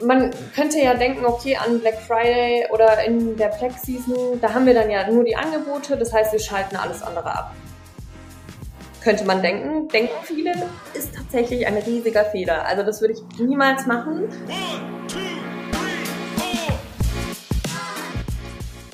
man 0.00 0.30
könnte 0.54 0.78
ja 0.78 0.94
denken, 0.94 1.24
okay, 1.24 1.56
an 1.56 1.80
Black 1.80 2.00
Friday 2.00 2.66
oder 2.72 3.04
in 3.04 3.36
der 3.36 3.48
Black 3.48 3.78
Season, 3.78 4.40
da 4.40 4.52
haben 4.54 4.66
wir 4.66 4.74
dann 4.74 4.90
ja 4.90 5.10
nur 5.10 5.24
die 5.24 5.36
Angebote, 5.36 5.96
das 5.96 6.12
heißt, 6.12 6.32
wir 6.32 6.40
schalten 6.40 6.76
alles 6.76 7.02
andere 7.02 7.30
ab. 7.30 7.54
Könnte 9.02 9.24
man 9.24 9.42
denken, 9.42 9.88
denken 9.88 10.14
viele, 10.22 10.52
ist 10.94 11.14
tatsächlich 11.14 11.66
ein 11.66 11.76
riesiger 11.76 12.24
Fehler. 12.24 12.64
Also 12.64 12.84
das 12.84 13.00
würde 13.00 13.14
ich 13.14 13.38
niemals 13.38 13.84
machen. 13.86 14.28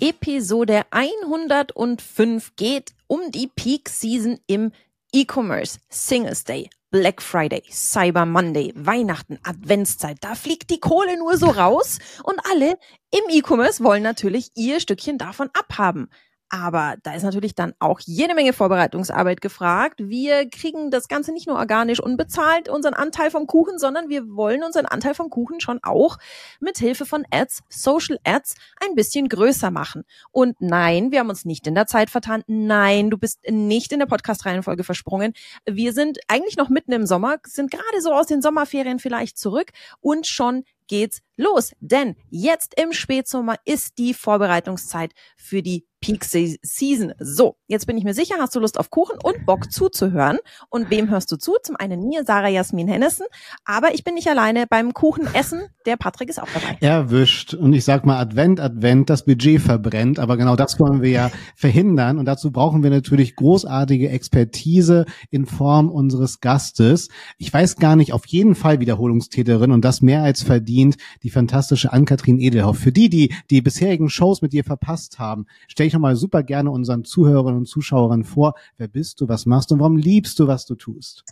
Episode 0.01 0.83
105 0.91 2.57
geht 2.57 2.93
um 3.07 3.31
die 3.31 3.49
Peak 3.49 3.89
Season 3.89 4.39
im 4.47 4.73
E-Commerce, 5.13 5.79
Singles 5.89 6.45
Day, 6.45 6.71
Black 6.91 7.21
Friday, 7.21 7.63
Cyber 7.71 8.25
Monday, 8.25 8.73
Weihnachten, 8.75 9.39
Adventszeit, 9.43 10.17
da 10.23 10.35
fliegt 10.35 10.71
die 10.71 10.81
Kohle 10.81 11.19
nur 11.19 11.37
so 11.37 11.49
raus 11.49 11.99
und 12.25 12.41
alle 12.51 12.79
im 13.11 13.29
E-Commerce 13.29 13.85
wollen 13.85 14.03
natürlich 14.03 14.51
ihr 14.55 14.81
Stückchen 14.81 15.19
davon 15.19 15.51
abhaben. 15.53 16.09
Aber 16.51 16.97
da 17.03 17.15
ist 17.15 17.25
natürlich 17.25 17.55
dann 17.55 17.75
auch 17.79 18.01
jede 18.01 18.35
Menge 18.35 18.55
Vorbereitungsarbeit 18.55 19.43
gefragt. 19.43 20.01
Wir 20.03 20.49
kriegen 20.49 20.91
das 20.91 21.09
Ganze 21.09 21.33
nicht 21.33 21.47
nur 21.47 21.59
organisch 21.59 22.01
unbezahlt, 22.01 22.71
unseren 22.71 22.95
Anteil 22.95 23.31
vom 23.31 23.47
Kuchen, 23.47 23.79
sondern 23.79 24.09
wir 24.09 24.29
wollen 24.35 24.63
unseren 24.63 24.87
Anteil 24.87 25.15
vom 25.15 25.29
Kuchen 25.29 25.61
schon 25.61 25.79
auch 25.83 26.17
mit 26.59 26.79
Hilfe 26.79 27.05
von 27.05 27.27
Ads, 27.31 27.63
Social 27.69 28.19
Ads, 28.25 28.55
ein 28.83 28.95
bisschen 28.95 29.29
größer 29.29 29.71
machen. 29.71 30.05
Und 30.31 30.57
nein, 30.61 31.13
wir 31.13 31.21
haben 31.21 31.29
uns 31.29 31.45
nicht 31.45 31.67
in 31.67 31.75
der 31.75 31.87
Zeit 31.87 32.09
vertan. 32.09 32.43
Nein, 32.47 33.11
du 33.11 33.19
bist 33.19 33.41
nicht 33.51 33.93
in 33.93 33.99
der 33.99 34.07
Podcast-Reihenfolge 34.07 34.85
versprungen. 34.85 35.35
Wir 35.67 35.93
sind 35.93 36.19
eigentlich 36.29 36.57
noch 36.57 36.71
mitten 36.71 36.93
im 36.93 37.07
Sommer, 37.07 37.37
sind 37.45 37.71
gerade 37.71 38.01
so 38.01 38.13
aus 38.13 38.27
den 38.27 38.41
Sommerferien 38.41 39.01
vielleicht 39.01 39.37
zurück 39.37 39.71
und 40.01 40.27
schon 40.27 40.65
geht's 40.87 41.21
los. 41.39 41.73
Denn 41.81 42.17
jetzt 42.29 42.79
im 42.79 42.93
Spätsommer 42.93 43.55
ist 43.65 43.97
die 43.97 44.13
Vorbereitungszeit 44.13 45.13
für 45.37 45.63
die 45.63 45.87
Peak 46.01 46.25
Season. 46.25 47.13
So, 47.19 47.57
jetzt 47.67 47.87
bin 47.87 47.99
ich 47.99 48.05
mir 48.05 48.15
sicher, 48.15 48.37
hast 48.39 48.55
du 48.55 48.61
Lust 48.61 48.79
auf 48.79 48.91
Kuchen 48.91 49.19
und 49.23 49.47
Bock 49.47 49.73
zuzuhören. 49.73 50.39
Und 50.71 50.91
wem 50.91 51.11
hörst 51.11 51.33
du 51.33 51.37
zu? 51.37 51.57
Zum 51.63 51.77
einen 51.77 52.07
mir, 52.07 52.25
Sarah 52.25 52.49
Jasmin 52.49 52.89
Hennessen. 52.89 53.27
Aber 53.65 53.95
ich 53.95 54.05
bin 54.05 54.15
nicht 54.15 54.29
alleine 54.29 54.67
beim 54.69 54.95
Kuchenessen. 54.95 55.63
Der 55.87 55.97
Patrick 55.97 56.29
ist 56.29 56.41
auch 56.41 56.49
dabei. 56.53 56.77
Erwischt. 56.81 57.55
Und 57.55 57.73
ich 57.73 57.85
sag 57.85 58.07
mal 58.07 58.19
Advent, 58.19 58.61
Advent, 58.61 59.11
das 59.11 59.25
Budget 59.25 59.61
verbrennt. 59.61 60.19
Aber 60.19 60.37
genau 60.37 60.55
das 60.55 60.79
wollen 60.79 61.03
wir 61.03 61.11
ja 61.11 61.31
verhindern. 61.57 62.19
Und 62.19 62.27
dazu 62.27 62.53
brauchen 62.53 62.83
wir 62.83 62.91
natürlich 62.91 63.35
großartige 63.35 64.09
Expertise 64.09 65.05
in 65.31 65.47
Form 65.47 65.91
unseres 65.91 66.41
Gastes. 66.41 67.09
Ich 67.39 67.53
weiß 67.53 67.77
gar 67.77 67.97
nicht, 67.97 68.13
auf 68.13 68.27
jeden 68.27 68.55
Fall 68.55 68.79
Wiederholungstäterin 68.81 69.73
und 69.73 69.85
das 69.85 70.01
mehr 70.01 70.23
als 70.23 70.43
verdient, 70.43 70.97
die 71.23 71.28
fantastische 71.31 71.93
Ann-Kathrin 71.93 72.39
Edelhoff. 72.39 72.79
Für 72.79 72.93
die, 72.93 73.09
die 73.09 73.35
die 73.51 73.63
bisherigen 73.63 74.09
Shows 74.09 74.43
mit 74.43 74.53
dir 74.53 74.65
verpasst 74.65 75.19
haben, 75.19 75.47
stell 75.67 75.87
ich 75.87 75.93
nochmal 75.93 76.17
super 76.17 76.43
gerne 76.43 76.71
unseren 76.71 77.05
Zuhörerinnen 77.05 77.59
und 77.59 77.67
Zuschauern 77.67 78.25
vor. 78.25 78.55
Wer 78.77 78.89
bist 78.89 79.21
du, 79.21 79.29
was 79.29 79.47
machst 79.47 79.71
du 79.71 79.75
und 79.75 79.81
warum 79.81 79.97
liebst 79.97 80.39
du, 80.39 80.47
was 80.47 80.67
du 80.67 80.75
tust? 80.75 81.25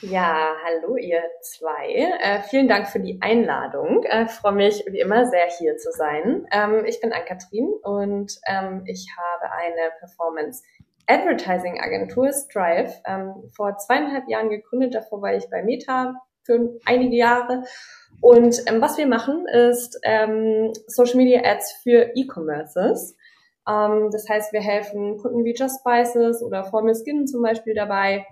Ja, 0.00 0.52
hallo 0.66 0.96
ihr 0.96 1.22
zwei. 1.40 1.88
Äh, 2.20 2.42
vielen 2.42 2.68
Dank 2.68 2.88
für 2.88 3.00
die 3.00 3.18
Einladung. 3.22 4.02
Äh, 4.04 4.26
freue 4.26 4.52
mich 4.52 4.84
wie 4.86 5.00
immer 5.00 5.26
sehr 5.26 5.46
hier 5.58 5.76
zu 5.78 5.90
sein. 5.92 6.46
Ähm, 6.52 6.84
ich 6.84 7.00
bin 7.00 7.12
Ann-Kathrin 7.12 7.68
und 7.82 8.38
ähm, 8.46 8.82
ich 8.86 9.06
habe 9.16 9.50
eine 9.52 9.92
Performance 9.98 10.62
Advertising 11.06 11.80
Agentur 11.80 12.32
Strive 12.32 12.92
ähm, 13.06 13.50
vor 13.54 13.76
zweieinhalb 13.78 14.28
Jahren 14.28 14.50
gegründet. 14.50 14.94
Davor 14.94 15.22
war 15.22 15.34
ich 15.34 15.48
bei 15.50 15.62
Meta 15.62 16.14
für 16.42 16.78
einige 16.84 17.16
Jahre. 17.16 17.64
Und 18.24 18.62
ähm, 18.64 18.80
was 18.80 18.96
wir 18.96 19.06
machen, 19.06 19.44
ist 19.46 20.00
ähm, 20.02 20.72
Social 20.86 21.16
Media 21.16 21.42
Ads 21.44 21.72
für 21.82 22.10
E-Commerces. 22.14 23.18
Ähm, 23.68 24.08
das 24.10 24.26
heißt, 24.26 24.54
wir 24.54 24.62
helfen 24.62 25.18
Kunden 25.18 25.44
wie 25.44 25.54
Just 25.54 25.80
Spices 25.80 26.42
oder 26.42 26.64
Formel 26.64 26.94
Skin 26.94 27.26
zum 27.26 27.42
Beispiel 27.42 27.74
dabei, 27.74 28.24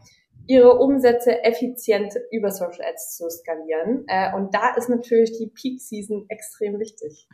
ihre 0.46 0.78
Umsätze 0.78 1.44
effizient 1.44 2.14
über 2.30 2.50
Social 2.50 2.86
Ads 2.88 3.18
zu 3.18 3.28
skalieren. 3.28 4.06
Äh, 4.08 4.34
und 4.34 4.54
da 4.54 4.74
ist 4.76 4.88
natürlich 4.88 5.36
die 5.36 5.52
Peak 5.54 5.82
Season 5.82 6.24
extrem 6.30 6.78
wichtig. 6.78 7.28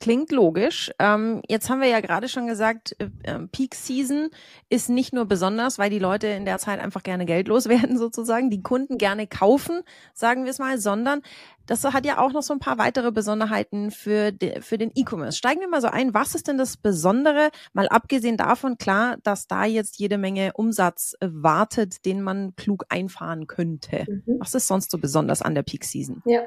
Klingt 0.00 0.32
logisch. 0.32 0.90
Ähm, 0.98 1.42
jetzt 1.48 1.70
haben 1.70 1.80
wir 1.80 1.88
ja 1.88 2.00
gerade 2.00 2.28
schon 2.28 2.46
gesagt, 2.46 2.96
äh, 2.98 3.08
ähm, 3.24 3.48
Peak 3.48 3.74
Season 3.74 4.30
ist 4.68 4.88
nicht 4.88 5.12
nur 5.12 5.26
besonders, 5.26 5.78
weil 5.78 5.90
die 5.90 5.98
Leute 5.98 6.26
in 6.28 6.44
der 6.44 6.58
Zeit 6.58 6.80
einfach 6.80 7.02
gerne 7.02 7.26
Geld 7.26 7.48
loswerden 7.48 7.98
sozusagen, 7.98 8.50
die 8.50 8.62
Kunden 8.62 8.98
gerne 8.98 9.26
kaufen, 9.26 9.82
sagen 10.14 10.44
wir 10.44 10.50
es 10.50 10.58
mal, 10.58 10.78
sondern 10.78 11.22
das 11.66 11.84
hat 11.84 12.04
ja 12.04 12.18
auch 12.18 12.32
noch 12.32 12.42
so 12.42 12.52
ein 12.52 12.58
paar 12.58 12.78
weitere 12.78 13.12
Besonderheiten 13.12 13.92
für, 13.92 14.32
de, 14.32 14.60
für 14.60 14.76
den 14.76 14.90
E-Commerce. 14.92 15.38
Steigen 15.38 15.60
wir 15.60 15.68
mal 15.68 15.80
so 15.80 15.86
ein. 15.86 16.14
Was 16.14 16.34
ist 16.34 16.48
denn 16.48 16.58
das 16.58 16.76
Besondere? 16.76 17.50
Mal 17.72 17.88
abgesehen 17.88 18.36
davon, 18.36 18.76
klar, 18.76 19.18
dass 19.22 19.46
da 19.46 19.64
jetzt 19.64 19.98
jede 19.98 20.18
Menge 20.18 20.52
Umsatz 20.54 21.14
äh, 21.20 21.28
wartet, 21.30 22.04
den 22.04 22.22
man 22.22 22.56
klug 22.56 22.86
einfahren 22.88 23.46
könnte. 23.46 24.04
Mhm. 24.08 24.40
Was 24.40 24.54
ist 24.54 24.66
sonst 24.66 24.90
so 24.90 24.98
besonders 24.98 25.42
an 25.42 25.54
der 25.54 25.62
Peak 25.62 25.84
Season? 25.84 26.22
Ja, 26.24 26.40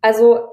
also 0.00 0.48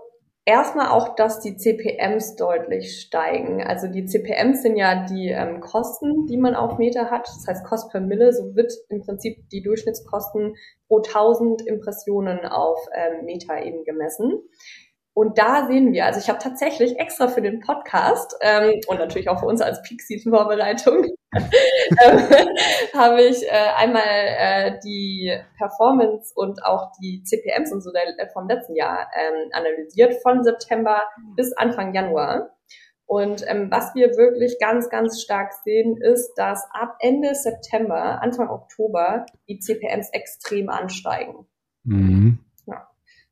Erstmal 0.49 0.87
auch, 0.87 1.13
dass 1.13 1.41
die 1.41 1.57
CPMs 1.57 2.35
deutlich 2.35 3.01
steigen. 3.01 3.61
Also 3.61 3.85
die 3.85 4.05
CPMs 4.05 4.63
sind 4.63 4.77
ja 4.77 5.05
die 5.05 5.27
ähm, 5.27 5.59
Kosten, 5.59 6.25
die 6.25 6.37
man 6.37 6.55
auf 6.55 6.79
Meter 6.79 7.11
hat. 7.11 7.27
Das 7.27 7.45
heißt, 7.47 7.63
Kost 7.63 7.91
per 7.91 8.01
Mille, 8.01 8.33
so 8.33 8.55
wird 8.55 8.73
im 8.89 8.99
Prinzip 8.99 9.47
die 9.51 9.61
Durchschnittskosten 9.61 10.55
pro 10.87 11.03
1000 11.03 11.67
Impressionen 11.67 12.47
auf 12.47 12.79
ähm, 12.95 13.25
Meter 13.25 13.63
eben 13.63 13.83
gemessen. 13.83 14.41
Und 15.13 15.37
da 15.37 15.67
sehen 15.67 15.91
wir, 15.91 16.05
also 16.05 16.19
ich 16.19 16.29
habe 16.29 16.39
tatsächlich 16.39 16.97
extra 16.97 17.27
für 17.27 17.41
den 17.41 17.59
Podcast 17.59 18.35
ähm, 18.41 18.79
und 18.87 18.99
natürlich 18.99 19.29
auch 19.29 19.39
für 19.39 19.47
uns 19.47 19.61
als 19.61 19.81
Peak 19.81 20.01
Season 20.01 20.31
Vorbereitung 20.31 21.05
ähm, 21.35 22.19
habe 22.93 23.21
ich 23.21 23.43
äh, 23.43 23.71
einmal 23.77 24.03
äh, 24.03 24.79
die 24.83 25.37
Performance 25.57 26.33
und 26.35 26.63
auch 26.65 26.91
die 26.99 27.21
CPMs 27.23 27.71
und 27.71 27.81
so 27.81 27.91
der, 27.91 28.17
äh, 28.17 28.29
vom 28.33 28.47
letzten 28.47 28.75
Jahr 28.75 29.07
ähm, 29.15 29.49
analysiert 29.51 30.15
von 30.23 30.43
September 30.43 31.03
bis 31.35 31.53
Anfang 31.53 31.93
Januar. 31.93 32.55
Und 33.05 33.43
ähm, 33.47 33.69
was 33.71 33.93
wir 33.95 34.09
wirklich 34.17 34.57
ganz, 34.59 34.89
ganz 34.89 35.21
stark 35.21 35.53
sehen, 35.63 35.97
ist, 35.97 36.33
dass 36.35 36.67
ab 36.71 36.95
Ende 36.99 37.35
September, 37.35 38.21
Anfang 38.21 38.49
Oktober 38.49 39.25
die 39.47 39.59
CPMs 39.59 40.09
extrem 40.11 40.69
ansteigen. 40.69 41.47
Mhm. 41.83 42.39
Ja, 42.65 42.87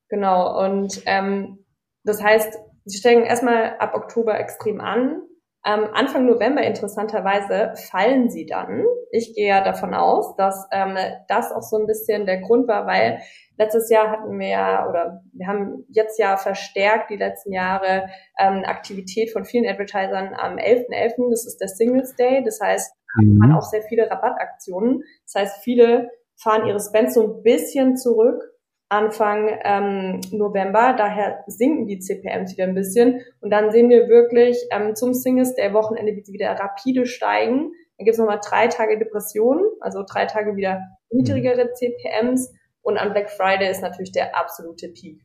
genau. 0.10 0.66
Und 0.66 1.02
ähm, 1.06 1.64
das 2.08 2.24
heißt, 2.24 2.58
sie 2.86 2.98
steigen 2.98 3.24
erstmal 3.24 3.78
ab 3.80 3.94
Oktober 3.96 4.40
extrem 4.40 4.80
an. 4.82 5.22
Ähm, 5.66 5.90
Anfang 5.94 6.26
November 6.26 6.64
interessanterweise 6.64 7.74
fallen 7.92 8.30
sie 8.30 8.46
dann. 8.46 8.86
Ich 9.12 9.34
gehe 9.36 9.50
ja 9.50 9.64
davon 9.64 9.94
aus, 9.94 10.36
dass 10.38 10.68
ähm, 10.72 10.98
das 11.28 11.52
auch 11.52 11.62
so 11.62 11.78
ein 11.78 11.88
bisschen 11.88 12.26
der 12.26 12.40
Grund 12.40 12.68
war, 12.68 12.88
weil 12.88 13.20
letztes 13.58 13.90
Jahr 13.90 14.10
hatten 14.10 14.40
wir 14.40 14.48
ja, 14.48 14.88
oder 14.88 15.22
wir 15.34 15.48
haben 15.48 15.86
jetzt 15.90 16.20
ja 16.20 16.38
verstärkt 16.38 17.10
die 17.10 17.18
letzten 17.18 17.52
Jahre 17.52 18.08
ähm, 18.40 18.64
Aktivität 18.66 19.32
von 19.32 19.44
vielen 19.44 19.68
Advertisern 19.68 20.34
am 20.36 20.56
11.11., 20.58 20.88
.11., 20.90 21.30
das 21.32 21.46
ist 21.46 21.58
der 21.60 21.68
Singles 21.68 22.16
Day, 22.16 22.44
das 22.46 22.60
heißt, 22.62 22.94
mhm. 23.20 23.38
man 23.38 23.52
auch 23.54 23.64
sehr 23.64 23.82
viele 23.82 24.10
Rabattaktionen. 24.10 25.04
Das 25.26 25.42
heißt, 25.42 25.64
viele 25.64 26.10
fahren 26.42 26.68
ihre 26.68 26.80
Spends 26.80 27.16
so 27.16 27.24
ein 27.24 27.44
bisschen 27.44 27.98
zurück 27.98 28.42
Anfang 28.90 29.50
ähm, 29.64 30.22
November. 30.32 30.94
Daher 30.98 31.44
sinken 31.48 31.88
die 31.88 32.00
CPMs 32.00 32.54
wieder 32.54 32.66
ein 32.66 32.76
bisschen. 32.76 33.22
Und 33.42 33.50
dann 33.50 33.72
sehen 33.72 33.90
wir 33.90 34.08
wirklich 34.08 34.58
ähm, 34.72 34.96
zum 34.96 35.14
Singles 35.14 35.56
Day 35.56 35.74
Wochenende, 35.74 36.16
wie 36.16 36.24
sie 36.24 36.34
wieder 36.34 36.52
rapide 36.52 37.06
steigen. 37.06 37.72
Dann 37.98 38.06
gibt 38.06 38.14
es 38.14 38.18
nochmal 38.18 38.40
drei 38.44 38.68
Tage 38.68 38.98
Depressionen, 38.98 39.66
also 39.82 40.04
drei 40.08 40.26
Tage 40.26 40.56
wieder 40.56 40.82
niedrigere 41.10 41.74
CPMs. 41.74 42.54
Und 42.82 42.98
am 42.98 43.12
Black 43.12 43.30
Friday 43.30 43.70
ist 43.70 43.82
natürlich 43.82 44.14
der 44.14 44.38
absolute 44.38 44.88
Peak. 44.90 45.22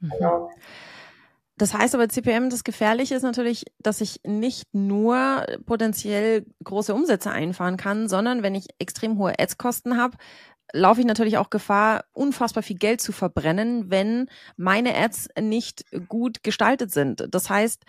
Mhm. 0.00 0.10
Genau. 0.16 0.50
Das 1.58 1.74
heißt 1.74 1.94
aber, 1.94 2.08
CPM, 2.08 2.48
das 2.48 2.64
Gefährliche 2.64 3.14
ist 3.14 3.22
natürlich, 3.22 3.66
dass 3.80 4.00
ich 4.00 4.20
nicht 4.24 4.64
nur 4.72 5.44
potenziell 5.66 6.46
große 6.64 6.94
Umsätze 6.94 7.30
einfahren 7.30 7.76
kann, 7.76 8.08
sondern 8.08 8.42
wenn 8.42 8.54
ich 8.54 8.68
extrem 8.78 9.18
hohe 9.18 9.38
Ads-Kosten 9.38 9.98
habe, 9.98 10.16
laufe 10.72 11.00
ich 11.00 11.06
natürlich 11.06 11.38
auch 11.38 11.50
Gefahr, 11.50 12.04
unfassbar 12.12 12.62
viel 12.62 12.78
Geld 12.78 13.00
zu 13.00 13.12
verbrennen, 13.12 13.90
wenn 13.90 14.28
meine 14.56 14.96
Ads 14.96 15.28
nicht 15.40 15.84
gut 16.08 16.42
gestaltet 16.42 16.92
sind. 16.92 17.26
Das 17.30 17.50
heißt, 17.50 17.84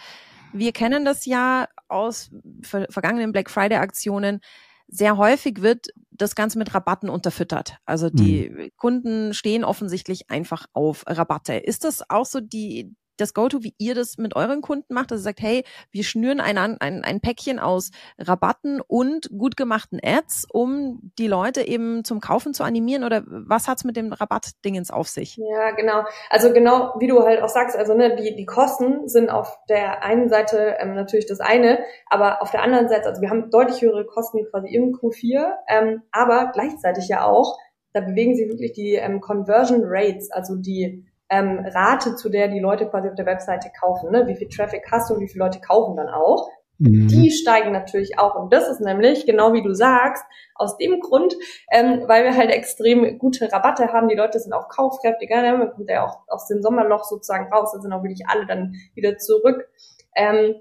wir 0.54 0.72
kennen 0.74 1.06
das 1.06 1.26
ja 1.26 1.68
aus 1.88 2.30
vergangenen 2.62 3.32
Black 3.32 3.50
Friday 3.50 3.78
Aktionen. 3.78 4.42
Sehr 4.88 5.18
häufig 5.18 5.62
wird 5.62 5.88
das 6.12 6.36
Ganze 6.36 6.58
mit 6.58 6.74
Rabatten 6.74 7.10
unterfüttert. 7.10 7.78
Also 7.86 8.10
die 8.10 8.50
mhm. 8.50 8.70
Kunden 8.76 9.34
stehen 9.34 9.64
offensichtlich 9.64 10.30
einfach 10.30 10.66
auf 10.74 11.04
Rabatte. 11.08 11.54
Ist 11.56 11.86
das 11.86 12.10
auch 12.10 12.26
so 12.26 12.42
die, 12.42 12.94
das 13.18 13.34
Go-To, 13.34 13.64
wie 13.64 13.74
ihr 13.78 13.96
das 13.96 14.18
mit 14.18 14.36
euren 14.36 14.62
Kunden 14.62 14.94
macht, 14.94 15.12
dass 15.12 15.22
ihr 15.22 15.24
sagt, 15.24 15.42
hey, 15.42 15.64
wir 15.92 16.04
schnüren 16.04 16.40
ein, 16.40 16.58
ein, 16.58 17.04
ein 17.04 17.22
Päckchen 17.22 17.60
aus 17.60 17.92
Rabatten 18.18 18.82
und 18.82 19.30
gut 19.38 19.58
gemachten 19.58 20.00
Ads, 20.04 20.48
um 20.52 21.12
die 21.18 21.28
Leute 21.28 21.68
eben 21.68 22.04
zum 22.04 22.20
Kaufen 22.20 22.54
zu 22.54 22.64
animieren? 22.64 23.04
Oder 23.04 23.24
was 23.26 23.68
hat's 23.68 23.84
mit 23.84 23.96
dem 23.96 24.14
Rabattdingens 24.14 24.92
auf 24.92 25.08
sich? 25.08 25.38
Ja, 25.38 25.72
genau. 25.72 26.04
Also 26.30 26.54
genau, 26.54 26.94
wie 27.00 27.08
du 27.08 27.22
halt 27.24 27.42
auch 27.42 27.50
sagst, 27.50 27.76
also 27.76 27.94
ne, 27.94 28.16
die, 28.16 28.36
die 28.36 28.46
Kosten 28.46 29.08
sind 29.08 29.30
auf 29.30 29.58
der 29.70 30.04
einen 30.04 30.30
Seite 30.30 30.76
ähm, 30.80 30.96
natürlich 30.96 31.28
das 31.28 31.40
eine, 31.40 31.80
aber 32.10 32.42
auf 32.42 32.52
der 32.52 32.64
anderen 32.64 32.90
Seite, 32.90 33.10
also 33.10 33.22
wir 33.22 33.30
haben 33.30 33.50
deutlich 33.50 33.82
höhere 33.82 34.06
Kosten 34.06 34.46
quasi 34.50 34.70
im 34.70 34.94
Q4, 34.94 35.54
ähm, 35.68 36.02
aber 36.12 36.52
gleichzeitig 36.54 37.08
ja 37.08 37.26
auch, 37.26 37.58
da 37.94 38.02
bewegen 38.02 38.36
sich 38.36 38.48
wirklich 38.48 38.72
die 38.74 38.96
ähm, 38.96 39.20
Conversion 39.20 39.82
Rates, 39.84 40.32
also 40.32 40.56
die 40.56 41.06
ähm, 41.32 41.66
Rate, 41.66 42.16
zu 42.16 42.30
der 42.30 42.50
die 42.50 42.60
Leute 42.60 42.88
quasi 42.88 43.08
auf 43.08 43.16
der 43.16 43.26
Webseite 43.26 43.72
kaufen. 43.80 44.12
Ne? 44.12 44.28
Wie 44.28 44.36
viel 44.36 44.50
Traffic 44.50 44.84
hast 44.92 45.10
du, 45.10 45.20
wie 45.20 45.30
viele 45.30 45.46
Leute 45.46 45.62
kaufen 45.62 45.96
dann 45.96 46.10
auch. 46.10 46.50
Mhm. 46.78 47.08
Die 47.08 47.32
steigen 47.32 47.72
natürlich 47.72 48.20
auch. 48.20 48.36
Und 48.36 48.52
das 48.52 48.68
ist 48.68 48.82
nämlich, 48.82 49.26
genau 49.26 49.54
wie 49.54 49.64
du 49.64 49.74
sagst, 49.74 50.26
aus 50.56 50.78
dem 50.78 51.00
Grund, 51.00 51.34
ähm, 51.72 52.04
weil 52.08 52.26
wir 52.26 52.36
halt 52.36 52.52
extrem 52.52 53.18
gute 53.18 53.52
Rabatte 53.52 53.94
haben. 53.94 54.10
Die 54.10 54.16
Leute 54.16 54.40
sind 54.40 54.52
auch 54.52 54.68
kaufkräftiger. 54.68 55.42
Ne? 55.42 55.58
Man 55.58 55.72
kommt 55.72 55.90
ja 55.90 56.06
auch 56.06 56.20
aus 56.28 56.48
dem 56.48 56.62
Sommerloch 56.62 57.06
sozusagen 57.06 57.52
raus. 57.54 57.72
Da 57.74 57.80
sind 57.82 57.94
auch 57.94 58.04
wirklich 58.04 58.28
alle 58.28 58.46
dann 58.46 58.76
wieder 58.94 59.18
zurück. 59.18 59.70
Ähm, 60.16 60.56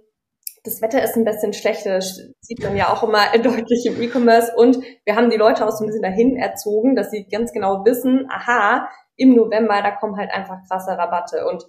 das 0.64 0.82
Wetter 0.82 1.02
ist 1.02 1.16
ein 1.16 1.24
bisschen 1.24 1.52
schlechter, 1.52 1.96
das 1.96 2.20
sieht 2.40 2.62
man 2.62 2.76
ja 2.76 2.92
auch 2.92 3.02
immer 3.02 3.26
deutlich 3.42 3.86
im 3.86 4.00
E-Commerce. 4.00 4.52
Und 4.56 4.78
wir 5.04 5.16
haben 5.16 5.30
die 5.30 5.36
Leute 5.36 5.66
auch 5.66 5.72
so 5.72 5.84
ein 5.84 5.86
bisschen 5.86 6.02
dahin 6.02 6.36
erzogen, 6.36 6.94
dass 6.94 7.10
sie 7.10 7.26
ganz 7.26 7.52
genau 7.52 7.84
wissen, 7.84 8.26
aha, 8.30 8.88
im 9.16 9.34
November, 9.34 9.82
da 9.82 9.90
kommen 9.90 10.16
halt 10.16 10.30
einfach 10.30 10.58
krasse 10.68 10.96
Rabatte. 10.96 11.46
Und 11.46 11.64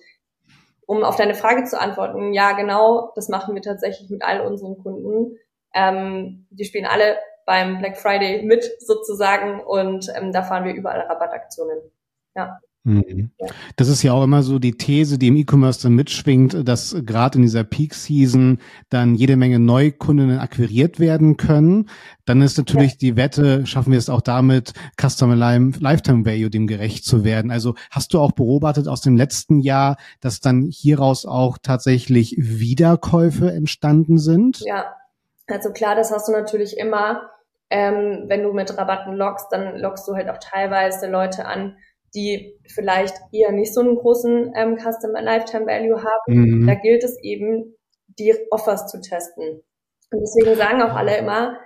um 0.85 1.03
auf 1.03 1.15
deine 1.15 1.35
Frage 1.35 1.63
zu 1.65 1.79
antworten, 1.79 2.33
ja, 2.33 2.53
genau, 2.53 3.11
das 3.15 3.29
machen 3.29 3.55
wir 3.55 3.61
tatsächlich 3.61 4.09
mit 4.09 4.23
all 4.23 4.41
unseren 4.41 4.77
Kunden. 4.77 5.37
Ähm, 5.73 6.47
die 6.49 6.65
spielen 6.65 6.85
alle 6.85 7.17
beim 7.45 7.79
Black 7.79 7.97
Friday 7.97 8.43
mit 8.43 8.69
sozusagen 8.79 9.61
und 9.61 10.11
ähm, 10.15 10.31
da 10.31 10.43
fahren 10.43 10.65
wir 10.65 10.73
überall 10.73 11.01
Rabattaktionen. 11.01 11.79
Ja. 12.35 12.59
Mhm. 12.83 13.31
Das 13.75 13.89
ist 13.89 14.01
ja 14.01 14.13
auch 14.13 14.23
immer 14.23 14.41
so 14.41 14.57
die 14.57 14.71
These, 14.71 15.19
die 15.19 15.27
im 15.27 15.35
E-Commerce 15.35 15.83
dann 15.83 15.93
mitschwingt, 15.93 16.67
dass 16.67 16.95
gerade 17.05 17.37
in 17.37 17.43
dieser 17.43 17.63
Peak-Season 17.63 18.57
dann 18.89 19.13
jede 19.13 19.35
Menge 19.35 19.59
Neukundinnen 19.59 20.39
akquiriert 20.39 20.99
werden 20.99 21.37
können. 21.37 21.89
Dann 22.25 22.41
ist 22.41 22.57
natürlich 22.57 22.93
ja. 22.93 22.97
die 22.99 23.15
Wette, 23.17 23.67
schaffen 23.67 23.91
wir 23.91 23.99
es 23.99 24.09
auch 24.09 24.21
damit, 24.21 24.73
Customer 24.99 25.35
Lifetime 25.35 26.25
Value 26.25 26.49
dem 26.49 26.65
gerecht 26.65 27.05
zu 27.05 27.23
werden. 27.23 27.51
Also 27.51 27.75
hast 27.91 28.13
du 28.13 28.19
auch 28.19 28.31
beobachtet 28.31 28.87
aus 28.87 29.01
dem 29.01 29.15
letzten 29.15 29.59
Jahr, 29.59 29.97
dass 30.19 30.39
dann 30.39 30.63
hieraus 30.63 31.25
auch 31.25 31.59
tatsächlich 31.61 32.35
Wiederkäufe 32.37 33.51
entstanden 33.51 34.17
sind? 34.17 34.59
Ja, 34.61 34.85
also 35.47 35.71
klar, 35.71 35.95
das 35.95 36.11
hast 36.11 36.27
du 36.27 36.31
natürlich 36.31 36.77
immer. 36.77 37.29
Ähm, 37.69 38.25
wenn 38.27 38.43
du 38.43 38.51
mit 38.51 38.77
Rabatten 38.77 39.13
lockst, 39.13 39.47
dann 39.51 39.77
lockst 39.77 40.05
du 40.05 40.13
halt 40.13 40.29
auch 40.29 40.39
teilweise 40.39 41.09
Leute 41.09 41.45
an, 41.45 41.77
die 42.13 42.57
vielleicht 42.67 43.15
eher 43.31 43.51
nicht 43.51 43.73
so 43.73 43.81
einen 43.81 43.95
großen 43.95 44.53
ähm, 44.55 44.77
Customer 44.77 45.21
Lifetime 45.21 45.65
Value 45.65 46.03
haben, 46.03 46.61
mhm. 46.61 46.67
da 46.67 46.75
gilt 46.75 47.03
es 47.03 47.17
eben, 47.21 47.75
die 48.19 48.35
Offers 48.51 48.87
zu 48.87 48.99
testen. 48.99 49.61
Und 50.11 50.19
deswegen 50.19 50.55
sagen 50.55 50.81
auch 50.81 50.95
alle 50.95 51.17
immer, 51.17 51.57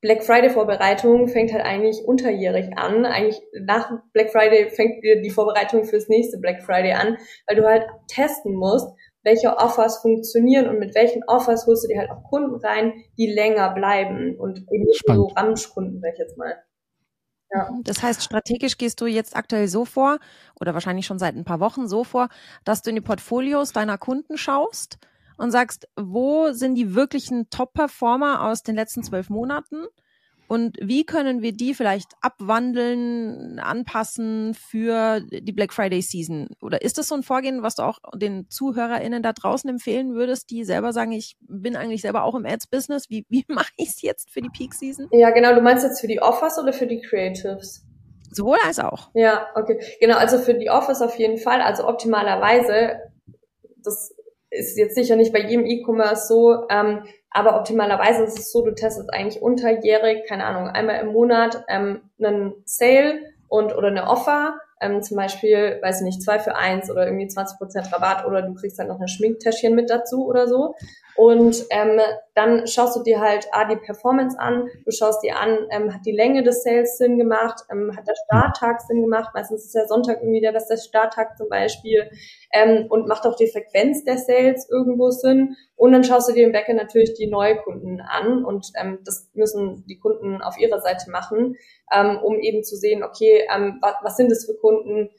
Black 0.00 0.24
Friday 0.24 0.48
Vorbereitung 0.48 1.28
fängt 1.28 1.52
halt 1.52 1.64
eigentlich 1.64 2.02
unterjährig 2.06 2.70
an. 2.76 3.04
Eigentlich 3.04 3.40
nach 3.66 3.92
Black 4.14 4.30
Friday 4.30 4.70
fängt 4.70 5.04
die 5.04 5.30
Vorbereitung 5.30 5.84
fürs 5.84 6.08
nächste 6.08 6.38
Black 6.38 6.62
Friday 6.62 6.92
an, 6.92 7.18
weil 7.46 7.56
du 7.56 7.66
halt 7.66 7.86
testen 8.08 8.54
musst, 8.54 8.88
welche 9.22 9.58
Offers 9.58 9.98
funktionieren 9.98 10.68
und 10.68 10.78
mit 10.78 10.94
welchen 10.94 11.22
Offers 11.26 11.66
holst 11.66 11.84
du 11.84 11.88
dir 11.88 11.98
halt 11.98 12.10
auch 12.10 12.22
Kunden 12.30 12.54
rein, 12.64 12.94
die 13.18 13.26
länger 13.26 13.74
bleiben 13.74 14.36
und 14.38 14.64
eben 14.72 14.84
nicht 14.84 15.02
so 15.06 15.26
Ramschkunden, 15.36 16.00
sag 16.00 16.14
ich 16.14 16.18
jetzt 16.18 16.38
mal. 16.38 16.54
Ja. 17.52 17.70
Mhm. 17.70 17.82
Das 17.84 18.02
heißt, 18.02 18.22
strategisch 18.22 18.78
gehst 18.78 19.00
du 19.00 19.06
jetzt 19.06 19.36
aktuell 19.36 19.68
so 19.68 19.84
vor 19.84 20.18
oder 20.60 20.74
wahrscheinlich 20.74 21.06
schon 21.06 21.18
seit 21.18 21.34
ein 21.36 21.44
paar 21.44 21.60
Wochen 21.60 21.88
so 21.88 22.04
vor, 22.04 22.28
dass 22.64 22.82
du 22.82 22.90
in 22.90 22.96
die 22.96 23.00
Portfolios 23.02 23.72
deiner 23.72 23.98
Kunden 23.98 24.38
schaust 24.38 24.98
und 25.36 25.50
sagst, 25.50 25.88
wo 25.96 26.52
sind 26.52 26.74
die 26.76 26.94
wirklichen 26.94 27.50
Top-Performer 27.50 28.42
aus 28.46 28.62
den 28.62 28.76
letzten 28.76 29.02
zwölf 29.02 29.30
Monaten 29.30 29.86
und 30.50 30.78
wie 30.82 31.06
können 31.06 31.42
wir 31.42 31.52
die 31.52 31.74
vielleicht 31.74 32.08
abwandeln, 32.22 33.60
anpassen 33.60 34.52
für 34.54 35.20
die 35.20 35.52
Black 35.52 35.72
Friday 35.72 36.02
Season? 36.02 36.48
Oder 36.60 36.82
ist 36.82 36.98
das 36.98 37.06
so 37.06 37.14
ein 37.14 37.22
Vorgehen, 37.22 37.62
was 37.62 37.76
du 37.76 37.84
auch 37.84 38.00
den 38.16 38.50
ZuhörerInnen 38.50 39.22
da 39.22 39.32
draußen 39.32 39.70
empfehlen 39.70 40.12
würdest, 40.12 40.50
die 40.50 40.64
selber 40.64 40.92
sagen, 40.92 41.12
ich 41.12 41.36
bin 41.38 41.76
eigentlich 41.76 42.02
selber 42.02 42.24
auch 42.24 42.34
im 42.34 42.46
Ads-Business. 42.46 43.08
Wie, 43.10 43.24
wie 43.28 43.44
mache 43.48 43.70
ich 43.76 43.90
es 43.90 44.02
jetzt 44.02 44.28
für 44.32 44.40
die 44.40 44.48
Peak 44.48 44.74
Season? 44.74 45.06
Ja, 45.12 45.30
genau. 45.30 45.54
Du 45.54 45.60
meinst 45.60 45.84
jetzt 45.84 46.00
für 46.00 46.08
die 46.08 46.20
Offers 46.20 46.58
oder 46.58 46.72
für 46.72 46.88
die 46.88 47.00
Creatives? 47.00 47.84
Sowohl 48.32 48.58
als 48.66 48.80
auch. 48.80 49.10
Ja, 49.14 49.46
okay. 49.54 49.78
Genau, 50.00 50.16
also 50.16 50.38
für 50.38 50.54
die 50.54 50.68
Offers 50.68 51.00
auf 51.00 51.16
jeden 51.16 51.38
Fall. 51.38 51.60
Also 51.60 51.86
optimalerweise, 51.86 52.98
das 53.84 54.16
ist 54.50 54.76
jetzt 54.76 54.96
sicher 54.96 55.14
nicht 55.14 55.32
bei 55.32 55.42
jedem 55.42 55.64
E-Commerce 55.64 56.26
so, 56.26 56.66
ähm, 56.70 57.04
aber 57.30 57.56
optimalerweise 57.56 58.24
ist 58.24 58.38
es 58.38 58.52
so, 58.52 58.64
du 58.64 58.74
testest 58.74 59.12
eigentlich 59.12 59.40
unterjährig, 59.40 60.26
keine 60.28 60.44
Ahnung, 60.44 60.68
einmal 60.68 61.00
im 61.00 61.12
Monat 61.12 61.64
ähm, 61.68 62.02
einen 62.18 62.54
Sale 62.64 63.20
und 63.48 63.76
oder 63.76 63.88
eine 63.88 64.08
Offer, 64.08 64.58
ähm, 64.80 65.02
zum 65.02 65.16
Beispiel, 65.16 65.78
weiß 65.82 66.00
ich 66.00 66.04
nicht, 66.04 66.22
zwei 66.22 66.38
für 66.38 66.56
eins 66.56 66.90
oder 66.90 67.06
irgendwie 67.06 67.26
20% 67.26 67.92
Rabatt 67.92 68.26
oder 68.26 68.42
du 68.42 68.54
kriegst 68.54 68.78
dann 68.78 68.88
noch 68.88 69.00
ein 69.00 69.08
Schminktäschchen 69.08 69.74
mit 69.74 69.90
dazu 69.90 70.26
oder 70.26 70.48
so. 70.48 70.74
Und 71.16 71.66
ähm, 71.70 72.00
dann 72.40 72.66
schaust 72.66 72.96
du 72.96 73.02
dir 73.02 73.20
halt 73.20 73.48
A, 73.52 73.66
die 73.66 73.76
Performance 73.76 74.38
an, 74.38 74.68
du 74.84 74.90
schaust 74.90 75.22
dir 75.22 75.38
an, 75.38 75.66
ähm, 75.70 75.92
hat 75.92 76.06
die 76.06 76.12
Länge 76.12 76.42
des 76.42 76.62
Sales 76.62 76.96
Sinn 76.96 77.18
gemacht, 77.18 77.60
ähm, 77.70 77.94
hat 77.94 78.06
der 78.06 78.14
Starttag 78.24 78.80
Sinn 78.80 79.02
gemacht, 79.02 79.30
meistens 79.34 79.66
ist 79.66 79.74
der 79.74 79.86
Sonntag 79.86 80.22
irgendwie 80.22 80.40
der 80.40 80.52
beste 80.52 80.78
Starttag 80.78 81.36
zum 81.36 81.50
Beispiel 81.50 82.10
ähm, 82.54 82.86
und 82.88 83.06
macht 83.06 83.26
auch 83.26 83.36
die 83.36 83.48
Frequenz 83.48 84.04
der 84.04 84.16
Sales 84.16 84.68
irgendwo 84.70 85.10
Sinn. 85.10 85.56
Und 85.76 85.92
dann 85.92 86.04
schaust 86.04 86.30
du 86.30 86.32
dir 86.32 86.46
im 86.46 86.52
Backend 86.52 86.78
natürlich 86.78 87.12
die 87.14 87.26
Neukunden 87.26 88.00
an 88.00 88.44
und 88.44 88.68
ähm, 88.80 89.00
das 89.04 89.28
müssen 89.34 89.84
die 89.86 89.98
Kunden 89.98 90.40
auf 90.40 90.58
ihrer 90.58 90.80
Seite 90.80 91.10
machen, 91.10 91.56
ähm, 91.92 92.18
um 92.22 92.38
eben 92.38 92.64
zu 92.64 92.76
sehen, 92.76 93.02
okay, 93.02 93.46
ähm, 93.54 93.78
was, 93.82 93.94
was 94.02 94.16
sind 94.16 94.30
das 94.30 94.46
für 94.46 94.56
Kunden, 94.56 95.10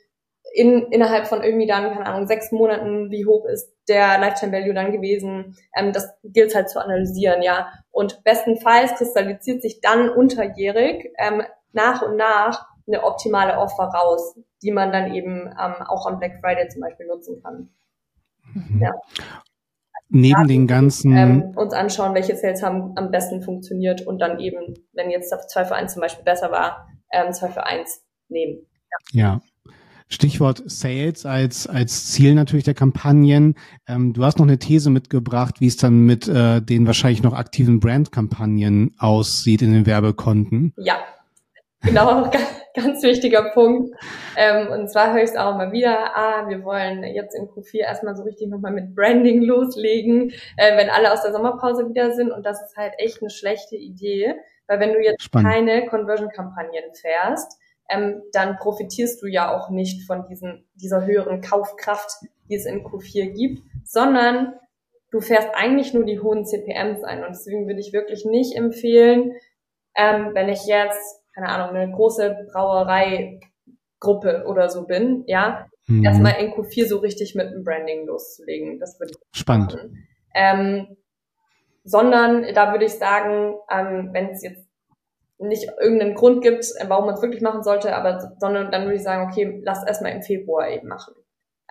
in, 0.53 0.87
innerhalb 0.91 1.27
von 1.27 1.43
irgendwie 1.43 1.67
dann, 1.67 1.93
keine 1.93 2.05
Ahnung, 2.05 2.27
sechs 2.27 2.51
Monaten, 2.51 3.09
wie 3.09 3.25
hoch 3.25 3.45
ist 3.45 3.73
der 3.87 4.19
Lifetime 4.19 4.51
Value 4.51 4.73
dann 4.73 4.91
gewesen. 4.91 5.55
Ähm, 5.75 5.93
das 5.93 6.09
gilt 6.23 6.55
halt 6.55 6.69
zu 6.69 6.83
analysieren, 6.83 7.41
ja. 7.41 7.71
Und 7.91 8.23
bestenfalls 8.23 8.93
kristallisiert 8.95 9.61
sich 9.61 9.81
dann 9.81 10.09
unterjährig 10.09 11.11
ähm, 11.17 11.43
nach 11.71 12.01
und 12.01 12.17
nach 12.17 12.67
eine 12.87 13.03
optimale 13.03 13.57
Offer 13.57 13.83
raus, 13.83 14.37
die 14.61 14.71
man 14.71 14.91
dann 14.91 15.13
eben 15.13 15.47
ähm, 15.47 15.75
auch 15.87 16.05
am 16.05 16.19
Black 16.19 16.39
Friday 16.41 16.67
zum 16.67 16.81
Beispiel 16.81 17.07
nutzen 17.07 17.41
kann. 17.41 17.69
Mhm. 18.53 18.81
Ja. 18.81 18.93
Neben 20.13 20.45
den 20.47 20.67
ganzen 20.67 21.15
ähm, 21.15 21.53
uns 21.55 21.73
anschauen, 21.73 22.13
welche 22.13 22.35
Sales 22.35 22.61
haben 22.61 22.91
am 22.97 23.11
besten 23.11 23.41
funktioniert 23.41 24.05
und 24.05 24.19
dann 24.19 24.39
eben, 24.39 24.73
wenn 24.91 25.09
jetzt 25.09 25.29
2 25.29 25.63
für 25.63 25.75
1 25.75 25.93
zum 25.93 26.01
Beispiel 26.01 26.25
besser 26.25 26.51
war, 26.51 26.89
ähm, 27.13 27.31
2 27.31 27.47
für 27.47 27.65
1 27.65 28.03
nehmen. 28.27 28.67
Ja. 29.13 29.23
ja. 29.23 29.41
Stichwort 30.11 30.61
Sales 30.65 31.25
als, 31.25 31.67
als 31.67 32.11
Ziel 32.11 32.35
natürlich 32.35 32.65
der 32.65 32.73
Kampagnen. 32.73 33.55
Ähm, 33.87 34.13
du 34.13 34.23
hast 34.23 34.37
noch 34.37 34.45
eine 34.45 34.59
These 34.59 34.89
mitgebracht, 34.89 35.55
wie 35.59 35.67
es 35.67 35.77
dann 35.77 36.05
mit 36.05 36.27
äh, 36.27 36.61
den 36.61 36.85
wahrscheinlich 36.85 37.23
noch 37.23 37.33
aktiven 37.33 37.79
Brandkampagnen 37.79 38.93
aussieht 38.99 39.61
in 39.61 39.71
den 39.71 39.85
Werbekonten. 39.85 40.73
Ja, 40.75 40.97
genau, 41.81 42.29
ganz 42.75 43.01
wichtiger 43.03 43.51
Punkt. 43.53 43.95
Ähm, 44.35 44.67
und 44.67 44.91
zwar 44.91 45.13
höre 45.13 45.23
ich 45.23 45.29
es 45.29 45.37
auch 45.37 45.55
immer 45.55 45.71
wieder, 45.71 46.15
ah, 46.15 46.49
wir 46.49 46.63
wollen 46.65 47.03
jetzt 47.05 47.33
in 47.33 47.45
Q4 47.45 47.79
erstmal 47.79 48.15
so 48.15 48.23
richtig 48.23 48.49
nochmal 48.49 48.73
mit 48.73 48.93
Branding 48.93 49.41
loslegen, 49.43 50.31
äh, 50.57 50.77
wenn 50.77 50.89
alle 50.89 51.13
aus 51.13 51.23
der 51.23 51.31
Sommerpause 51.31 51.87
wieder 51.87 52.11
sind. 52.11 52.31
Und 52.31 52.45
das 52.45 52.61
ist 52.61 52.75
halt 52.75 52.93
echt 52.97 53.21
eine 53.21 53.29
schlechte 53.29 53.77
Idee, 53.77 54.35
weil 54.67 54.81
wenn 54.81 54.91
du 54.91 54.99
jetzt 54.99 55.23
Spannend. 55.23 55.49
keine 55.49 55.85
Conversion-Kampagnen 55.85 56.93
fährst, 56.99 57.60
ähm, 57.91 58.23
dann 58.31 58.55
profitierst 58.57 59.21
du 59.21 59.27
ja 59.27 59.53
auch 59.53 59.69
nicht 59.69 60.07
von 60.07 60.25
diesen, 60.25 60.65
dieser 60.75 61.05
höheren 61.05 61.41
Kaufkraft, 61.41 62.09
die 62.49 62.55
es 62.55 62.65
in 62.65 62.83
Q4 62.85 63.33
gibt, 63.33 63.61
sondern 63.83 64.53
du 65.11 65.19
fährst 65.19 65.49
eigentlich 65.53 65.93
nur 65.93 66.05
die 66.05 66.19
hohen 66.19 66.45
CPMs 66.45 67.03
ein. 67.03 67.23
Und 67.23 67.31
deswegen 67.31 67.67
würde 67.67 67.81
ich 67.81 67.91
wirklich 67.91 68.25
nicht 68.25 68.55
empfehlen, 68.55 69.33
ähm, 69.95 70.31
wenn 70.33 70.47
ich 70.47 70.65
jetzt, 70.65 71.21
keine 71.35 71.49
Ahnung, 71.49 71.75
eine 71.75 71.91
große 71.91 72.47
Brauereigruppe 72.53 74.45
oder 74.47 74.69
so 74.69 74.87
bin, 74.87 75.25
ja, 75.27 75.67
mhm. 75.87 76.05
erstmal 76.05 76.41
in 76.41 76.51
Q4 76.51 76.87
so 76.87 76.99
richtig 76.99 77.35
mit 77.35 77.51
dem 77.51 77.65
Branding 77.65 78.07
loszulegen. 78.07 78.79
Das 78.79 78.97
würde 78.99 79.11
ich 79.11 79.39
Spannend. 79.39 79.77
Ähm, 80.33 80.95
sondern 81.83 82.45
da 82.53 82.71
würde 82.71 82.85
ich 82.85 82.93
sagen, 82.93 83.55
ähm, 83.69 84.11
wenn 84.13 84.29
es 84.29 84.43
jetzt 84.43 84.70
nicht 85.41 85.69
irgendeinen 85.79 86.15
Grund 86.15 86.41
gibt, 86.41 86.65
warum 86.87 87.05
man 87.05 87.15
es 87.15 87.21
wirklich 87.21 87.41
machen 87.41 87.63
sollte, 87.63 87.95
aber 87.95 88.35
sondern 88.39 88.71
dann 88.71 88.83
würde 88.83 88.95
ich 88.95 89.03
sagen, 89.03 89.29
okay, 89.29 89.61
lass 89.63 89.85
erstmal 89.85 90.13
im 90.13 90.21
Februar 90.21 90.69
eben 90.69 90.87
machen. 90.87 91.13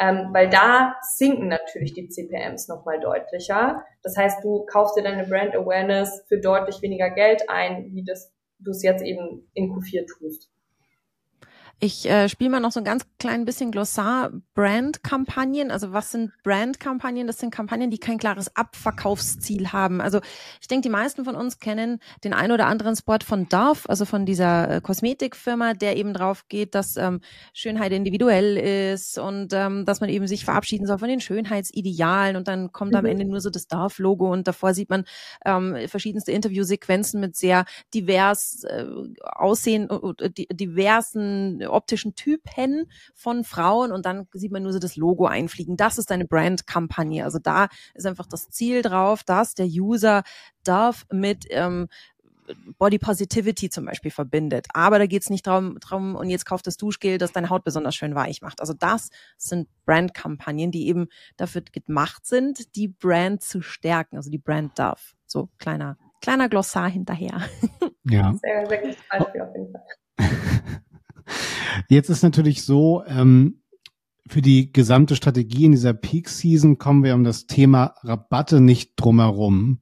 ähm, 0.00 0.30
weil 0.32 0.48
da 0.48 0.96
sinken 1.02 1.48
natürlich 1.48 1.92
die 1.92 2.08
CPMs 2.08 2.68
nochmal 2.68 3.00
deutlicher. 3.00 3.84
Das 4.02 4.16
heißt, 4.16 4.42
du 4.42 4.64
kaufst 4.64 4.96
dir 4.96 5.02
deine 5.02 5.26
Brand 5.26 5.54
Awareness 5.54 6.24
für 6.26 6.40
deutlich 6.40 6.80
weniger 6.82 7.10
Geld 7.10 7.42
ein, 7.48 7.90
wie 7.92 8.04
das 8.04 8.32
du 8.60 8.70
es 8.70 8.82
jetzt 8.82 9.02
eben 9.02 9.50
in 9.54 9.72
Q4 9.72 10.06
tust. 10.06 10.49
Ich 11.82 12.06
äh, 12.06 12.28
spiele 12.28 12.50
mal 12.50 12.60
noch 12.60 12.72
so 12.72 12.80
ein 12.80 12.84
ganz 12.84 13.06
klein 13.18 13.46
bisschen 13.46 13.70
Glossar 13.70 14.32
Brand-Kampagnen. 14.52 15.70
Also 15.70 15.94
was 15.94 16.10
sind 16.10 16.30
Brand-Kampagnen? 16.42 17.26
Das 17.26 17.38
sind 17.38 17.54
Kampagnen, 17.54 17.90
die 17.90 17.96
kein 17.96 18.18
klares 18.18 18.54
Abverkaufsziel 18.54 19.72
haben. 19.72 20.02
Also 20.02 20.20
ich 20.60 20.68
denke, 20.68 20.82
die 20.82 20.90
meisten 20.92 21.24
von 21.24 21.36
uns 21.36 21.58
kennen 21.58 21.98
den 22.22 22.34
ein 22.34 22.52
oder 22.52 22.66
anderen 22.66 22.96
Spot 22.96 23.16
von 23.24 23.48
Dove, 23.48 23.88
also 23.88 24.04
von 24.04 24.26
dieser 24.26 24.76
äh, 24.76 24.80
Kosmetikfirma, 24.82 25.72
der 25.72 25.96
eben 25.96 26.12
drauf 26.12 26.48
geht, 26.48 26.74
dass 26.74 26.98
ähm, 26.98 27.22
Schönheit 27.54 27.92
individuell 27.92 28.58
ist 28.58 29.18
und 29.18 29.54
ähm, 29.54 29.86
dass 29.86 30.02
man 30.02 30.10
eben 30.10 30.26
sich 30.26 30.44
verabschieden 30.44 30.86
soll 30.86 30.98
von 30.98 31.08
den 31.08 31.20
Schönheitsidealen 31.20 32.36
und 32.36 32.46
dann 32.46 32.72
kommt 32.72 32.92
mhm. 32.92 32.98
am 32.98 33.04
Ende 33.06 33.24
nur 33.24 33.40
so 33.40 33.48
das 33.48 33.68
Dove-Logo 33.68 34.30
und 34.30 34.46
davor 34.46 34.74
sieht 34.74 34.90
man 34.90 35.06
ähm, 35.46 35.88
verschiedenste 35.88 36.32
Interviewsequenzen 36.32 37.20
mit 37.20 37.36
sehr 37.36 37.64
divers 37.94 38.64
äh, 38.64 38.84
aussehen, 39.22 39.88
äh, 40.18 40.28
diversen 40.54 41.69
optischen 41.72 42.14
Typen 42.14 42.90
von 43.14 43.44
Frauen 43.44 43.92
und 43.92 44.06
dann 44.06 44.26
sieht 44.32 44.52
man 44.52 44.62
nur 44.62 44.72
so 44.72 44.78
das 44.78 44.96
Logo 44.96 45.26
einfliegen. 45.26 45.76
Das 45.76 45.98
ist 45.98 46.10
eine 46.12 46.26
Brand-Kampagne. 46.26 47.24
Also 47.24 47.38
da 47.38 47.68
ist 47.94 48.06
einfach 48.06 48.26
das 48.26 48.50
Ziel 48.50 48.82
drauf, 48.82 49.24
dass 49.24 49.54
der 49.54 49.66
User 49.66 50.22
darf 50.64 51.06
mit 51.10 51.46
ähm, 51.50 51.88
Body 52.78 52.98
Positivity 52.98 53.70
zum 53.70 53.84
Beispiel 53.84 54.10
verbindet. 54.10 54.66
Aber 54.72 54.98
da 54.98 55.06
geht 55.06 55.22
es 55.22 55.30
nicht 55.30 55.46
darum, 55.46 55.78
drum, 55.80 56.14
und 56.14 56.30
jetzt 56.30 56.46
kauft 56.46 56.66
das 56.66 56.76
Duschgel, 56.76 57.18
das 57.18 57.32
deine 57.32 57.50
Haut 57.50 57.64
besonders 57.64 57.94
schön 57.94 58.14
weich 58.14 58.42
macht. 58.42 58.60
Also 58.60 58.72
das 58.72 59.10
sind 59.36 59.68
Brand-Kampagnen, 59.84 60.70
die 60.70 60.88
eben 60.88 61.08
dafür 61.36 61.62
gemacht 61.62 62.26
sind, 62.26 62.74
die 62.76 62.88
Brand 62.88 63.42
zu 63.42 63.62
stärken, 63.62 64.16
also 64.16 64.30
die 64.30 64.38
Brand 64.38 64.78
darf. 64.78 65.14
So 65.26 65.48
kleiner, 65.58 65.96
kleiner 66.20 66.48
Glossar 66.48 66.88
hinterher. 66.88 67.42
Ja. 68.04 68.32
Sehr, 68.42 68.66
sehr 68.66 68.78
gutes 68.78 68.96
Beispiel 69.08 69.40
auf 69.42 69.54
jeden 69.54 69.72
Fall. 69.72 70.80
Jetzt 71.88 72.10
ist 72.10 72.22
natürlich 72.22 72.64
so, 72.64 73.02
ähm, 73.06 73.60
für 74.30 74.42
die 74.42 74.72
gesamte 74.72 75.16
Strategie 75.16 75.64
in 75.64 75.72
dieser 75.72 75.92
Peak 75.92 76.28
Season 76.28 76.78
kommen 76.78 77.02
wir 77.02 77.14
um 77.14 77.24
das 77.24 77.46
Thema 77.46 77.94
Rabatte 78.02 78.60
nicht 78.60 78.92
drumherum. 78.96 79.80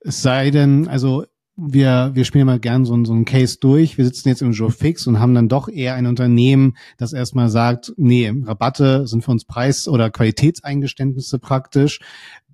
Es 0.00 0.22
sei 0.22 0.50
denn, 0.50 0.88
also 0.88 1.24
wir, 1.56 2.12
wir 2.14 2.24
spielen 2.24 2.46
mal 2.46 2.58
gern 2.58 2.86
so, 2.86 3.04
so 3.04 3.12
einen 3.12 3.26
Case 3.26 3.58
durch. 3.60 3.98
Wir 3.98 4.06
sitzen 4.06 4.28
jetzt 4.28 4.40
im 4.40 4.52
Joe 4.52 4.70
Fix 4.70 5.06
und 5.06 5.20
haben 5.20 5.34
dann 5.34 5.48
doch 5.48 5.68
eher 5.68 5.94
ein 5.94 6.06
Unternehmen, 6.06 6.76
das 6.96 7.12
erstmal 7.12 7.50
sagt, 7.50 7.92
nee, 7.96 8.32
Rabatte 8.44 9.06
sind 9.06 9.22
für 9.22 9.30
uns 9.30 9.44
Preis- 9.44 9.88
oder 9.88 10.10
Qualitätseingeständnisse 10.10 11.38
praktisch. 11.38 12.00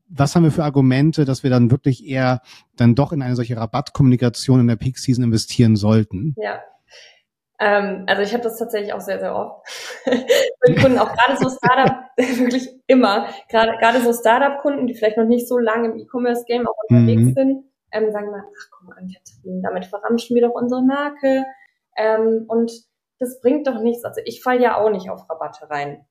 Was 0.09 0.35
haben 0.35 0.43
wir 0.43 0.53
für 0.53 0.65
Argumente, 0.65 1.25
dass 1.25 1.43
wir 1.43 1.51
dann 1.51 1.71
wirklich 1.71 2.05
eher 2.05 2.43
dann 2.77 2.95
doch 2.95 3.13
in 3.13 3.23
eine 3.23 3.37
solche 3.37 3.57
Rabattkommunikation 3.57 4.61
in 4.61 4.67
der 4.69 4.77
Peak 4.77 4.99
Season 4.99 5.25
investieren 5.25 5.77
sollten? 5.77 6.35
Ja, 6.37 6.61
ähm, 7.59 8.05
also 8.07 8.23
ich 8.23 8.33
habe 8.33 8.43
das 8.43 8.59
tatsächlich 8.59 8.93
auch 8.93 9.01
sehr, 9.01 9.19
sehr 9.19 9.35
oft. 9.35 9.67
Die 10.07 10.75
Kunden, 10.75 10.99
auch 10.99 11.13
gerade 11.15 11.37
so 11.39 11.49
Startup, 11.49 12.11
wirklich 12.17 12.69
immer, 12.87 13.29
gerade 13.49 13.73
gerade 13.79 14.01
so 14.01 14.13
Startup-Kunden, 14.13 14.87
die 14.87 14.95
vielleicht 14.95 15.17
noch 15.17 15.27
nicht 15.27 15.49
so 15.49 15.59
lange 15.59 15.89
im 15.89 15.99
E-Commerce-Game 15.99 16.67
auch 16.67 16.77
unterwegs 16.89 17.23
mhm. 17.23 17.35
sind, 17.35 17.65
ähm, 17.93 18.13
sagen 18.13 18.31
mal, 18.31 18.43
ach 18.45 18.71
komm 18.71 18.91
an, 18.91 19.09
Katrin, 19.09 19.63
damit 19.63 19.87
verramschen 19.87 20.35
wir 20.35 20.43
doch 20.43 20.55
unsere 20.55 20.83
Marke. 20.83 21.45
Ähm, 21.97 22.45
und 22.49 22.73
das 23.19 23.41
bringt 23.41 23.67
doch 23.67 23.81
nichts. 23.81 24.05
Also 24.05 24.21
ich 24.25 24.43
falle 24.43 24.63
ja 24.63 24.77
auch 24.77 24.91
nicht 24.91 25.09
auf 25.09 25.29
Rabatte 25.29 25.71
rein. 25.71 26.05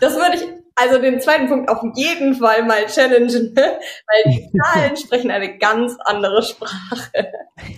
Das 0.00 0.14
würde 0.16 0.36
ich 0.36 0.48
also 0.74 0.98
den 0.98 1.20
zweiten 1.20 1.48
Punkt 1.48 1.70
auf 1.70 1.82
jeden 1.94 2.34
Fall 2.34 2.64
mal 2.64 2.86
challengen, 2.86 3.54
weil 3.56 4.32
die 4.32 4.50
Zahlen 4.58 4.96
sprechen 4.96 5.30
eine 5.30 5.58
ganz 5.58 5.96
andere 6.04 6.42
Sprache. 6.42 7.32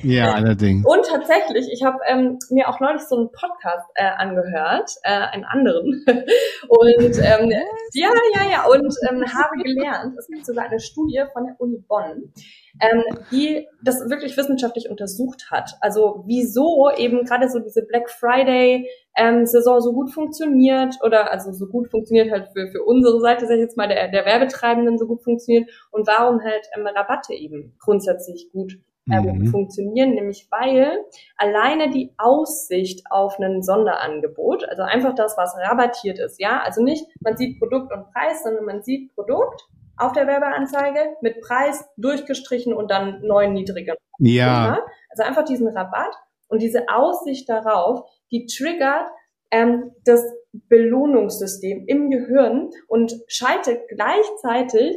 Ja, 0.05 0.35
allerdings. 0.35 0.85
Und 0.87 1.07
tatsächlich, 1.07 1.67
ich 1.73 1.83
habe 1.83 1.99
ähm, 2.07 2.39
mir 2.51 2.69
auch 2.69 2.79
neulich 2.79 3.03
so 3.03 3.17
einen 3.17 3.33
Podcast 3.33 3.89
äh, 3.95 4.05
angehört, 4.05 4.91
äh, 5.03 5.11
einen 5.11 5.45
anderen. 5.45 6.05
Und 6.69 7.19
ähm, 7.19 7.51
ja, 7.93 8.11
ja, 8.35 8.51
ja, 8.51 8.65
und 8.67 8.95
ähm, 9.09 9.23
habe 9.33 9.63
gelernt, 9.63 10.17
es 10.19 10.27
gibt 10.27 10.47
sogar 10.47 10.65
eine 10.65 10.81
Studie 10.81 11.23
von 11.33 11.45
der 11.45 11.55
Uni 11.59 11.85
Bonn, 11.87 12.33
ähm, 12.81 13.03
die 13.31 13.67
das 13.83 14.01
wirklich 14.09 14.37
wissenschaftlich 14.37 14.89
untersucht 14.89 15.51
hat. 15.51 15.75
Also 15.81 16.25
wieso 16.27 16.91
eben 16.97 17.25
gerade 17.25 17.49
so 17.49 17.59
diese 17.59 17.83
Black 17.83 18.11
Friday 18.11 18.89
ähm, 19.17 19.47
Saison 19.47 19.81
so 19.81 19.93
gut 19.93 20.11
funktioniert 20.11 20.97
oder 21.03 21.31
also 21.31 21.53
so 21.53 21.67
gut 21.67 21.91
funktioniert 21.91 22.31
halt 22.33 22.49
für, 22.53 22.69
für 22.69 22.83
unsere 22.83 23.21
Seite, 23.21 23.47
sag 23.47 23.55
ich 23.55 23.61
jetzt 23.61 23.77
mal, 23.77 23.89
der, 23.89 24.09
der 24.09 24.25
Werbetreibenden 24.25 24.99
so 24.99 25.07
gut 25.07 25.23
funktioniert 25.23 25.71
und 25.93 26.07
warum 26.07 26.43
halt 26.43 26.67
ähm, 26.77 26.87
Rabatte 26.87 27.35
eben 27.35 27.77
grundsätzlich 27.79 28.51
gut 28.53 28.79
ähm, 29.11 29.39
mhm. 29.39 29.47
funktionieren, 29.47 30.15
nämlich 30.15 30.49
weil 30.51 31.05
alleine 31.37 31.91
die 31.91 32.13
Aussicht 32.17 33.03
auf 33.11 33.39
ein 33.39 33.63
Sonderangebot, 33.63 34.69
also 34.69 34.83
einfach 34.83 35.15
das, 35.15 35.37
was 35.37 35.55
rabattiert 35.57 36.19
ist, 36.19 36.41
ja, 36.41 36.63
also 36.63 36.83
nicht 36.83 37.07
man 37.21 37.37
sieht 37.37 37.59
Produkt 37.59 37.93
und 37.93 38.11
Preis, 38.13 38.43
sondern 38.43 38.65
man 38.65 38.83
sieht 38.83 39.15
Produkt 39.15 39.69
auf 39.97 40.13
der 40.13 40.27
Werbeanzeige 40.27 41.17
mit 41.21 41.41
Preis 41.41 41.85
durchgestrichen 41.97 42.73
und 42.73 42.91
dann 42.91 43.21
neuen 43.23 43.53
niedrigen. 43.53 43.95
Ja. 44.19 44.81
Also 45.11 45.23
einfach 45.23 45.45
diesen 45.45 45.69
Rabatt 45.69 46.15
und 46.49 46.63
diese 46.63 46.89
Aussicht 46.89 47.49
darauf, 47.49 48.09
die 48.31 48.47
triggert 48.47 49.09
ähm, 49.51 49.93
das 50.05 50.25
Belohnungssystem 50.53 51.85
im 51.87 52.11
Gehirn 52.11 52.71
und 52.89 53.15
schaltet 53.27 53.89
gleichzeitig 53.89 54.97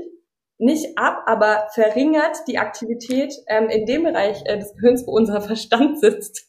nicht 0.60 0.98
ab, 0.98 1.24
aber 1.26 1.68
verringert 1.74 2.38
die 2.48 2.58
Aktivität 2.58 3.34
ähm, 3.48 3.70
in 3.70 3.86
dem 3.86 4.04
Bereich 4.04 4.42
äh, 4.46 4.58
des 4.58 4.74
Gehirns, 4.74 5.06
wo 5.06 5.12
unser 5.12 5.42
Verstand 5.42 6.00
sitzt. 6.00 6.48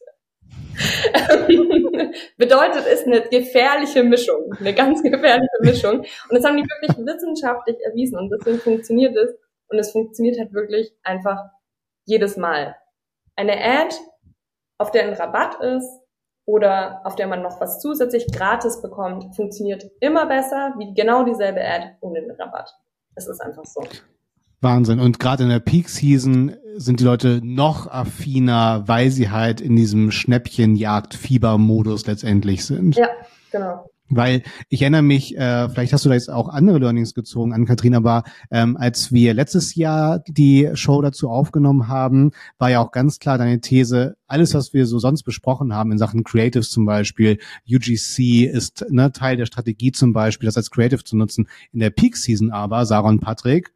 Bedeutet, 2.37 2.87
ist 2.87 3.07
eine 3.07 3.23
gefährliche 3.23 4.05
Mischung, 4.05 4.55
eine 4.59 4.75
ganz 4.75 5.03
gefährliche 5.03 5.59
Mischung. 5.61 6.00
Und 6.00 6.31
das 6.31 6.45
haben 6.45 6.57
die 6.57 6.62
wirklich 6.62 6.97
wissenschaftlich 7.05 7.77
erwiesen 7.85 8.19
und 8.19 8.31
deswegen 8.31 8.59
funktioniert 8.59 9.17
es. 9.17 9.35
Und 9.69 9.79
es 9.79 9.91
funktioniert 9.91 10.38
halt 10.38 10.55
wirklich 10.55 10.93
einfach 11.03 11.45
jedes 12.07 12.37
Mal. 12.37 12.77
Eine 13.37 13.62
Ad, 13.62 13.95
auf 14.79 14.91
der 14.91 15.05
ein 15.05 15.12
Rabatt 15.12 15.61
ist 15.61 16.00
oder 16.47 17.03
auf 17.05 17.17
der 17.17 17.27
man 17.27 17.43
noch 17.43 17.61
was 17.61 17.81
zusätzlich 17.81 18.27
gratis 18.33 18.81
bekommt, 18.81 19.37
funktioniert 19.37 19.85
immer 20.00 20.25
besser 20.27 20.75
wie 20.79 20.95
genau 20.95 21.25
dieselbe 21.25 21.61
Ad 21.61 21.97
ohne 22.00 22.23
den 22.23 22.31
Rabatt. 22.31 22.75
Es 23.15 23.27
ist 23.27 23.41
einfach 23.41 23.65
so. 23.65 23.83
Wahnsinn. 24.61 25.00
Und 25.00 25.19
gerade 25.19 25.45
in 25.45 25.49
der 25.50 25.61
Peak 25.61 25.88
Season 25.88 26.57
sind 26.77 27.00
die 27.00 27.05
Leute 27.05 27.41
noch 27.43 27.87
affiner, 27.87 28.87
weil 28.87 29.11
sie 29.11 29.31
halt 29.31 29.61
in 29.61 29.77
diesem 29.77 30.11
Schnäppchenjagd-Fieber-Modus 30.11 32.07
letztendlich 32.07 32.65
sind. 32.65 32.97
Ja, 32.97 33.09
genau. 33.50 33.88
Weil 34.11 34.43
ich 34.69 34.83
erinnere 34.83 35.03
mich, 35.03 35.37
äh, 35.37 35.69
vielleicht 35.69 35.93
hast 35.93 36.05
du 36.05 36.09
da 36.09 36.15
jetzt 36.15 36.31
auch 36.31 36.49
andere 36.49 36.79
Learnings 36.79 37.15
gezogen 37.15 37.53
an 37.53 37.67
Katrina, 37.67 37.99
aber 37.99 38.25
ähm, 38.50 38.77
als 38.77 39.12
wir 39.12 39.35
letztes 39.35 39.75
Jahr 39.75 40.21
die 40.27 40.71
Show 40.75 41.03
dazu 41.03 41.29
aufgenommen 41.29 41.88
haben, 41.88 42.33
war 42.59 42.71
ja 42.71 42.81
auch 42.81 42.91
ganz 42.91 43.19
klar 43.19 43.38
deine 43.38 43.61
These, 43.61 44.17
alles, 44.27 44.55
was 44.55 44.73
wir 44.73 44.87
so 44.87 44.99
sonst 44.99 45.23
besprochen 45.23 45.75
haben 45.75 45.93
in 45.93 45.99
Sachen 45.99 46.25
Creatives 46.25 46.71
zum 46.71 46.85
Beispiel, 46.85 47.38
UGC 47.69 48.45
ist 48.45 48.87
ne, 48.91 49.12
Teil 49.12 49.37
der 49.37 49.47
Strategie 49.47 49.93
zum 49.93 50.12
Beispiel, 50.12 50.47
das 50.47 50.57
als 50.57 50.71
Creative 50.71 51.05
zu 51.05 51.17
nutzen. 51.17 51.49
In 51.73 51.81
der 51.81 51.91
Peak 51.91 52.17
Season 52.17 52.50
aber, 52.50 52.87
Sarah 52.87 53.09
und 53.09 53.21
Patrick, 53.21 53.73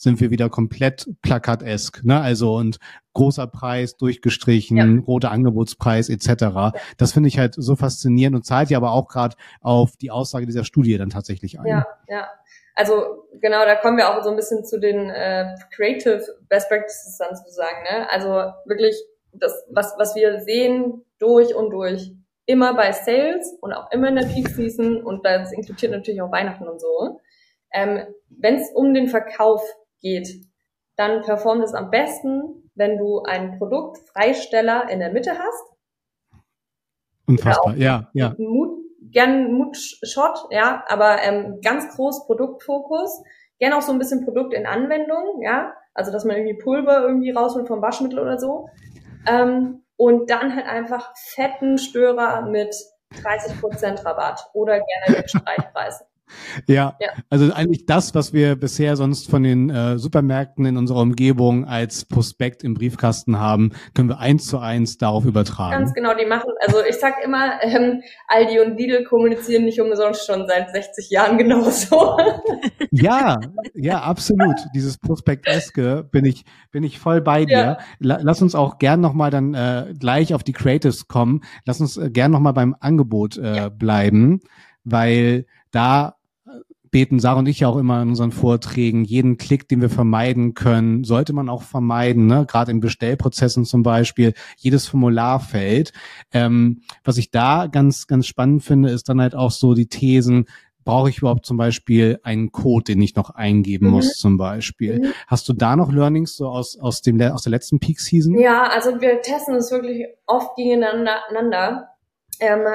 sind 0.00 0.18
wir 0.20 0.30
wieder 0.30 0.48
komplett 0.48 1.08
plakatesk. 1.20 2.02
Ne? 2.04 2.18
Also 2.20 2.54
und 2.54 2.78
großer 3.12 3.46
Preis 3.46 3.96
durchgestrichen, 3.96 4.76
ja. 4.76 5.04
roter 5.06 5.30
Angebotspreis 5.30 6.08
etc. 6.08 6.74
Das 6.96 7.12
finde 7.12 7.28
ich 7.28 7.38
halt 7.38 7.54
so 7.56 7.76
faszinierend 7.76 8.34
und 8.34 8.44
zahlt 8.44 8.70
ja 8.70 8.78
aber 8.78 8.92
auch 8.92 9.08
gerade 9.08 9.36
auf 9.60 9.96
die 9.98 10.10
Aussage 10.10 10.46
dieser 10.46 10.64
Studie 10.64 10.96
dann 10.96 11.10
tatsächlich 11.10 11.60
ein. 11.60 11.66
Ja, 11.66 11.86
ja. 12.08 12.28
Also 12.76 13.26
genau, 13.42 13.66
da 13.66 13.74
kommen 13.74 13.98
wir 13.98 14.08
auch 14.08 14.22
so 14.22 14.30
ein 14.30 14.36
bisschen 14.36 14.64
zu 14.64 14.80
den 14.80 15.10
äh, 15.10 15.54
Creative 15.74 16.24
Best 16.48 16.70
Practices 16.70 17.18
dann 17.18 17.36
sozusagen. 17.36 17.82
Ne? 17.82 18.08
Also 18.10 18.28
wirklich 18.64 18.96
das, 19.34 19.52
was, 19.70 19.94
was 19.98 20.14
wir 20.14 20.40
sehen 20.40 21.04
durch 21.18 21.54
und 21.54 21.70
durch, 21.70 22.10
immer 22.46 22.74
bei 22.74 22.92
Sales 22.92 23.54
und 23.60 23.74
auch 23.74 23.92
immer 23.92 24.08
in 24.08 24.16
der 24.16 24.26
Peak 24.26 24.48
Season 24.48 25.02
und 25.02 25.26
das 25.26 25.52
inkludiert 25.52 25.92
natürlich 25.92 26.22
auch 26.22 26.32
Weihnachten 26.32 26.66
und 26.66 26.80
so. 26.80 27.20
Ähm, 27.72 28.02
Wenn 28.30 28.56
es 28.56 28.70
um 28.72 28.94
den 28.94 29.08
Verkauf 29.08 29.62
geht, 30.00 30.28
dann 30.96 31.22
performt 31.22 31.64
es 31.64 31.74
am 31.74 31.90
besten, 31.90 32.70
wenn 32.74 32.98
du 32.98 33.22
einen 33.22 33.58
Produktfreisteller 33.58 34.88
in 34.90 35.00
der 35.00 35.12
Mitte 35.12 35.38
hast. 35.38 36.42
Unfassbar, 37.26 37.76
ja, 37.76 38.10
ja. 38.12 38.34
Mut, 38.38 38.80
gern 39.00 39.52
Mutshot, 39.52 40.46
ja, 40.50 40.84
aber 40.88 41.22
ähm, 41.22 41.60
ganz 41.62 41.94
groß 41.94 42.26
Produktfokus. 42.26 43.22
Gern 43.58 43.72
auch 43.72 43.82
so 43.82 43.92
ein 43.92 43.98
bisschen 43.98 44.24
Produkt 44.24 44.54
in 44.54 44.66
Anwendung, 44.66 45.42
ja. 45.42 45.74
Also, 45.94 46.12
dass 46.12 46.24
man 46.24 46.36
irgendwie 46.36 46.58
Pulver 46.58 47.02
irgendwie 47.02 47.30
rausholt 47.30 47.68
vom 47.68 47.82
Waschmittel 47.82 48.18
oder 48.18 48.38
so. 48.38 48.68
Ähm, 49.26 49.82
und 49.96 50.30
dann 50.30 50.56
halt 50.56 50.66
einfach 50.66 51.12
fetten 51.14 51.76
Störer 51.76 52.42
mit 52.42 52.74
30% 53.14 54.04
Rabatt 54.04 54.46
oder 54.54 54.80
gerne 54.80 55.20
den 55.20 55.28
Streichpreis. 55.28 56.04
Ja, 56.66 56.96
ja, 57.00 57.08
also 57.28 57.52
eigentlich 57.52 57.86
das, 57.86 58.14
was 58.14 58.32
wir 58.32 58.56
bisher 58.56 58.96
sonst 58.96 59.30
von 59.30 59.42
den 59.42 59.70
äh, 59.70 59.98
Supermärkten 59.98 60.64
in 60.66 60.76
unserer 60.76 61.00
Umgebung 61.00 61.64
als 61.64 62.04
Prospekt 62.04 62.64
im 62.64 62.74
Briefkasten 62.74 63.38
haben, 63.38 63.72
können 63.94 64.08
wir 64.08 64.18
eins 64.18 64.46
zu 64.46 64.58
eins 64.58 64.98
darauf 64.98 65.24
übertragen. 65.24 65.72
Ganz 65.72 65.94
genau, 65.94 66.14
die 66.14 66.26
machen, 66.26 66.50
also 66.60 66.78
ich 66.88 66.96
sag 66.96 67.24
immer, 67.24 67.62
ähm, 67.62 68.02
Aldi 68.28 68.60
und 68.60 68.78
Lidl 68.78 69.04
kommunizieren 69.04 69.64
nicht 69.64 69.80
umsonst 69.80 70.26
schon 70.26 70.46
seit 70.46 70.70
60 70.70 71.10
Jahren 71.10 71.38
genauso. 71.38 72.16
Ja, 72.92 73.38
ja, 73.74 74.00
absolut. 74.00 74.56
Dieses 74.74 74.98
Prospekteske 74.98 76.08
bin 76.10 76.24
ich, 76.24 76.44
bin 76.72 76.82
ich 76.82 76.98
voll 76.98 77.20
bei 77.20 77.44
dir. 77.44 77.78
Ja. 78.00 78.18
Lass 78.20 78.42
uns 78.42 78.56
auch 78.56 78.78
gern 78.78 79.00
nochmal 79.00 79.30
dann 79.30 79.54
äh, 79.54 79.94
gleich 79.98 80.34
auf 80.34 80.42
die 80.42 80.52
Creatives 80.52 81.06
kommen. 81.06 81.42
Lass 81.64 81.80
uns 81.80 81.96
äh, 81.96 82.10
gern 82.10 82.32
nochmal 82.32 82.52
beim 82.52 82.74
Angebot 82.80 83.36
äh, 83.38 83.56
ja. 83.56 83.68
bleiben, 83.68 84.40
weil 84.82 85.46
da 85.70 86.16
beten 86.90 87.20
Sarah 87.20 87.38
und 87.38 87.48
ich 87.48 87.60
ja 87.60 87.68
auch 87.68 87.76
immer 87.76 88.02
in 88.02 88.10
unseren 88.10 88.32
Vorträgen, 88.32 89.04
jeden 89.04 89.36
Klick, 89.36 89.68
den 89.68 89.80
wir 89.80 89.90
vermeiden 89.90 90.54
können, 90.54 91.04
sollte 91.04 91.32
man 91.32 91.48
auch 91.48 91.62
vermeiden, 91.62 92.26
ne? 92.26 92.46
gerade 92.46 92.70
in 92.70 92.80
Bestellprozessen 92.80 93.64
zum 93.64 93.82
Beispiel, 93.82 94.34
jedes 94.56 94.88
Formularfeld. 94.88 95.92
Ähm, 96.32 96.82
was 97.04 97.16
ich 97.16 97.30
da 97.30 97.66
ganz, 97.66 98.06
ganz 98.06 98.26
spannend 98.26 98.64
finde, 98.64 98.90
ist 98.90 99.08
dann 99.08 99.20
halt 99.20 99.34
auch 99.34 99.50
so 99.50 99.74
die 99.74 99.86
Thesen, 99.86 100.46
brauche 100.84 101.10
ich 101.10 101.18
überhaupt 101.18 101.46
zum 101.46 101.56
Beispiel 101.56 102.18
einen 102.22 102.52
Code, 102.52 102.84
den 102.84 103.02
ich 103.02 103.14
noch 103.14 103.30
eingeben 103.30 103.86
mhm. 103.86 103.92
muss 103.92 104.14
zum 104.14 104.38
Beispiel. 104.38 105.00
Mhm. 105.00 105.12
Hast 105.26 105.48
du 105.48 105.52
da 105.52 105.76
noch 105.76 105.92
Learnings 105.92 106.36
so 106.36 106.48
aus, 106.48 106.78
aus, 106.78 107.02
dem, 107.02 107.20
aus 107.20 107.42
der 107.42 107.50
letzten 107.50 107.78
Peak 107.78 108.00
Season? 108.00 108.38
Ja, 108.38 108.64
also 108.64 109.00
wir 109.00 109.20
testen 109.20 109.54
es 109.54 109.70
wirklich 109.70 110.06
oft 110.26 110.56
gegeneinander 110.56 111.89
ähm, 112.40 112.66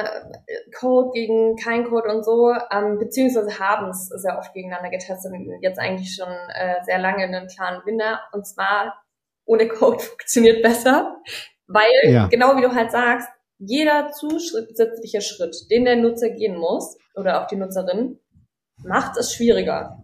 Code 0.77 1.12
gegen 1.13 1.55
kein 1.55 1.86
Code 1.86 2.10
und 2.10 2.24
so, 2.24 2.51
ähm, 2.72 3.00
beziehungsweise 3.00 3.60
haben 3.60 3.89
es 3.89 4.07
sehr 4.07 4.38
oft 4.38 4.53
gegeneinander 4.53 4.89
getestet 4.89 5.31
und 5.31 5.62
jetzt 5.62 5.79
eigentlich 5.79 6.15
schon 6.15 6.27
äh, 6.27 6.84
sehr 6.84 7.00
lange 7.00 7.24
einen 7.24 7.48
klaren 7.48 7.86
Winner. 7.86 8.22
Und 8.31 8.45
zwar 8.48 9.01
ohne 9.45 9.67
Code 9.67 10.00
funktioniert 10.03 10.62
besser, 10.62 11.17
weil 11.67 12.12
ja. 12.12 12.27
genau 12.27 12.55
wie 12.57 12.62
du 12.62 12.74
halt 12.74 12.91
sagst, 12.91 13.27
jeder 13.57 14.12
zusätzliche 14.12 15.22
Schritt, 15.22 15.55
den 15.72 15.86
der 15.86 15.95
Nutzer 15.95 16.29
gehen 16.29 16.57
muss 16.57 16.98
oder 17.15 17.41
auch 17.41 17.48
die 17.48 17.55
Nutzerin, 17.55 18.19
macht 18.84 19.17
es 19.17 19.34
schwieriger 19.34 20.03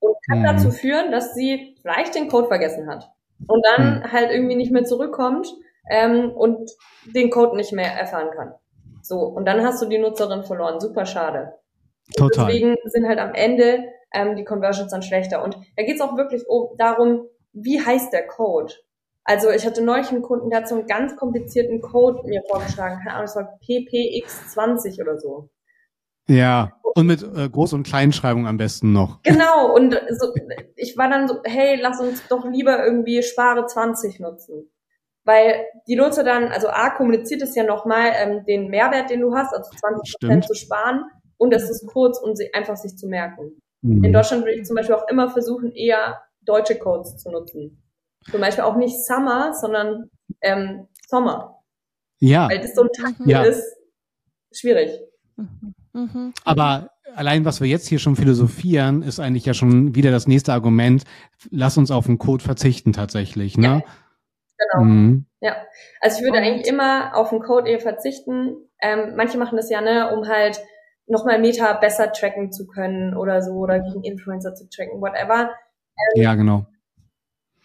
und 0.00 0.16
kann 0.28 0.40
mhm. 0.40 0.44
dazu 0.44 0.70
führen, 0.70 1.12
dass 1.12 1.34
sie 1.34 1.76
vielleicht 1.80 2.14
den 2.14 2.28
Code 2.28 2.48
vergessen 2.48 2.88
hat 2.88 3.08
und 3.46 3.64
dann 3.64 4.00
mhm. 4.00 4.12
halt 4.12 4.30
irgendwie 4.30 4.56
nicht 4.56 4.72
mehr 4.72 4.84
zurückkommt 4.84 5.46
ähm, 5.88 6.32
und 6.32 6.70
den 7.14 7.30
Code 7.30 7.56
nicht 7.56 7.72
mehr 7.72 7.92
erfahren 7.92 8.30
kann. 8.34 8.54
So, 9.02 9.20
und 9.20 9.46
dann 9.46 9.64
hast 9.64 9.82
du 9.82 9.86
die 9.86 9.98
Nutzerin 9.98 10.44
verloren. 10.44 10.80
Super 10.80 11.06
schade. 11.06 11.54
Total. 12.16 12.46
deswegen 12.46 12.76
sind 12.84 13.06
halt 13.06 13.18
am 13.18 13.34
Ende 13.34 13.84
ähm, 14.12 14.36
die 14.36 14.44
Conversions 14.44 14.90
dann 14.90 15.02
schlechter. 15.02 15.44
Und 15.44 15.56
da 15.76 15.84
geht's 15.84 16.00
auch 16.00 16.16
wirklich 16.16 16.44
darum, 16.76 17.26
wie 17.52 17.80
heißt 17.84 18.12
der 18.12 18.26
Code? 18.26 18.74
Also 19.24 19.50
ich 19.50 19.64
hatte 19.66 19.82
neulich 19.82 20.10
einen 20.10 20.22
Kunden, 20.22 20.50
der 20.50 20.60
hat 20.60 20.68
so 20.68 20.74
einen 20.74 20.86
ganz 20.86 21.16
komplizierten 21.16 21.80
Code 21.80 22.26
mir 22.26 22.42
vorgeschlagen. 22.48 22.98
Keine 22.98 23.12
Ahnung, 23.12 23.26
es 23.26 23.36
war 23.36 23.58
PPX20 23.64 25.00
oder 25.00 25.18
so. 25.18 25.50
Ja, 26.28 26.72
und 26.94 27.06
mit 27.06 27.22
äh, 27.22 27.46
Groß- 27.46 27.74
und 27.74 27.86
Kleinschreibung 27.86 28.46
am 28.46 28.56
besten 28.56 28.92
noch. 28.92 29.22
Genau, 29.22 29.74
und 29.74 29.92
so, 30.10 30.32
ich 30.76 30.96
war 30.96 31.08
dann 31.08 31.28
so, 31.28 31.40
hey, 31.44 31.78
lass 31.80 32.00
uns 32.00 32.26
doch 32.28 32.44
lieber 32.44 32.84
irgendwie 32.84 33.22
Spare 33.22 33.66
20 33.66 34.20
nutzen. 34.20 34.70
Weil 35.30 35.64
die 35.86 35.94
Nutzer 35.94 36.24
dann, 36.24 36.48
also 36.48 36.66
A, 36.70 36.90
kommuniziert 36.90 37.40
es 37.40 37.54
ja 37.54 37.62
nochmal 37.62 38.10
ähm, 38.16 38.44
den 38.46 38.68
Mehrwert, 38.68 39.10
den 39.10 39.20
du 39.20 39.32
hast, 39.32 39.54
also 39.54 39.70
20 39.70 40.16
Prozent 40.18 40.44
zu 40.44 40.54
sparen 40.54 41.04
und 41.36 41.54
es 41.54 41.70
ist 41.70 41.86
kurz 41.86 42.18
und 42.18 42.36
sie, 42.36 42.52
einfach 42.52 42.76
sich 42.76 42.96
zu 42.96 43.06
merken. 43.06 43.62
Mhm. 43.82 44.02
In 44.02 44.12
Deutschland 44.12 44.42
würde 44.42 44.58
ich 44.58 44.66
zum 44.66 44.74
Beispiel 44.74 44.96
auch 44.96 45.06
immer 45.08 45.30
versuchen, 45.30 45.70
eher 45.70 46.20
deutsche 46.40 46.76
Codes 46.76 47.16
zu 47.18 47.30
nutzen. 47.30 47.80
Zum 48.28 48.40
Beispiel 48.40 48.64
auch 48.64 48.74
nicht 48.74 49.06
Summer, 49.06 49.54
sondern 49.54 50.10
ähm, 50.40 50.88
Sommer. 51.06 51.62
Ja. 52.18 52.48
Weil 52.50 52.58
das 52.58 52.74
so 52.74 52.82
ein 52.82 52.88
Takt 52.92 53.20
ja. 53.24 53.44
ist, 53.44 53.62
schwierig. 54.52 54.90
Mhm. 55.36 55.74
mhm. 55.92 56.32
Aber 56.44 56.90
allein 57.14 57.44
was 57.44 57.60
wir 57.60 57.68
jetzt 57.68 57.86
hier 57.86 58.00
schon 58.00 58.16
philosophieren, 58.16 59.04
ist 59.04 59.20
eigentlich 59.20 59.46
ja 59.46 59.54
schon 59.54 59.94
wieder 59.94 60.10
das 60.10 60.26
nächste 60.26 60.52
Argument. 60.52 61.04
Lass 61.50 61.78
uns 61.78 61.92
auf 61.92 62.06
den 62.06 62.18
Code 62.18 62.42
verzichten 62.42 62.92
tatsächlich, 62.92 63.56
ne? 63.56 63.84
Ja. 63.86 63.92
Genau. 64.60 64.84
Mhm. 64.84 65.26
Ja. 65.40 65.56
Also 66.00 66.18
ich 66.18 66.24
würde 66.24 66.38
und 66.38 66.44
eigentlich 66.44 66.68
immer 66.68 67.16
auf 67.16 67.30
den 67.30 67.40
Code 67.40 67.68
eher 67.70 67.80
verzichten. 67.80 68.56
Ähm, 68.80 69.14
manche 69.16 69.38
machen 69.38 69.56
das 69.56 69.70
ja, 69.70 69.80
ne, 69.80 70.14
um 70.14 70.28
halt 70.28 70.60
nochmal 71.06 71.40
Meta 71.40 71.72
besser 71.74 72.12
tracken 72.12 72.52
zu 72.52 72.66
können 72.66 73.16
oder 73.16 73.42
so 73.42 73.52
oder 73.52 73.80
gegen 73.80 74.04
Influencer 74.04 74.54
zu 74.54 74.68
tracken, 74.68 75.00
whatever. 75.00 75.50
Ähm, 76.14 76.22
ja, 76.22 76.34
genau. 76.34 76.66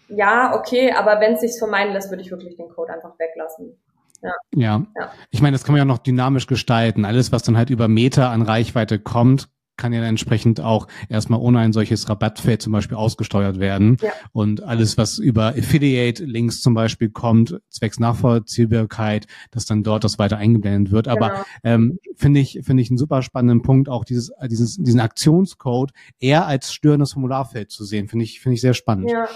Ja, 0.08 0.56
okay, 0.56 0.92
aber 0.92 1.20
wenn 1.20 1.34
es 1.34 1.42
sich 1.42 1.58
vermeiden 1.58 1.94
lässt, 1.94 2.10
würde 2.10 2.22
ich 2.22 2.32
wirklich 2.32 2.56
den 2.58 2.70
Code 2.70 2.94
einfach 2.94 3.18
weglassen. 3.18 3.78
Ja. 4.22 4.34
ja. 4.56 4.86
ja. 4.98 5.12
Ich 5.32 5.42
meine, 5.42 5.54
das 5.54 5.64
kann 5.64 5.74
man 5.74 5.80
ja 5.80 5.86
noch 5.86 5.98
dynamisch 5.98 6.48
gestalten. 6.48 7.06
Alles, 7.06 7.32
was 7.32 7.44
dann 7.44 7.58
halt 7.58 7.70
über 7.70 7.88
Meta 7.88 8.32
an 8.32 8.42
Reichweite 8.42 9.00
kommt, 9.00 9.50
kann 9.78 9.94
ja 9.94 10.00
dann 10.00 10.10
entsprechend 10.10 10.62
auch 10.62 10.88
erstmal 11.10 11.40
ohne 11.40 11.60
ein 11.60 11.74
solches 11.74 12.08
Rabattfeld 12.10 12.62
zum 12.62 12.74
Beispiel 12.74 12.98
ausgesteuert 12.98 13.60
werden. 13.60 13.98
Ja. 14.02 14.12
Und 14.32 14.64
alles, 14.64 14.98
was 14.98 15.18
über 15.18 15.50
Affiliate-Links 15.50 16.62
zum 16.62 16.74
Beispiel 16.74 17.10
kommt, 17.10 17.60
zwecks 17.70 18.00
Nachvollziehbarkeit, 18.00 19.28
dass 19.52 19.66
dann 19.66 19.84
dort 19.84 20.04
das 20.04 20.20
weiter 20.20 20.38
eingeblendet 20.38 20.92
wird. 20.92 21.08
Genau. 21.08 21.18
Aber 21.18 21.46
ähm, 21.64 22.00
finde 22.16 22.40
ich, 22.40 22.62
finde 22.64 22.82
ich 22.84 22.90
einen 22.90 22.98
super 22.98 23.22
spannenden 23.22 23.62
Punkt, 23.62 23.90
auch 23.90 24.06
dieses, 24.06 24.32
dieses, 24.50 24.78
diesen 24.78 25.00
Aktionscode 25.00 25.92
eher 26.20 26.46
als 26.46 26.74
störendes 26.74 27.14
Formularfeld 27.14 27.72
zu 27.72 27.84
sehen. 27.84 28.08
Finde 28.08 28.26
ich, 28.26 28.40
finde 28.40 28.56
ich 28.56 28.62
sehr 28.62 28.74
spannend. 28.74 29.12
Ja. 29.12 29.28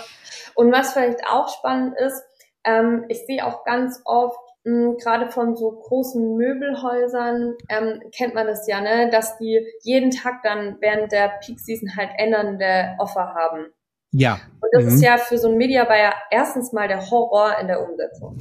Und 0.55 0.71
was 0.71 0.93
vielleicht 0.93 1.19
auch 1.29 1.49
spannend 1.49 1.95
ist, 1.97 2.21
ähm, 2.63 3.05
ich 3.07 3.19
sehe 3.25 3.45
auch 3.45 3.63
ganz 3.63 4.01
oft 4.05 4.37
gerade 4.63 5.31
von 5.31 5.55
so 5.55 5.71
großen 5.71 6.35
Möbelhäusern 6.35 7.55
ähm, 7.69 8.01
kennt 8.15 8.35
man 8.35 8.47
das 8.47 8.67
ja, 8.67 8.81
ne, 8.81 9.09
dass 9.09 9.37
die 9.37 9.65
jeden 9.83 10.11
Tag 10.11 10.43
dann 10.43 10.77
während 10.81 11.11
der 11.11 11.39
Peak 11.43 11.59
Season 11.59 11.95
halt 11.95 12.09
ändernde 12.17 12.95
Offer 12.99 13.33
haben. 13.33 13.67
Ja. 14.11 14.39
Und 14.61 14.69
das 14.71 14.83
mhm. 14.83 14.89
ist 14.89 15.01
ja 15.03 15.17
für 15.17 15.37
so 15.37 15.49
ein 15.49 15.57
Media 15.57 15.85
Buyer 15.85 16.13
erstens 16.31 16.73
mal 16.73 16.87
der 16.87 17.09
Horror 17.09 17.57
in 17.61 17.67
der 17.67 17.81
Umsetzung. 17.81 18.37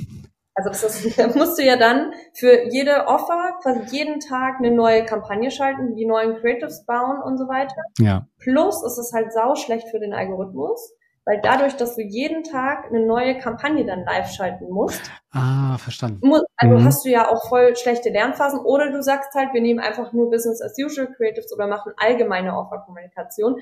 Also 0.55 0.71
das 0.71 0.83
ist, 0.83 1.19
da 1.19 1.29
musst 1.29 1.59
du 1.59 1.63
ja 1.63 1.77
dann 1.77 2.13
für 2.35 2.69
jede 2.69 3.07
Offer 3.07 3.59
quasi 3.63 3.97
jeden 3.97 4.19
Tag 4.21 4.57
eine 4.59 4.73
neue 4.73 5.05
Kampagne 5.05 5.51
schalten, 5.51 5.95
die 5.95 6.07
neuen 6.07 6.37
Creatives 6.37 6.85
bauen 6.85 7.23
und 7.23 7.39
so 7.39 7.49
weiter. 7.49 7.83
Ja. 7.99 8.27
Plus 8.39 8.83
ist 8.85 8.99
es 8.99 9.13
halt 9.13 9.33
sau 9.33 9.55
schlecht 9.55 9.89
für 9.89 10.01
den 10.01 10.13
Algorithmus. 10.13 10.93
Weil 11.29 11.43
dadurch, 11.43 11.77
dass 11.77 11.95
du 11.95 12.01
jeden 12.01 12.43
Tag 12.43 12.87
eine 12.87 13.05
neue 13.05 13.37
Kampagne 13.37 13.85
dann 13.85 14.03
live 14.07 14.31
schalten 14.31 14.71
musst, 14.71 15.11
ah, 15.33 15.77
verstanden. 15.77 16.27
Muss, 16.27 16.43
also 16.57 16.79
mhm. 16.79 16.85
hast 16.87 17.05
du 17.05 17.11
ja 17.11 17.31
auch 17.31 17.51
voll 17.51 17.77
schlechte 17.77 18.09
Lernphasen 18.09 18.61
oder 18.61 18.91
du 18.91 19.03
sagst 19.03 19.35
halt, 19.35 19.53
wir 19.53 19.61
nehmen 19.61 19.79
einfach 19.79 20.15
nur 20.15 20.31
Business 20.31 20.63
as 20.63 20.75
usual 20.83 21.13
Creatives 21.13 21.53
oder 21.53 21.67
machen 21.67 21.93
allgemeine 21.99 22.57
Offerkommunikation. 22.57 23.61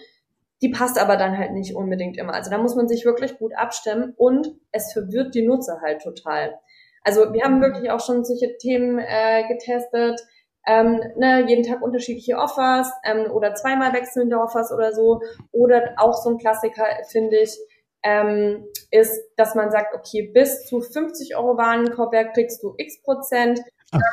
Die 0.62 0.68
passt 0.68 0.96
aber 0.96 1.16
dann 1.16 1.36
halt 1.36 1.54
nicht 1.54 1.74
unbedingt 1.74 2.16
immer. 2.16 2.34
Also 2.34 2.52
da 2.52 2.58
muss 2.58 2.76
man 2.76 2.86
sich 2.86 3.04
wirklich 3.04 3.36
gut 3.36 3.52
abstimmen 3.56 4.14
und 4.16 4.46
es 4.70 4.92
verwirrt 4.92 5.34
die 5.34 5.44
Nutzer 5.44 5.80
halt 5.84 6.02
total. 6.02 6.54
Also 7.02 7.32
wir 7.32 7.42
haben 7.42 7.60
wirklich 7.60 7.90
auch 7.90 8.00
schon 8.00 8.24
solche 8.24 8.56
Themen 8.58 9.00
äh, 9.00 9.42
getestet, 9.48 10.20
ähm, 10.66 11.00
ne, 11.16 11.46
jeden 11.46 11.64
Tag 11.64 11.80
unterschiedliche 11.80 12.36
Offers 12.36 12.90
ähm, 13.04 13.30
oder 13.30 13.54
zweimal 13.54 13.92
wechselnde 13.92 14.38
Offers 14.38 14.72
oder 14.72 14.92
so. 14.92 15.20
Oder 15.52 15.94
auch 15.96 16.14
so 16.14 16.30
ein 16.30 16.38
Klassiker, 16.38 16.84
finde 17.08 17.38
ich, 17.38 17.56
ähm, 18.02 18.64
ist, 18.90 19.20
dass 19.36 19.54
man 19.54 19.70
sagt, 19.70 19.94
okay, 19.94 20.30
bis 20.32 20.66
zu 20.66 20.80
50 20.80 21.36
Euro 21.36 21.56
Warenkorbwert 21.56 22.34
kriegst 22.34 22.62
du 22.62 22.74
x 22.76 23.02
Prozent. 23.02 23.60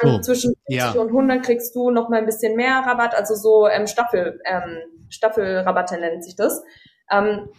so. 0.01 0.19
Zwischen 0.19 0.53
50 0.67 0.75
ja. 0.75 0.91
und 0.93 1.07
100 1.07 1.43
kriegst 1.43 1.75
du 1.75 1.89
noch 1.89 2.09
mal 2.09 2.19
ein 2.19 2.25
bisschen 2.25 2.55
mehr 2.55 2.83
Rabatt, 2.85 3.15
also 3.15 3.35
so 3.35 3.67
ähm, 3.67 3.87
Staffel, 3.87 4.39
ähm, 4.45 4.79
Staffelrabatte 5.09 5.99
nennt 5.99 6.23
sich 6.23 6.35
das. 6.35 6.63
Ähm, 7.11 7.49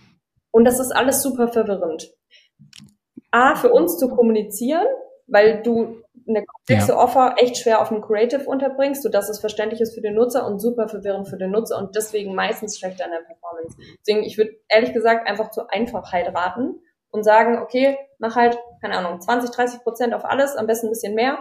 und 0.52 0.64
das 0.64 0.78
ist 0.78 0.92
alles 0.92 1.22
super 1.22 1.48
verwirrend. 1.48 2.12
A, 3.32 3.56
für 3.56 3.72
uns 3.72 3.98
zu 3.98 4.08
kommunizieren, 4.08 4.86
weil 5.26 5.62
du 5.62 6.03
eine 6.28 6.44
komplexe 6.44 6.92
ja. 6.92 6.98
Offer 6.98 7.34
echt 7.38 7.56
schwer 7.56 7.80
auf 7.80 7.88
dem 7.88 8.00
Creative 8.00 8.44
unterbringst, 8.44 9.02
sodass 9.02 9.28
es 9.28 9.40
verständlich 9.40 9.80
ist 9.80 9.94
für 9.94 10.00
den 10.00 10.14
Nutzer 10.14 10.46
und 10.46 10.58
super 10.58 10.88
verwirrend 10.88 11.28
für 11.28 11.36
den 11.36 11.50
Nutzer 11.50 11.78
und 11.78 11.94
deswegen 11.96 12.34
meistens 12.34 12.78
schlechter 12.78 13.04
in 13.04 13.10
der 13.10 13.18
Performance. 13.18 13.76
Deswegen, 14.00 14.24
ich 14.24 14.38
würde 14.38 14.52
ehrlich 14.68 14.92
gesagt 14.92 15.28
einfach 15.28 15.50
zur 15.50 15.72
Einfachheit 15.72 16.34
raten 16.34 16.80
und 17.10 17.24
sagen, 17.24 17.58
okay, 17.58 17.98
mach 18.18 18.36
halt, 18.36 18.58
keine 18.80 18.96
Ahnung, 18.96 19.20
20, 19.20 19.50
30 19.50 19.80
Prozent 19.82 20.14
auf 20.14 20.24
alles, 20.24 20.56
am 20.56 20.66
besten 20.66 20.86
ein 20.86 20.90
bisschen 20.90 21.14
mehr. 21.14 21.38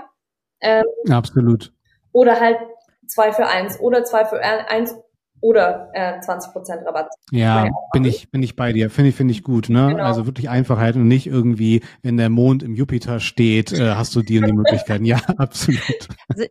Ähm, 0.59 0.85
Absolut. 1.09 1.71
Oder 2.11 2.39
halt 2.39 2.57
zwei 3.07 3.31
für 3.31 3.47
eins 3.47 3.79
oder 3.79 4.03
zwei 4.03 4.25
für 4.25 4.39
eins 4.41 4.95
oder 5.43 5.89
äh, 5.91 6.19
20% 6.21 6.85
Rabatt. 6.85 7.09
Ja, 7.29 7.67
bin 7.91 8.05
ich, 8.05 8.31
bin 8.31 8.41
ich 8.41 8.55
bei 8.55 8.71
dir. 8.71 8.89
Finde 8.89 9.09
ich, 9.09 9.15
finde 9.15 9.33
ich 9.33 9.43
gut, 9.43 9.67
ne? 9.67 9.89
Genau. 9.89 10.03
Also 10.03 10.25
wirklich 10.25 10.49
Einfachheit 10.49 10.95
und 10.95 11.09
nicht 11.09 11.27
irgendwie, 11.27 11.81
wenn 12.01 12.15
der 12.15 12.29
Mond 12.29 12.63
im 12.63 12.75
Jupiter 12.75 13.19
steht, 13.19 13.73
äh, 13.73 13.95
hast 13.95 14.15
du 14.15 14.21
die 14.21 14.39
und 14.39 14.47
die 14.47 14.53
Möglichkeiten. 14.53 15.03
Ja, 15.03 15.17
absolut. 15.37 16.07
Also 16.29 16.45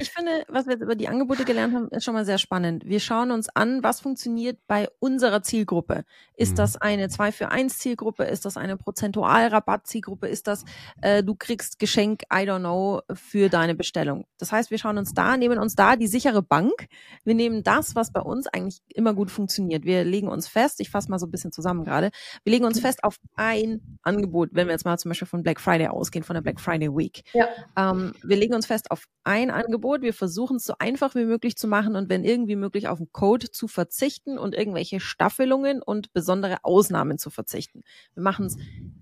ich 0.00 0.10
finde, 0.10 0.30
was 0.48 0.64
wir 0.64 0.72
jetzt 0.72 0.82
über 0.82 0.94
die 0.94 1.08
Angebote 1.08 1.44
gelernt 1.44 1.74
haben, 1.74 1.88
ist 1.88 2.02
schon 2.02 2.14
mal 2.14 2.24
sehr 2.24 2.38
spannend. 2.38 2.86
Wir 2.86 2.98
schauen 2.98 3.30
uns 3.30 3.50
an, 3.50 3.82
was 3.82 4.00
funktioniert 4.00 4.58
bei 4.66 4.88
unserer 5.00 5.42
Zielgruppe. 5.42 6.04
Ist 6.34 6.52
mhm. 6.52 6.56
das 6.56 6.80
eine 6.80 7.10
2 7.10 7.32
für 7.32 7.50
1 7.50 7.78
Zielgruppe? 7.78 8.24
Ist 8.24 8.46
das 8.46 8.56
eine 8.56 8.78
Prozentual-Rabatt-Zielgruppe? 8.78 10.28
Ist 10.28 10.46
das, 10.46 10.64
äh, 11.02 11.22
du 11.22 11.34
kriegst 11.34 11.78
Geschenk, 11.78 12.22
I 12.32 12.48
don't 12.48 12.60
know, 12.60 13.02
für 13.12 13.50
deine 13.50 13.74
Bestellung? 13.74 14.24
Das 14.38 14.50
heißt, 14.50 14.70
wir 14.70 14.78
schauen 14.78 14.96
uns 14.96 15.12
da, 15.12 15.36
nehmen 15.36 15.58
uns 15.58 15.74
da 15.74 15.96
die 15.96 16.06
sichere 16.06 16.40
Bank. 16.40 16.88
Wir 17.24 17.34
nehmen 17.34 17.62
das, 17.62 17.94
was 17.94 18.10
bei 18.10 18.20
uns 18.20 18.29
eigentlich 18.52 18.80
immer 18.88 19.14
gut 19.14 19.30
funktioniert. 19.30 19.84
Wir 19.84 20.04
legen 20.04 20.28
uns 20.28 20.48
fest, 20.48 20.80
ich 20.80 20.90
fasse 20.90 21.10
mal 21.10 21.18
so 21.18 21.26
ein 21.26 21.30
bisschen 21.30 21.52
zusammen 21.52 21.84
gerade, 21.84 22.10
wir 22.44 22.52
legen 22.52 22.64
uns 22.64 22.78
mhm. 22.78 22.82
fest 22.82 23.04
auf 23.04 23.16
ein 23.34 23.98
Angebot, 24.02 24.50
wenn 24.52 24.66
wir 24.66 24.72
jetzt 24.72 24.84
mal 24.84 24.98
zum 24.98 25.10
Beispiel 25.10 25.28
von 25.28 25.42
Black 25.42 25.60
Friday 25.60 25.88
ausgehen, 25.88 26.24
von 26.24 26.34
der 26.34 26.42
Black 26.42 26.60
Friday 26.60 26.88
Week. 26.88 27.22
Ja. 27.32 27.48
Ähm, 27.76 28.14
wir 28.22 28.36
legen 28.36 28.54
uns 28.54 28.66
fest 28.66 28.90
auf 28.90 29.04
ein 29.24 29.50
Angebot, 29.50 30.02
wir 30.02 30.14
versuchen 30.14 30.56
es 30.56 30.64
so 30.64 30.74
einfach 30.78 31.14
wie 31.14 31.24
möglich 31.24 31.56
zu 31.56 31.68
machen 31.68 31.96
und 31.96 32.08
wenn 32.08 32.24
irgendwie 32.24 32.56
möglich 32.56 32.88
auf 32.88 32.98
einen 32.98 33.12
Code 33.12 33.50
zu 33.50 33.68
verzichten 33.68 34.38
und 34.38 34.54
irgendwelche 34.54 35.00
Staffelungen 35.00 35.82
und 35.82 36.12
besondere 36.12 36.58
Ausnahmen 36.62 37.18
zu 37.18 37.30
verzichten. 37.30 37.82
Wir 38.14 38.22
machen 38.22 38.46
es 38.46 38.56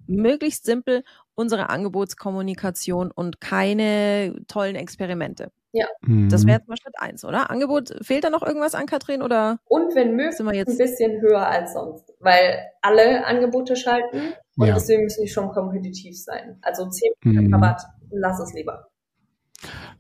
möglichst 0.07 0.65
simpel, 0.65 1.05
unsere 1.39 1.71
Angebotskommunikation 1.71 3.13
und 3.13 3.41
keine 3.41 4.35
tollen 4.49 4.75
Experimente. 4.75 5.53
Ja. 5.73 5.87
Das 6.03 6.47
wäre 6.47 6.59
jetzt 6.59 6.69
mal 6.69 6.77
Schritt 6.77 6.95
eins, 6.99 7.25
oder? 7.25 7.51
Angebot, 7.51 7.95
fehlt 8.03 8.25
da 8.25 8.31
noch 8.31 8.43
irgendwas 8.43 8.75
an 8.75 8.87
Katrin 8.87 9.23
oder? 9.23 9.59
Und 9.67 9.95
wenn 9.95 10.17
möglich, 10.17 10.39
wir 10.41 10.55
jetzt 10.55 10.71
ein 10.71 10.79
bisschen 10.79 11.21
höher 11.21 11.47
als 11.47 11.75
sonst, 11.75 12.13
weil 12.21 12.59
alle 12.83 13.25
Angebote 13.27 13.77
schalten 13.77 14.33
und 14.57 14.67
ja. 14.67 14.75
deswegen 14.75 15.05
müssen 15.05 15.23
die 15.23 15.29
schon 15.29 15.51
kompetitiv 15.51 16.19
sein. 16.19 16.59
Also 16.63 16.85
10% 16.85 17.13
mhm. 17.23 17.55
Rabatt, 17.55 17.83
lass 18.11 18.41
es 18.41 18.53
lieber. 18.55 18.89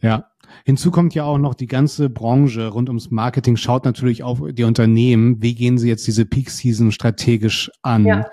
Ja. 0.01 0.31
Hinzu 0.65 0.91
kommt 0.91 1.15
ja 1.15 1.25
auch 1.25 1.39
noch 1.39 1.55
die 1.55 1.67
ganze 1.67 2.09
Branche 2.09 2.69
rund 2.69 2.89
ums 2.89 3.11
Marketing 3.11 3.57
schaut 3.57 3.85
natürlich 3.85 4.23
auf 4.23 4.41
die 4.51 4.65
Unternehmen. 4.65 5.43
Wie 5.43 5.55
gehen 5.55 5.79
sie 5.79 5.89
jetzt 5.89 6.07
diese 6.07 6.25
Peak 6.25 6.51
Season 6.51 6.91
strategisch 6.91 7.71
an? 7.83 8.07
Ja. 8.07 8.31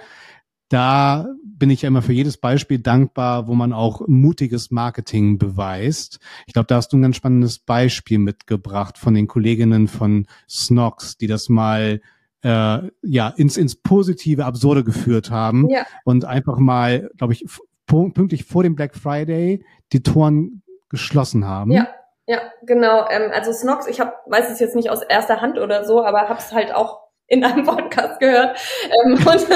Da 0.70 1.28
bin 1.58 1.70
ich 1.70 1.82
ja 1.82 1.88
immer 1.88 2.02
für 2.02 2.14
jedes 2.14 2.38
Beispiel 2.38 2.80
dankbar, 2.80 3.48
wo 3.48 3.56
man 3.56 3.74
auch 3.74 4.08
mutiges 4.08 4.72
Marketing 4.72 5.38
beweist. 5.38 6.20
Ich 6.48 6.54
glaube, 6.54 6.68
da 6.68 6.76
hast 6.76 6.92
du 6.94 6.98
ein 6.98 7.02
ganz 7.02 7.16
spannendes 7.16 7.60
Beispiel 7.60 8.20
mitgebracht 8.20 8.98
von 8.98 9.14
den 9.14 9.28
Kolleginnen 9.28 9.88
von 9.88 10.28
Snox, 10.50 11.18
die 11.18 11.28
das 11.28 11.50
mal 11.50 12.02
äh, 12.44 12.80
ja 13.02 13.30
ins 13.38 13.58
ins 13.58 13.76
positive 13.76 14.46
Absurde 14.46 14.84
geführt 14.84 15.32
haben 15.32 15.70
ja. 15.70 15.86
und 16.04 16.26
einfach 16.26 16.58
mal, 16.58 17.10
glaube 17.18 17.34
ich, 17.34 17.46
pünktlich 17.88 18.44
vor 18.46 18.64
dem 18.64 18.76
Black 18.76 18.96
Friday 18.96 19.64
die 19.92 20.04
Toren 20.04 20.62
geschlossen 20.90 21.46
haben. 21.46 21.72
Ja. 21.72 21.88
Ja, 22.28 22.40
genau. 22.64 23.08
Ähm, 23.12 23.30
also 23.32 23.52
Snox, 23.52 23.86
ich 23.86 24.00
hab, 24.00 24.24
weiß 24.26 24.50
es 24.50 24.60
jetzt 24.60 24.76
nicht 24.76 24.90
aus 24.90 25.04
erster 25.04 25.42
Hand 25.42 25.60
oder 25.60 25.86
so, 25.86 26.04
aber 26.04 26.22
habe 26.22 26.40
es 26.40 26.52
halt 26.52 26.74
auch 26.74 27.02
in 27.28 27.44
einem 27.44 27.64
Podcast 27.66 28.20
gehört. 28.20 28.58
Ähm, 28.86 29.14
und, 29.14 29.48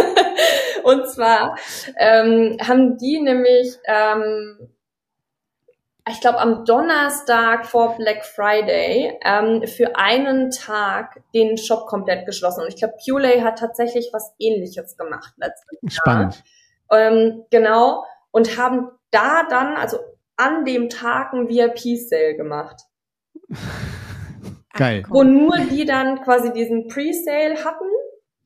und 0.89 1.07
zwar 1.07 1.55
ähm, 1.97 2.57
haben 2.65 2.97
die 2.97 3.19
nämlich, 3.19 3.77
ähm, 3.85 4.69
ich 6.09 6.19
glaube, 6.21 6.39
am 6.39 6.65
Donnerstag 6.65 7.67
vor 7.67 7.95
Black 7.97 8.25
Friday 8.25 9.19
ähm, 9.23 9.67
für 9.67 9.95
einen 9.95 10.49
Tag 10.49 11.21
den 11.35 11.57
Shop 11.57 11.85
komplett 11.85 12.25
geschlossen. 12.25 12.61
Und 12.61 12.69
ich 12.69 12.77
glaube, 12.77 12.95
Puley 13.05 13.41
hat 13.41 13.59
tatsächlich 13.59 14.09
was 14.11 14.33
ähnliches 14.39 14.97
gemacht 14.97 15.33
letztes 15.37 15.79
Jahr. 15.81 15.91
Spannend. 15.91 16.43
Ähm, 16.91 17.45
genau. 17.51 18.03
Und 18.31 18.57
haben 18.57 18.89
da 19.11 19.43
dann, 19.47 19.75
also 19.75 19.99
an 20.37 20.65
dem 20.65 20.89
Tag 20.89 21.33
ein 21.33 21.49
VIP-Sale 21.49 22.35
gemacht. 22.35 22.81
Geil. 24.73 25.03
Wo 25.09 25.23
nur 25.23 25.57
die 25.57 25.85
dann 25.85 26.21
quasi 26.21 26.53
diesen 26.53 26.87
Pre-Sale 26.87 27.63
hatten 27.65 27.89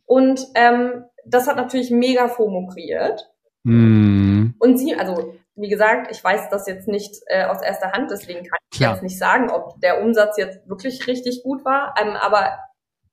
und 0.05 0.45
ähm, 0.55 1.05
das 1.25 1.47
hat 1.47 1.55
natürlich 1.55 1.91
mega 1.91 2.27
FOMO 2.27 2.67
kreiert. 2.67 3.29
Mm. 3.63 4.51
Und 4.59 4.77
sie, 4.77 4.95
also 4.95 5.35
wie 5.55 5.69
gesagt, 5.69 6.11
ich 6.11 6.23
weiß 6.23 6.49
das 6.49 6.67
jetzt 6.67 6.87
nicht 6.87 7.15
äh, 7.27 7.45
aus 7.45 7.61
erster 7.61 7.91
Hand, 7.91 8.11
deswegen 8.11 8.43
kann 8.43 8.57
ich 8.71 8.79
Klar. 8.79 8.93
jetzt 8.93 9.03
nicht 9.03 9.17
sagen, 9.17 9.49
ob 9.49 9.79
der 9.81 10.01
Umsatz 10.01 10.37
jetzt 10.37 10.67
wirklich 10.67 11.05
richtig 11.07 11.43
gut 11.43 11.63
war, 11.63 11.93
ähm, 12.01 12.15
aber 12.19 12.57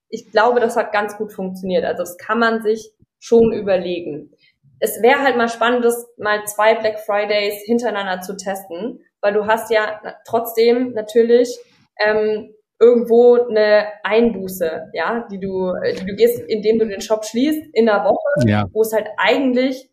ich 0.08 0.30
glaube, 0.30 0.60
das 0.60 0.76
hat 0.76 0.92
ganz 0.92 1.16
gut 1.16 1.32
funktioniert. 1.32 1.84
Also 1.84 2.02
das 2.02 2.18
kann 2.18 2.38
man 2.38 2.62
sich 2.62 2.92
schon 3.20 3.52
überlegen. 3.52 4.32
Es 4.80 5.02
wäre 5.02 5.22
halt 5.22 5.36
mal 5.36 5.48
spannend, 5.48 5.84
das 5.84 6.06
mal 6.16 6.44
zwei 6.46 6.74
Black 6.74 7.00
Fridays 7.00 7.62
hintereinander 7.64 8.22
zu 8.22 8.36
testen, 8.36 9.00
weil 9.20 9.34
du 9.34 9.46
hast 9.46 9.70
ja 9.70 10.00
trotzdem 10.26 10.92
natürlich 10.92 11.56
ähm, 12.02 12.54
irgendwo 12.80 13.34
eine 13.34 13.88
Einbuße, 14.02 14.90
ja, 14.94 15.26
die 15.30 15.38
du, 15.38 15.74
die 16.00 16.06
du 16.06 16.16
gehst, 16.16 16.40
indem 16.40 16.78
du 16.78 16.88
den 16.88 17.02
Shop 17.02 17.24
schließt 17.24 17.74
in 17.74 17.86
der 17.86 18.04
Woche, 18.04 18.48
ja. 18.48 18.64
wo 18.72 18.80
es 18.80 18.92
halt 18.92 19.08
eigentlich, 19.18 19.90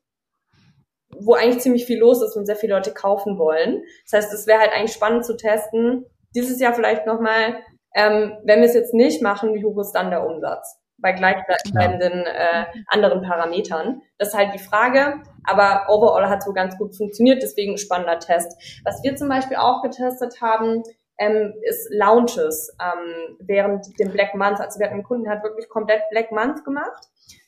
wo 1.19 1.33
eigentlich 1.33 1.59
ziemlich 1.59 1.85
viel 1.85 1.99
los 1.99 2.21
ist 2.23 2.37
und 2.37 2.45
sehr 2.45 2.55
viele 2.55 2.75
Leute 2.75 2.93
kaufen 2.93 3.37
wollen. 3.37 3.83
Das 4.09 4.23
heißt, 4.23 4.33
es 4.33 4.47
wäre 4.47 4.59
halt 4.59 4.71
eigentlich 4.73 4.93
spannend 4.93 5.25
zu 5.25 5.35
testen, 5.35 6.05
dieses 6.33 6.59
Jahr 6.59 6.73
vielleicht 6.73 7.05
nochmal, 7.05 7.57
ähm, 7.93 8.37
wenn 8.43 8.59
wir 8.59 8.67
es 8.67 8.73
jetzt 8.73 8.93
nicht 8.93 9.21
machen, 9.21 9.53
wie 9.53 9.65
hoch 9.65 9.79
ist 9.79 9.91
dann 9.91 10.09
der 10.09 10.25
Umsatz? 10.25 10.77
Bei 10.99 11.11
gleichbleibenden 11.11 12.25
äh, 12.25 12.65
anderen 12.87 13.21
Parametern. 13.21 14.01
Das 14.17 14.29
ist 14.29 14.33
halt 14.37 14.53
die 14.53 14.59
Frage, 14.59 15.21
aber 15.43 15.85
overall 15.89 16.27
hat 16.27 16.41
so 16.41 16.53
ganz 16.53 16.77
gut 16.77 16.95
funktioniert, 16.95 17.43
deswegen 17.43 17.77
spannender 17.77 18.17
Test. 18.17 18.81
Was 18.83 19.03
wir 19.03 19.15
zum 19.15 19.29
Beispiel 19.29 19.57
auch 19.57 19.83
getestet 19.83 20.41
haben, 20.41 20.81
ähm, 21.17 21.53
ist 21.63 21.89
Launches 21.91 22.75
ähm, 22.81 23.37
während 23.39 23.99
dem 23.99 24.11
Black 24.11 24.35
Month. 24.35 24.59
Also 24.59 24.79
wir 24.79 24.85
hatten 24.85 24.95
einen 24.95 25.03
Kunden, 25.03 25.23
der 25.25 25.33
hat 25.33 25.43
wirklich 25.43 25.69
komplett 25.69 26.01
Black 26.11 26.31
Month 26.31 26.63
gemacht. 26.63 27.07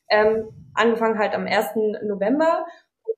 Ähm, 0.09 0.49
angefangen 0.73 1.19
halt 1.19 1.33
am 1.33 1.45
1. 1.45 1.75
November. 2.03 2.65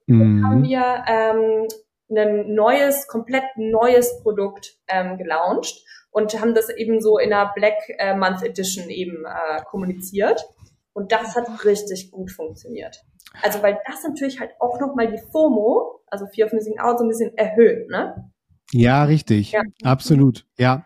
Mhm. 0.07 0.43
haben 0.43 0.63
wir 0.63 1.03
ähm, 1.07 1.67
ein 2.09 2.53
neues, 2.53 3.07
komplett 3.07 3.43
neues 3.55 4.21
Produkt 4.21 4.77
ähm, 4.87 5.17
gelauncht 5.17 5.83
und 6.11 6.39
haben 6.39 6.53
das 6.53 6.69
eben 6.69 7.01
so 7.01 7.17
in 7.17 7.31
einer 7.31 7.51
Black 7.53 7.77
äh, 7.97 8.15
Month 8.15 8.43
Edition 8.43 8.89
eben 8.89 9.25
äh, 9.25 9.61
kommuniziert. 9.63 10.45
Und 10.93 11.11
das 11.11 11.35
hat 11.35 11.63
richtig 11.63 12.11
gut 12.11 12.31
funktioniert. 12.31 13.01
Also 13.41 13.63
weil 13.63 13.79
das 13.87 14.03
natürlich 14.03 14.39
halt 14.39 14.51
auch 14.59 14.79
nochmal 14.79 15.07
die 15.07 15.21
FOMO, 15.31 16.01
also 16.07 16.27
Fear 16.27 16.47
of 16.47 16.53
Missing 16.53 16.79
Out, 16.79 16.99
so 16.99 17.05
ein 17.05 17.09
bisschen 17.09 17.37
erhöht, 17.37 17.89
ne? 17.89 18.30
Ja, 18.73 19.03
richtig. 19.03 19.51
Ja. 19.51 19.61
Absolut. 19.83 20.45
Ja. 20.57 20.85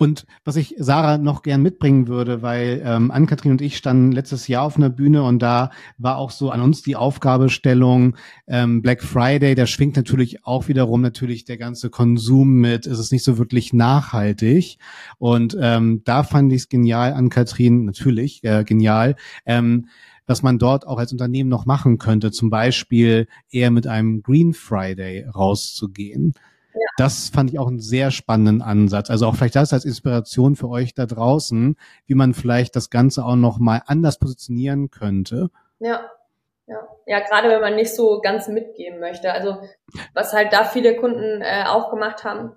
Und 0.00 0.24
was 0.46 0.56
ich 0.56 0.74
Sarah 0.78 1.18
noch 1.18 1.42
gern 1.42 1.60
mitbringen 1.60 2.08
würde, 2.08 2.40
weil 2.40 2.80
ähm, 2.86 3.10
Ann-Kathrin 3.10 3.52
und 3.52 3.60
ich 3.60 3.76
standen 3.76 4.12
letztes 4.12 4.48
Jahr 4.48 4.62
auf 4.62 4.78
einer 4.78 4.88
Bühne 4.88 5.22
und 5.24 5.40
da 5.40 5.70
war 5.98 6.16
auch 6.16 6.30
so 6.30 6.50
an 6.50 6.62
uns 6.62 6.80
die 6.80 6.96
Aufgabestellung 6.96 8.16
ähm, 8.46 8.80
Black 8.80 9.02
Friday, 9.02 9.54
da 9.54 9.66
schwingt 9.66 9.96
natürlich 9.96 10.46
auch 10.46 10.68
wiederum 10.68 11.02
natürlich 11.02 11.44
der 11.44 11.58
ganze 11.58 11.90
Konsum 11.90 12.54
mit, 12.54 12.86
es 12.86 12.98
ist 12.98 13.12
nicht 13.12 13.24
so 13.24 13.36
wirklich 13.36 13.74
nachhaltig. 13.74 14.78
Und 15.18 15.54
ähm, 15.60 16.00
da 16.06 16.22
fand 16.22 16.50
ich 16.54 16.62
es 16.62 16.68
genial, 16.70 17.12
Ann-Kathrin, 17.12 17.84
natürlich 17.84 18.42
äh, 18.42 18.64
genial, 18.64 19.16
ähm, 19.44 19.88
was 20.26 20.42
man 20.42 20.58
dort 20.58 20.86
auch 20.86 20.98
als 20.98 21.12
Unternehmen 21.12 21.50
noch 21.50 21.66
machen 21.66 21.98
könnte, 21.98 22.30
zum 22.30 22.48
Beispiel 22.48 23.26
eher 23.50 23.70
mit 23.70 23.86
einem 23.86 24.22
Green 24.22 24.54
Friday 24.54 25.26
rauszugehen. 25.26 26.32
Das 26.96 27.30
fand 27.30 27.50
ich 27.50 27.58
auch 27.58 27.68
einen 27.68 27.80
sehr 27.80 28.10
spannenden 28.10 28.62
Ansatz. 28.62 29.10
Also 29.10 29.26
auch 29.26 29.34
vielleicht 29.34 29.56
das 29.56 29.72
als 29.72 29.84
Inspiration 29.84 30.56
für 30.56 30.68
euch 30.68 30.94
da 30.94 31.06
draußen, 31.06 31.76
wie 32.06 32.14
man 32.14 32.34
vielleicht 32.34 32.76
das 32.76 32.90
Ganze 32.90 33.24
auch 33.24 33.36
noch 33.36 33.58
mal 33.58 33.82
anders 33.86 34.18
positionieren 34.18 34.90
könnte. 34.90 35.50
Ja. 35.78 36.10
Ja, 36.66 36.86
ja, 37.04 37.18
gerade 37.18 37.48
wenn 37.48 37.60
man 37.60 37.74
nicht 37.74 37.96
so 37.96 38.20
ganz 38.20 38.46
mitgeben 38.46 39.00
möchte. 39.00 39.32
Also 39.32 39.56
was 40.14 40.32
halt 40.32 40.52
da 40.52 40.62
viele 40.62 40.94
Kunden 40.96 41.42
äh, 41.42 41.64
auch 41.66 41.90
gemacht 41.90 42.22
haben, 42.22 42.52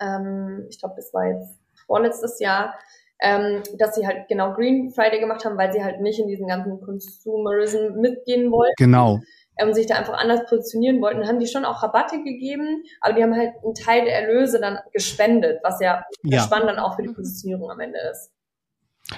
ähm, 0.00 0.66
ich 0.70 0.78
glaube, 0.78 0.94
das 0.96 1.12
war 1.12 1.26
jetzt 1.26 1.58
vorletztes 1.86 2.40
Jahr, 2.40 2.74
ähm, 3.20 3.62
dass 3.78 3.94
sie 3.94 4.06
halt 4.06 4.26
genau 4.28 4.54
Green 4.54 4.90
Friday 4.90 5.20
gemacht 5.20 5.44
haben, 5.44 5.58
weil 5.58 5.70
sie 5.70 5.84
halt 5.84 6.00
nicht 6.00 6.18
in 6.18 6.28
diesen 6.28 6.46
ganzen 6.48 6.80
Consumerism 6.80 8.00
mitgehen 8.00 8.50
wollten. 8.50 8.74
Genau 8.78 9.20
ähm, 9.62 9.74
sich 9.74 9.86
da 9.86 9.96
einfach 9.96 10.14
anders 10.14 10.40
positionieren 10.48 11.00
wollten, 11.00 11.26
haben 11.26 11.38
die 11.38 11.46
schon 11.46 11.64
auch 11.64 11.82
Rabatte 11.82 12.22
gegeben, 12.22 12.82
aber 13.00 13.14
die 13.14 13.22
haben 13.22 13.34
halt 13.34 13.52
einen 13.64 13.74
Teil 13.74 14.04
der 14.04 14.22
Erlöse 14.22 14.60
dann 14.60 14.78
gespendet, 14.92 15.60
was 15.62 15.80
ja, 15.80 16.04
ja. 16.22 16.42
spannend 16.42 16.68
dann 16.68 16.78
auch 16.78 16.96
für 16.96 17.02
die 17.02 17.08
mhm. 17.08 17.14
Positionierung 17.14 17.70
am 17.70 17.80
Ende 17.80 17.98
ist. 18.10 18.30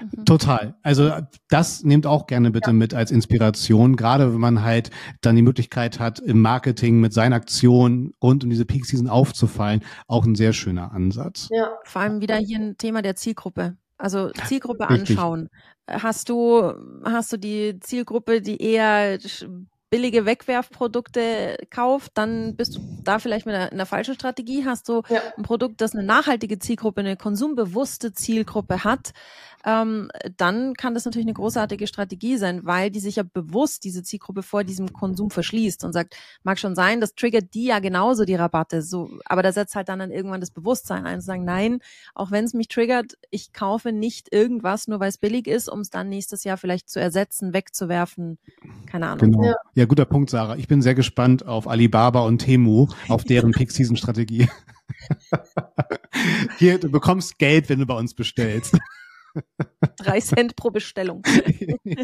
Mhm. 0.00 0.24
Total. 0.24 0.74
Also 0.82 1.12
das 1.48 1.84
nehmt 1.84 2.06
auch 2.06 2.26
gerne 2.26 2.50
bitte 2.50 2.70
ja. 2.70 2.74
mit 2.74 2.94
als 2.94 3.10
Inspiration, 3.10 3.96
gerade 3.96 4.32
wenn 4.32 4.40
man 4.40 4.62
halt 4.62 4.90
dann 5.20 5.36
die 5.36 5.42
Möglichkeit 5.42 6.00
hat, 6.00 6.18
im 6.20 6.40
Marketing 6.40 7.00
mit 7.00 7.12
seinen 7.12 7.32
Aktionen 7.32 8.12
rund 8.22 8.44
um 8.44 8.50
diese 8.50 8.64
Peak 8.64 8.86
Season 8.86 9.08
aufzufallen, 9.08 9.82
auch 10.06 10.24
ein 10.24 10.34
sehr 10.34 10.52
schöner 10.52 10.92
Ansatz. 10.92 11.48
Ja. 11.50 11.72
Vor 11.84 12.02
allem 12.02 12.20
wieder 12.20 12.36
hier 12.36 12.58
ein 12.58 12.76
Thema 12.78 13.02
der 13.02 13.16
Zielgruppe. 13.16 13.76
Also 13.96 14.30
Zielgruppe 14.30 14.88
Richtig. 14.90 15.10
anschauen. 15.10 15.48
Hast 15.88 16.28
du, 16.28 16.72
hast 17.04 17.32
du 17.32 17.36
die 17.36 17.78
Zielgruppe, 17.80 18.40
die 18.40 18.60
eher 18.60 19.18
billige 19.94 20.26
Wegwerfprodukte 20.26 21.56
kauft, 21.70 22.10
dann 22.14 22.56
bist 22.56 22.74
du 22.74 22.80
da 23.04 23.20
vielleicht 23.20 23.46
mit 23.46 23.54
einer, 23.54 23.70
einer 23.70 23.86
falschen 23.86 24.14
Strategie. 24.16 24.64
Hast 24.64 24.88
du 24.88 25.02
ja. 25.08 25.20
ein 25.36 25.44
Produkt, 25.44 25.80
das 25.80 25.94
eine 25.94 26.02
nachhaltige 26.02 26.58
Zielgruppe, 26.58 26.98
eine 26.98 27.16
konsumbewusste 27.16 28.12
Zielgruppe 28.12 28.82
hat, 28.82 29.12
ähm, 29.64 30.10
dann 30.36 30.74
kann 30.74 30.94
das 30.94 31.04
natürlich 31.04 31.26
eine 31.26 31.34
großartige 31.34 31.86
Strategie 31.86 32.36
sein, 32.36 32.64
weil 32.64 32.90
die 32.90 33.00
sich 33.00 33.16
ja 33.16 33.22
bewusst 33.22 33.84
diese 33.84 34.02
Zielgruppe 34.02 34.42
vor 34.42 34.62
diesem 34.62 34.92
Konsum 34.92 35.30
verschließt 35.30 35.84
und 35.84 35.92
sagt, 35.92 36.16
mag 36.42 36.58
schon 36.58 36.74
sein, 36.74 37.00
das 37.00 37.14
triggert 37.14 37.54
die 37.54 37.64
ja 37.64 37.78
genauso 37.78 38.24
die 38.24 38.34
Rabatte, 38.34 38.82
so, 38.82 39.10
aber 39.24 39.42
da 39.42 39.52
setzt 39.52 39.74
halt 39.74 39.88
dann, 39.88 39.98
dann 39.98 40.10
irgendwann 40.10 40.40
das 40.40 40.50
Bewusstsein 40.50 41.06
ein 41.06 41.16
und 41.16 41.20
sagen, 41.22 41.44
nein, 41.44 41.80
auch 42.14 42.30
wenn 42.30 42.44
es 42.44 42.52
mich 42.52 42.68
triggert, 42.68 43.14
ich 43.30 43.52
kaufe 43.52 43.92
nicht 43.92 44.32
irgendwas, 44.32 44.86
nur 44.86 45.00
weil 45.00 45.08
es 45.08 45.18
billig 45.18 45.46
ist, 45.46 45.70
um 45.70 45.80
es 45.80 45.90
dann 45.90 46.08
nächstes 46.08 46.44
Jahr 46.44 46.58
vielleicht 46.58 46.90
zu 46.90 47.00
ersetzen, 47.00 47.54
wegzuwerfen, 47.54 48.38
keine 48.86 49.06
Ahnung. 49.06 49.32
Genau. 49.32 49.44
Ja. 49.44 49.54
ja, 49.74 49.84
guter 49.86 50.04
Punkt, 50.04 50.30
Sarah. 50.30 50.56
Ich 50.56 50.68
bin 50.68 50.82
sehr 50.82 50.94
gespannt 50.94 51.46
auf 51.46 51.68
Alibaba 51.68 52.20
und 52.20 52.38
Temu, 52.38 52.88
auf 53.08 53.24
deren 53.24 53.50
Peak-Season-Strategie. 53.52 54.48
Hier, 56.58 56.78
du 56.78 56.90
bekommst 56.90 57.38
Geld, 57.38 57.68
wenn 57.68 57.78
du 57.78 57.86
bei 57.86 57.96
uns 57.96 58.14
bestellst. 58.14 58.78
Drei 59.98 60.20
Cent 60.20 60.56
pro 60.56 60.70
Bestellung. 60.70 61.22
ja. 61.84 61.98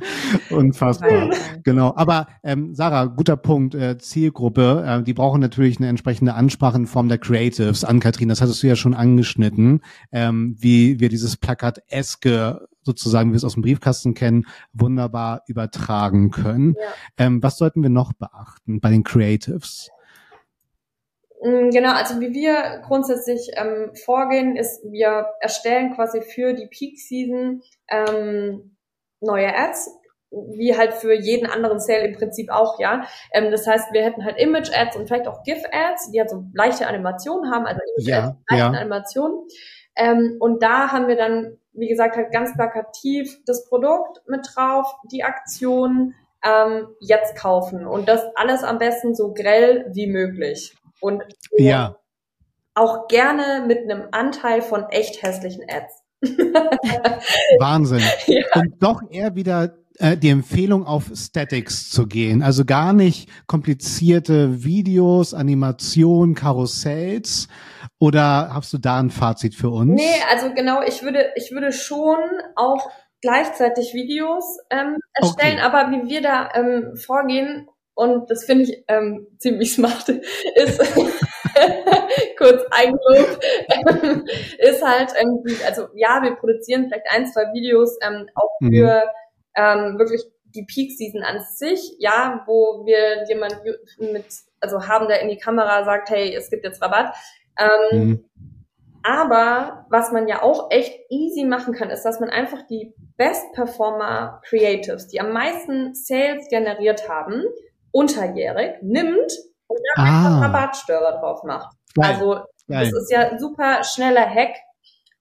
Unfassbar. 0.50 1.30
genau. 1.62 1.92
Aber 1.96 2.26
ähm, 2.42 2.74
Sarah, 2.74 3.06
guter 3.06 3.36
Punkt. 3.36 3.74
Äh, 3.74 3.98
Zielgruppe, 3.98 4.84
äh, 4.86 5.02
die 5.02 5.14
brauchen 5.14 5.40
natürlich 5.40 5.78
eine 5.78 5.88
entsprechende 5.88 6.34
Ansprache 6.34 6.78
in 6.78 6.86
Form 6.86 7.08
der 7.08 7.18
Creatives. 7.18 7.84
An 7.84 8.00
Kathrin, 8.00 8.28
das 8.28 8.40
hattest 8.40 8.62
du 8.62 8.66
ja 8.66 8.76
schon 8.76 8.94
angeschnitten, 8.94 9.82
ähm, 10.12 10.56
wie 10.58 11.00
wir 11.00 11.08
dieses 11.08 11.36
Plakat-eske 11.36 12.66
sozusagen, 12.82 13.30
wie 13.30 13.34
wir 13.34 13.38
es 13.38 13.44
aus 13.44 13.54
dem 13.54 13.62
Briefkasten 13.62 14.14
kennen, 14.14 14.46
wunderbar 14.72 15.42
übertragen 15.46 16.30
können. 16.30 16.74
Ja. 16.78 17.26
Ähm, 17.26 17.42
was 17.42 17.58
sollten 17.58 17.82
wir 17.82 17.90
noch 17.90 18.12
beachten 18.12 18.80
bei 18.80 18.90
den 18.90 19.04
Creatives? 19.04 19.90
Mm, 21.42 21.70
genau, 21.70 21.92
also 21.94 22.20
wie 22.20 22.32
wir 22.32 22.82
grundsätzlich 22.86 23.50
ähm, 23.54 23.92
vorgehen, 24.04 24.56
ist, 24.56 24.82
wir 24.84 25.26
erstellen 25.40 25.94
quasi 25.94 26.20
für 26.20 26.52
die 26.52 26.66
Peak 26.66 26.98
Season 26.98 27.62
ähm, 27.88 28.76
neue 29.20 29.54
Ads, 29.54 29.90
wie 30.30 30.76
halt 30.76 30.94
für 30.94 31.14
jeden 31.14 31.46
anderen 31.46 31.80
Sale 31.80 32.06
im 32.06 32.16
Prinzip 32.16 32.50
auch, 32.50 32.78
ja. 32.78 33.04
Ähm, 33.32 33.50
das 33.50 33.66
heißt, 33.66 33.92
wir 33.92 34.02
hätten 34.02 34.24
halt 34.24 34.38
Image-Ads 34.38 34.96
und 34.96 35.06
vielleicht 35.06 35.28
auch 35.28 35.42
GIF-Ads, 35.42 36.10
die 36.12 36.20
halt 36.20 36.30
so 36.30 36.44
leichte 36.54 36.86
Animationen 36.86 37.50
haben, 37.50 37.66
also 37.66 37.80
Image-Ads, 37.96 38.06
ja, 38.06 38.36
leichte 38.48 38.74
ja. 38.74 38.80
Animationen. 38.80 39.46
Ähm, 39.96 40.36
und 40.40 40.62
da 40.62 40.92
haben 40.92 41.08
wir 41.08 41.16
dann, 41.16 41.58
wie 41.72 41.88
gesagt, 41.88 42.16
halt 42.16 42.32
ganz 42.32 42.54
plakativ 42.54 43.38
das 43.46 43.66
Produkt 43.68 44.20
mit 44.26 44.46
drauf, 44.54 44.94
die 45.10 45.24
Aktion, 45.24 46.14
ähm, 46.42 46.88
jetzt 47.00 47.36
kaufen. 47.36 47.86
Und 47.86 48.08
das 48.08 48.24
alles 48.34 48.62
am 48.62 48.78
besten 48.78 49.14
so 49.14 49.32
grell 49.34 49.86
wie 49.92 50.06
möglich. 50.06 50.74
Und 51.00 51.22
ja. 51.56 51.96
auch 52.74 53.08
gerne 53.08 53.64
mit 53.66 53.78
einem 53.78 54.08
Anteil 54.12 54.62
von 54.62 54.84
echt 54.90 55.22
hässlichen 55.22 55.64
Ads. 55.68 56.02
Wahnsinn. 57.58 58.02
Ja. 58.26 58.44
Und 58.54 58.82
doch 58.82 59.02
eher 59.10 59.34
wieder 59.34 59.78
äh, 60.00 60.16
die 60.16 60.30
Empfehlung 60.30 60.86
auf 60.86 61.10
Statics 61.14 61.90
zu 61.90 62.06
gehen. 62.06 62.42
Also 62.42 62.64
gar 62.64 62.92
nicht 62.92 63.28
komplizierte 63.46 64.64
Videos, 64.64 65.34
Animationen, 65.34 66.34
Karussells. 66.34 67.48
Oder 67.98 68.50
hast 68.54 68.72
du 68.72 68.78
da 68.78 68.98
ein 68.98 69.10
Fazit 69.10 69.54
für 69.54 69.70
uns? 69.70 69.92
Nee, 69.92 70.22
also 70.30 70.52
genau, 70.54 70.82
ich 70.82 71.02
würde, 71.02 71.30
ich 71.36 71.52
würde 71.52 71.72
schon 71.72 72.18
auch 72.56 72.90
gleichzeitig 73.20 73.92
Videos 73.92 74.58
ähm, 74.70 74.96
erstellen, 75.12 75.58
okay. 75.58 75.66
aber 75.66 75.90
wie 75.90 76.08
wir 76.08 76.22
da 76.22 76.48
ähm, 76.54 76.96
vorgehen, 76.96 77.68
und 78.00 78.30
das 78.30 78.44
finde 78.44 78.64
ich 78.64 78.82
ähm, 78.88 79.26
ziemlich 79.38 79.74
smart, 79.74 80.08
ist 80.54 80.80
kurz 82.38 82.64
Eigenlob, 82.70 83.40
ähm, 83.68 84.24
ist 84.58 84.82
halt, 84.82 85.12
ähm, 85.20 85.44
also 85.66 85.88
ja, 85.94 86.22
wir 86.22 86.34
produzieren 86.36 86.86
vielleicht 86.86 87.04
ein, 87.12 87.26
zwei 87.26 87.42
Videos 87.52 87.98
ähm, 88.00 88.26
auch 88.34 88.58
mhm. 88.60 88.72
für 88.72 89.02
ähm, 89.54 89.98
wirklich 89.98 90.22
die 90.44 90.64
Peak 90.64 90.92
Season 90.92 91.22
an 91.22 91.40
sich, 91.42 91.94
ja, 91.98 92.42
wo 92.46 92.86
wir 92.86 93.28
jemand 93.28 93.60
mit, 93.98 94.24
also 94.60 94.88
haben, 94.88 95.06
der 95.06 95.20
in 95.20 95.28
die 95.28 95.36
Kamera 95.36 95.84
sagt, 95.84 96.08
hey, 96.08 96.34
es 96.34 96.48
gibt 96.48 96.64
jetzt 96.64 96.80
Rabatt. 96.80 97.14
Ähm, 97.58 97.98
mhm. 97.98 98.24
Aber 99.02 99.86
was 99.90 100.10
man 100.10 100.26
ja 100.26 100.42
auch 100.42 100.70
echt 100.70 100.98
easy 101.10 101.44
machen 101.44 101.74
kann, 101.74 101.90
ist, 101.90 102.02
dass 102.02 102.18
man 102.18 102.30
einfach 102.30 102.66
die 102.66 102.94
Best 103.18 103.52
Performer 103.52 104.40
Creatives, 104.46 105.08
die 105.08 105.20
am 105.20 105.32
meisten 105.32 105.94
Sales 105.94 106.48
generiert 106.48 107.06
haben, 107.06 107.44
unterjährig 107.92 108.76
nimmt 108.82 109.32
und 109.66 109.78
dann 109.94 110.04
ah. 110.04 110.18
einfach 110.18 110.40
Rabattstörer 110.42 111.20
drauf 111.20 111.44
macht. 111.44 111.76
Geil. 111.94 112.12
Also 112.12 112.40
Geil. 112.68 112.90
das 112.90 113.02
ist 113.02 113.10
ja 113.10 113.38
super 113.38 113.84
schneller 113.84 114.28
Hack. 114.28 114.56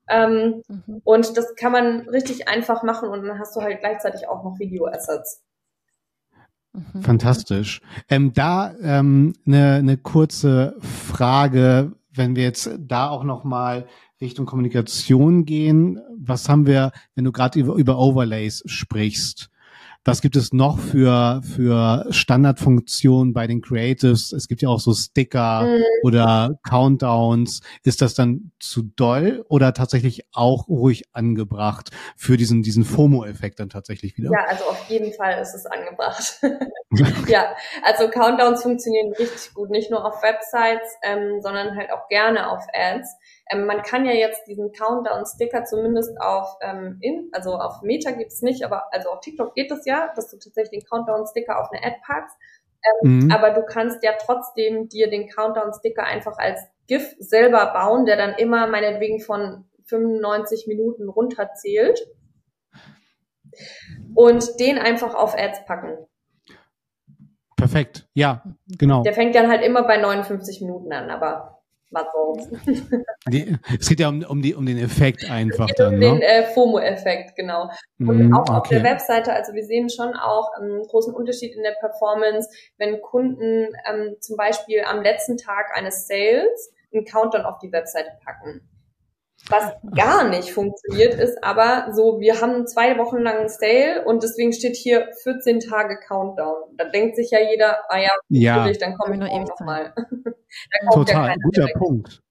Ähm, 0.08 0.64
mhm. 0.68 1.02
Und 1.04 1.38
das 1.38 1.56
kann 1.56 1.72
man 1.72 2.10
richtig 2.10 2.48
einfach 2.48 2.82
machen 2.82 3.10
und 3.10 3.24
dann 3.24 3.38
hast 3.38 3.56
du 3.56 3.62
halt 3.62 3.80
gleichzeitig 3.80 4.28
auch 4.28 4.44
noch 4.44 4.58
Video-Assets. 4.58 5.44
Mhm. 6.74 7.02
Fantastisch. 7.04 7.82
Ähm, 8.10 8.34
da 8.34 8.74
ähm, 8.82 9.34
eine 9.46 9.84
ne 9.84 9.98
kurze 9.98 10.76
Frage, 10.80 11.94
wenn 12.12 12.36
wir 12.36 12.44
jetzt 12.44 12.72
da 12.80 13.10
auch 13.10 13.24
noch 13.24 13.44
mal 13.44 13.86
Richtung 14.22 14.46
Kommunikation 14.46 15.46
gehen. 15.46 16.02
Was 16.18 16.50
haben 16.50 16.66
wir, 16.66 16.92
wenn 17.16 17.24
du 17.24 17.32
gerade 17.32 17.60
über, 17.60 17.76
über 17.76 17.98
Overlays 17.98 18.64
sprichst? 18.66 19.50
Was 20.06 20.22
gibt 20.22 20.36
es 20.38 20.54
noch 20.54 20.80
für, 20.80 21.42
für 21.44 22.06
Standardfunktionen 22.10 23.34
bei 23.34 23.48
den 23.48 23.62
Creatives? 23.62 24.32
Es 24.32 24.48
gibt 24.48 24.62
ja 24.62 24.70
auch 24.70 24.80
so 24.80 24.94
Sticker 24.94 25.64
mhm. 25.64 25.84
oder 26.04 26.60
Countdowns. 26.64 27.62
Ist 27.84 28.02
das 28.02 28.14
dann 28.14 28.52
zu 28.60 28.84
doll 28.96 29.46
oder 29.50 29.74
tatsächlich 29.74 30.26
auch 30.32 30.68
ruhig 30.68 31.04
angebracht 31.12 31.90
für 32.16 32.38
diesen, 32.38 32.64
diesen 32.64 32.86
FOMO-Effekt 32.86 33.60
dann 33.60 33.70
tatsächlich 33.70 34.18
wieder? 34.18 34.32
Ja, 34.32 34.46
also 34.48 34.64
auf 34.66 34.90
jeden 34.90 35.14
Fall 35.14 35.42
ist 35.42 35.54
es 35.54 35.66
angebracht. 35.66 36.40
ja, 37.28 37.56
also 37.84 38.10
Countdowns 38.10 38.64
funktionieren 38.64 39.14
richtig 39.14 39.54
gut, 39.54 39.70
nicht 39.70 39.92
nur 39.92 40.06
auf 40.06 40.24
Websites, 40.24 40.96
ähm, 41.04 41.42
sondern 41.42 41.76
halt 41.76 41.92
auch 41.92 42.08
gerne 42.08 42.50
auf 42.50 42.66
Ads. 42.74 43.16
Ähm, 43.50 43.66
man 43.66 43.82
kann 43.82 44.06
ja 44.06 44.14
jetzt 44.14 44.48
diesen 44.48 44.72
Countdown-Sticker 44.72 45.66
zumindest 45.66 46.20
auf 46.22 46.58
ähm, 46.62 46.98
in, 47.02 47.30
also 47.32 47.56
auf 47.56 47.82
Meta 47.82 48.12
gibt's 48.12 48.42
nicht, 48.42 48.64
aber 48.64 48.94
also 48.94 49.10
auf 49.10 49.22
TikTok 49.22 49.56
geht 49.56 49.72
es 49.72 49.86
ja, 49.86 50.12
dass 50.16 50.30
du 50.30 50.38
tatsächlich 50.38 50.82
den 50.82 50.90
Countdown-Sticker 50.90 51.60
auf 51.60 51.72
eine 51.72 51.84
Ad 51.84 51.98
packst. 52.06 52.36
Ähm, 53.04 53.26
mhm. 53.26 53.32
Aber 53.32 53.52
du 53.52 53.64
kannst 53.64 54.04
ja 54.04 54.14
trotzdem 54.20 54.88
dir 54.88 55.10
den 55.10 55.28
Countdown-Sticker 55.28 56.04
einfach 56.04 56.38
als 56.38 56.62
GIF 56.88 57.16
selber 57.20 57.74
bauen, 57.74 58.06
der 58.06 58.18
dann 58.18 58.36
immer 58.36 58.68
meinetwegen 58.68 59.20
von 59.20 59.66
95 59.86 60.68
Minuten 60.68 61.10
runterzählt 61.10 62.08
und 64.16 64.60
den 64.60 64.78
einfach 64.78 65.16
auf 65.16 65.36
Ads 65.38 65.66
packen. 65.66 65.98
Perfekt, 67.58 68.08
ja, 68.14 68.44
genau. 68.78 69.04
Der 69.04 69.14
fängt 69.14 69.36
dann 69.36 69.50
halt 69.50 69.64
immer 69.64 69.84
bei 69.84 69.98
59 69.98 70.62
Minuten 70.62 70.94
an, 70.94 71.10
aber 71.10 71.59
was 71.92 72.06
sonst. 72.14 72.50
Die, 73.28 73.58
es 73.80 73.90
geht 73.90 74.00
ja 74.00 74.10
um, 74.10 74.24
um, 74.24 74.42
die, 74.42 74.56
um 74.56 74.66
den 74.66 74.78
Effekt 74.78 75.30
einfach 75.30 75.70
es 75.70 75.76
geht 75.76 75.80
dann. 75.80 75.94
Um 75.96 76.00
ne? 76.00 76.06
den 76.12 76.22
äh, 76.22 76.44
FOMO-Effekt, 76.54 77.36
genau. 77.36 77.70
Und 78.00 78.30
mm, 78.30 78.34
auch 78.34 78.42
okay. 78.42 78.52
auf 78.54 78.68
der 78.70 78.84
Webseite, 78.84 79.34
also 79.34 79.54
wir 79.54 79.64
sehen 79.64 79.90
schon 79.90 80.14
auch 80.16 80.52
einen 80.54 80.82
ähm, 80.82 80.84
großen 80.88 81.14
Unterschied 81.14 81.56
in 81.56 81.64
der 81.64 81.76
Performance, 81.80 82.50
wenn 82.78 83.02
Kunden 83.02 83.68
ähm, 83.88 84.16
zum 84.20 84.38
Beispiel 84.38 84.84
am 84.86 85.02
letzten 85.02 85.38
Tag 85.38 85.76
eines 85.76 86.08
Sales 86.08 86.72
einen 86.94 87.06
Countdown 87.06 87.46
auf 87.46 87.60
die 87.60 87.72
Webseite 87.72 88.12
packen. 88.24 88.62
Was 89.48 89.72
gar 89.96 90.28
nicht 90.28 90.52
funktioniert 90.52 91.14
ist, 91.14 91.42
aber 91.44 91.94
so, 91.94 92.20
wir 92.20 92.42
haben 92.42 92.68
zwei 92.68 92.98
Wochen 92.98 93.20
lang 93.20 93.38
einen 93.38 93.50
Sale 93.50 94.04
und 94.06 94.22
deswegen 94.22 94.52
steht 94.52 94.76
hier 94.76 95.08
14 95.24 95.62
Tage 95.62 95.98
Countdown. 95.98 96.76
Da 96.78 96.86
denkt 96.86 97.16
sich 97.16 97.32
ja 97.32 97.40
jeder, 97.40 97.80
ah 97.90 97.98
ja, 97.98 98.12
ja. 98.28 98.58
natürlich, 98.58 98.80
dann 98.80 98.98
komme 98.98 99.16
ich 99.16 99.20
noch, 99.20 99.48
noch 99.48 99.60
mal. 99.62 99.94
Total, 100.94 101.36
guter 101.44 101.68
Punkt. 101.78 102.22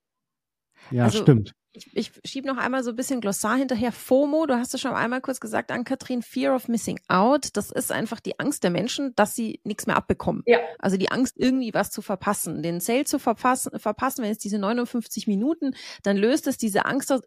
Ja, 0.90 1.04
also, 1.04 1.22
stimmt 1.22 1.52
ich, 1.72 1.90
ich 1.94 2.12
schiebe 2.24 2.48
noch 2.48 2.56
einmal 2.56 2.82
so 2.82 2.90
ein 2.90 2.96
bisschen 2.96 3.20
Glossar 3.20 3.56
hinterher. 3.56 3.92
FOMO, 3.92 4.46
du 4.46 4.58
hast 4.58 4.74
es 4.74 4.80
schon 4.80 4.92
einmal 4.92 5.20
kurz 5.20 5.38
gesagt 5.38 5.70
an 5.70 5.84
Katrin, 5.84 6.22
Fear 6.22 6.54
of 6.54 6.68
Missing 6.68 6.98
Out. 7.08 7.50
Das 7.54 7.70
ist 7.70 7.92
einfach 7.92 8.20
die 8.20 8.38
Angst 8.38 8.64
der 8.64 8.70
Menschen, 8.70 9.14
dass 9.16 9.34
sie 9.34 9.60
nichts 9.64 9.86
mehr 9.86 9.96
abbekommen. 9.96 10.42
Ja. 10.46 10.58
Also 10.78 10.96
die 10.96 11.10
Angst, 11.10 11.34
irgendwie 11.36 11.74
was 11.74 11.90
zu 11.90 12.00
verpassen, 12.00 12.62
den 12.62 12.80
Sale 12.80 13.04
zu 13.04 13.18
verpassen, 13.18 13.78
verpassen, 13.78 14.24
wenn 14.24 14.30
es 14.30 14.38
diese 14.38 14.58
59 14.58 15.26
Minuten, 15.26 15.74
dann 16.02 16.16
löst 16.16 16.46
es 16.46 16.56
diese 16.56 16.86
Angst 16.86 17.12
aus, 17.12 17.20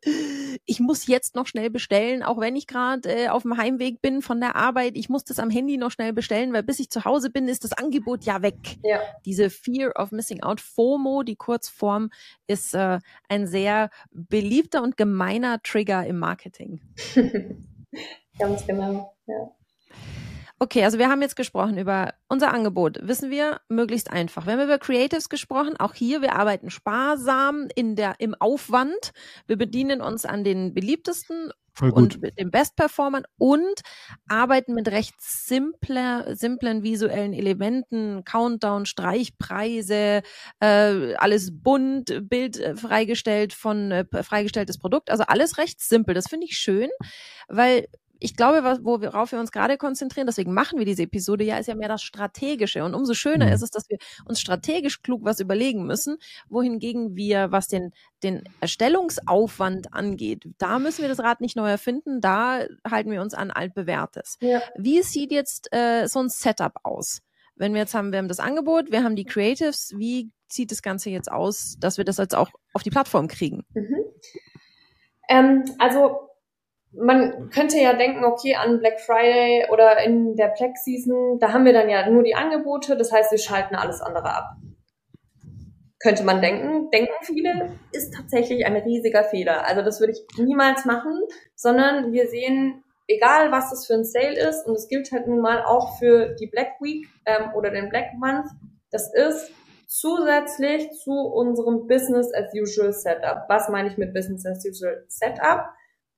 ich 0.65 0.79
muss 0.79 1.07
jetzt 1.07 1.35
noch 1.35 1.47
schnell 1.47 1.69
bestellen, 1.69 2.23
auch 2.23 2.39
wenn 2.39 2.55
ich 2.55 2.67
gerade 2.67 3.09
äh, 3.09 3.27
auf 3.29 3.43
dem 3.43 3.57
Heimweg 3.57 4.01
bin 4.01 4.21
von 4.21 4.39
der 4.39 4.55
Arbeit, 4.55 4.97
ich 4.97 5.09
muss 5.09 5.23
das 5.23 5.39
am 5.39 5.49
Handy 5.49 5.77
noch 5.77 5.91
schnell 5.91 6.13
bestellen, 6.13 6.53
weil 6.53 6.63
bis 6.63 6.79
ich 6.79 6.89
zu 6.89 7.05
Hause 7.05 7.29
bin, 7.29 7.47
ist 7.47 7.63
das 7.63 7.73
Angebot 7.73 8.23
ja 8.23 8.41
weg. 8.41 8.77
Ja. 8.83 8.99
Diese 9.25 9.49
Fear 9.49 9.93
of 9.95 10.11
Missing 10.11 10.41
Out, 10.41 10.61
FOMO, 10.61 11.23
die 11.23 11.35
Kurzform, 11.35 12.09
ist 12.47 12.73
äh, 12.73 12.99
ein 13.29 13.47
sehr 13.47 13.89
beliebter 14.41 14.81
und 14.81 14.97
gemeiner 14.97 15.61
Trigger 15.61 16.03
im 16.07 16.17
Marketing. 16.17 16.81
Ganz 18.39 18.65
genau, 18.65 19.15
ja. 19.27 19.51
Okay, 20.57 20.83
also 20.83 20.97
wir 20.97 21.09
haben 21.09 21.21
jetzt 21.21 21.35
gesprochen 21.35 21.77
über 21.77 22.15
unser 22.27 22.51
Angebot. 22.51 22.99
Wissen 23.03 23.29
wir, 23.29 23.61
möglichst 23.69 24.11
einfach. 24.11 24.47
Wir 24.47 24.53
haben 24.53 24.63
über 24.63 24.79
Creatives 24.79 25.29
gesprochen. 25.29 25.75
Auch 25.77 25.93
hier, 25.93 26.23
wir 26.23 26.33
arbeiten 26.33 26.71
sparsam 26.71 27.67
in 27.75 27.95
der, 27.95 28.15
im 28.17 28.33
Aufwand. 28.33 29.11
Wir 29.45 29.57
bedienen 29.57 30.01
uns 30.01 30.25
an 30.25 30.43
den 30.43 30.73
beliebtesten 30.73 31.51
und 31.79 32.21
mit 32.21 32.37
den 32.37 32.51
Best-Performern 32.51 33.23
und 33.37 33.81
arbeiten 34.27 34.73
mit 34.73 34.89
recht 34.89 35.15
simpler, 35.19 36.35
simplen 36.35 36.83
visuellen 36.83 37.33
Elementen, 37.33 38.23
Countdown, 38.25 38.85
Streichpreise, 38.85 40.21
äh, 40.59 41.13
alles 41.15 41.51
bunt, 41.53 42.29
Bild 42.29 42.59
äh, 42.59 42.75
freigestellt 42.75 43.53
von 43.53 43.91
äh, 43.91 44.05
freigestelltes 44.23 44.77
Produkt, 44.77 45.09
also 45.09 45.23
alles 45.23 45.57
recht 45.57 45.79
simpel. 45.81 46.13
Das 46.13 46.27
finde 46.27 46.45
ich 46.45 46.57
schön, 46.57 46.89
weil 47.47 47.87
ich 48.21 48.35
glaube, 48.35 48.63
worauf 48.83 49.31
wir 49.31 49.39
uns 49.39 49.51
gerade 49.51 49.77
konzentrieren, 49.77 50.27
deswegen 50.27 50.53
machen 50.53 50.77
wir 50.77 50.85
diese 50.85 51.03
Episode 51.03 51.43
ja, 51.43 51.57
ist 51.57 51.65
ja 51.65 51.73
mehr 51.73 51.89
das 51.89 52.03
Strategische. 52.03 52.83
Und 52.83 52.93
umso 52.93 53.15
schöner 53.15 53.47
mhm. 53.47 53.53
ist 53.53 53.63
es, 53.63 53.71
dass 53.71 53.89
wir 53.89 53.97
uns 54.25 54.39
strategisch 54.39 55.01
klug 55.01 55.25
was 55.25 55.39
überlegen 55.39 55.87
müssen, 55.87 56.17
wohingegen 56.47 57.15
wir, 57.15 57.51
was 57.51 57.67
den, 57.67 57.91
den 58.21 58.43
Erstellungsaufwand 58.59 59.93
angeht, 59.93 60.47
da 60.59 60.77
müssen 60.77 61.01
wir 61.01 61.09
das 61.09 61.19
Rad 61.19 61.41
nicht 61.41 61.55
neu 61.55 61.67
erfinden, 61.67 62.21
da 62.21 62.63
halten 62.87 63.09
wir 63.09 63.21
uns 63.21 63.33
an 63.33 63.49
altbewährtes. 63.49 64.37
Ja. 64.39 64.61
Wie 64.77 65.01
sieht 65.01 65.31
jetzt 65.31 65.73
äh, 65.73 66.05
so 66.07 66.19
ein 66.19 66.29
Setup 66.29 66.73
aus? 66.83 67.21
Wenn 67.55 67.73
wir 67.73 67.81
jetzt 67.81 67.95
haben, 67.95 68.11
wir 68.11 68.19
haben 68.19 68.27
das 68.27 68.39
Angebot, 68.39 68.91
wir 68.91 69.03
haben 69.03 69.15
die 69.15 69.25
Creatives, 69.25 69.93
wie 69.97 70.29
sieht 70.47 70.69
das 70.69 70.83
Ganze 70.83 71.09
jetzt 71.09 71.31
aus, 71.31 71.75
dass 71.79 71.97
wir 71.97 72.05
das 72.05 72.17
jetzt 72.17 72.35
auch 72.35 72.51
auf 72.73 72.83
die 72.83 72.91
Plattform 72.91 73.27
kriegen? 73.27 73.65
Mhm. 73.73 73.95
Ähm, 75.27 75.65
also 75.79 76.30
man 76.93 77.49
könnte 77.49 77.77
ja 77.77 77.93
denken, 77.93 78.25
okay, 78.25 78.55
an 78.55 78.79
Black 78.79 78.99
Friday 78.99 79.65
oder 79.71 80.03
in 80.03 80.35
der 80.35 80.53
Black 80.57 80.77
Season, 80.77 81.39
da 81.39 81.53
haben 81.53 81.65
wir 81.65 81.73
dann 81.73 81.89
ja 81.89 82.09
nur 82.09 82.23
die 82.23 82.35
Angebote, 82.35 82.97
das 82.97 83.11
heißt, 83.11 83.31
wir 83.31 83.39
schalten 83.39 83.75
alles 83.75 84.01
andere 84.01 84.33
ab. 84.35 84.49
Könnte 85.99 86.23
man 86.23 86.41
denken, 86.41 86.89
denken 86.89 87.13
viele, 87.21 87.77
ist 87.91 88.13
tatsächlich 88.13 88.65
ein 88.65 88.75
riesiger 88.75 89.23
Fehler. 89.23 89.67
Also 89.67 89.83
das 89.83 89.99
würde 89.99 90.13
ich 90.13 90.25
niemals 90.37 90.83
machen, 90.83 91.21
sondern 91.55 92.11
wir 92.11 92.27
sehen, 92.27 92.83
egal 93.07 93.51
was 93.51 93.69
das 93.69 93.85
für 93.85 93.93
ein 93.93 94.03
Sale 94.03 94.39
ist, 94.49 94.65
und 94.65 94.75
es 94.75 94.87
gilt 94.87 95.11
halt 95.11 95.27
nun 95.27 95.41
mal 95.41 95.63
auch 95.63 95.99
für 95.99 96.35
die 96.39 96.47
Black 96.47 96.81
Week 96.81 97.07
ähm, 97.25 97.51
oder 97.55 97.69
den 97.69 97.89
Black 97.89 98.13
Month, 98.17 98.47
das 98.89 99.13
ist 99.13 99.51
zusätzlich 99.87 100.89
zu 100.91 101.11
unserem 101.11 101.87
Business 101.87 102.33
as 102.33 102.51
usual 102.53 102.91
Setup. 102.91 103.43
Was 103.47 103.69
meine 103.69 103.89
ich 103.89 103.97
mit 103.97 104.13
Business 104.13 104.45
as 104.45 104.65
usual 104.65 105.05
Setup? 105.07 105.65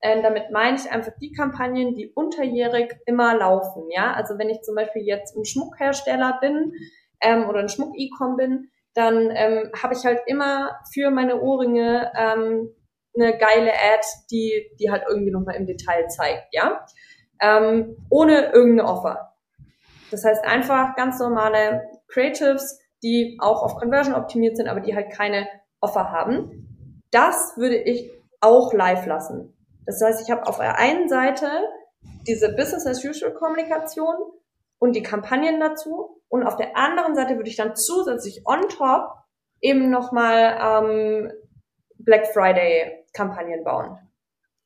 Ähm, 0.06 0.22
damit 0.22 0.52
meine 0.52 0.76
ich 0.76 0.92
einfach 0.92 1.13
die 1.22 1.32
Kampagnen, 1.32 1.96
die 1.96 2.12
unterjährig 2.13 2.94
immer 3.06 3.38
laufen. 3.38 3.89
Ja, 3.89 4.13
also 4.13 4.38
wenn 4.38 4.50
ich 4.50 4.62
zum 4.62 4.76
Beispiel 4.76 5.04
jetzt 5.04 5.38
ein 5.38 5.46
Schmuckhersteller 5.46 6.39
bin 6.42 6.74
ähm, 7.22 7.48
oder 7.48 7.60
ein 7.60 7.70
Schmuck-E-Com 7.70 8.36
bin, 8.36 8.70
dann 8.94 9.32
ähm, 9.34 9.72
habe 9.82 9.94
ich 9.94 10.04
halt 10.04 10.20
immer 10.28 10.78
für 10.94 11.10
meine 11.10 11.42
Ohrringe 11.42 12.12
ähm, 12.18 12.70
eine 13.16 13.38
geile 13.38 13.72
Ad, 13.72 14.06
die 14.30 14.70
die 14.78 14.92
halt 14.92 15.04
irgendwie 15.08 15.32
nochmal 15.32 15.56
im 15.56 15.66
Detail 15.66 16.08
zeigt, 16.10 16.48
ja, 16.52 16.86
ähm, 17.42 17.96
ohne 18.10 18.52
irgendeine 18.52 18.89
Offer. 18.89 19.34
Das 20.12 20.26
heißt 20.26 20.44
einfach 20.44 20.96
ganz 20.96 21.18
normale 21.20 21.82
Creatives, 22.08 22.80
die 23.04 23.38
auch 23.39 23.63
auf 23.63 23.78
Conversion 23.78 24.16
optimiert 24.16 24.58
sind, 24.58 24.68
aber 24.68 24.82
die 24.82 24.96
halt 24.96 25.12
keine 25.12 25.48
Offer 25.80 26.12
haben. 26.12 27.00
Das 27.10 27.56
würde 27.58 27.78
ich 27.78 28.12
auch 28.42 28.74
live 28.74 29.06
lassen. 29.06 29.53
Das 29.86 30.02
heißt, 30.02 30.22
ich 30.22 30.32
habe 30.32 30.48
auf 30.48 30.58
der 30.58 30.78
einen 30.78 31.10
Seite 31.10 31.48
diese 32.28 32.54
Business 32.56 32.86
as 32.86 33.04
usual 33.04 33.34
Kommunikation 33.34 34.15
und 34.80 34.96
die 34.96 35.04
Kampagnen 35.04 35.60
dazu 35.60 36.22
und 36.30 36.43
auf 36.43 36.56
der 36.56 36.78
anderen 36.78 37.15
Seite 37.15 37.36
würde 37.36 37.50
ich 37.50 37.56
dann 37.56 37.76
zusätzlich 37.76 38.41
on 38.46 38.62
top 38.69 39.10
eben 39.62 39.89
nochmal 39.89 40.58
ähm, 40.62 41.32
Black 41.98 42.28
Friday 42.34 43.06
Kampagnen 43.13 43.63
bauen. 43.63 43.98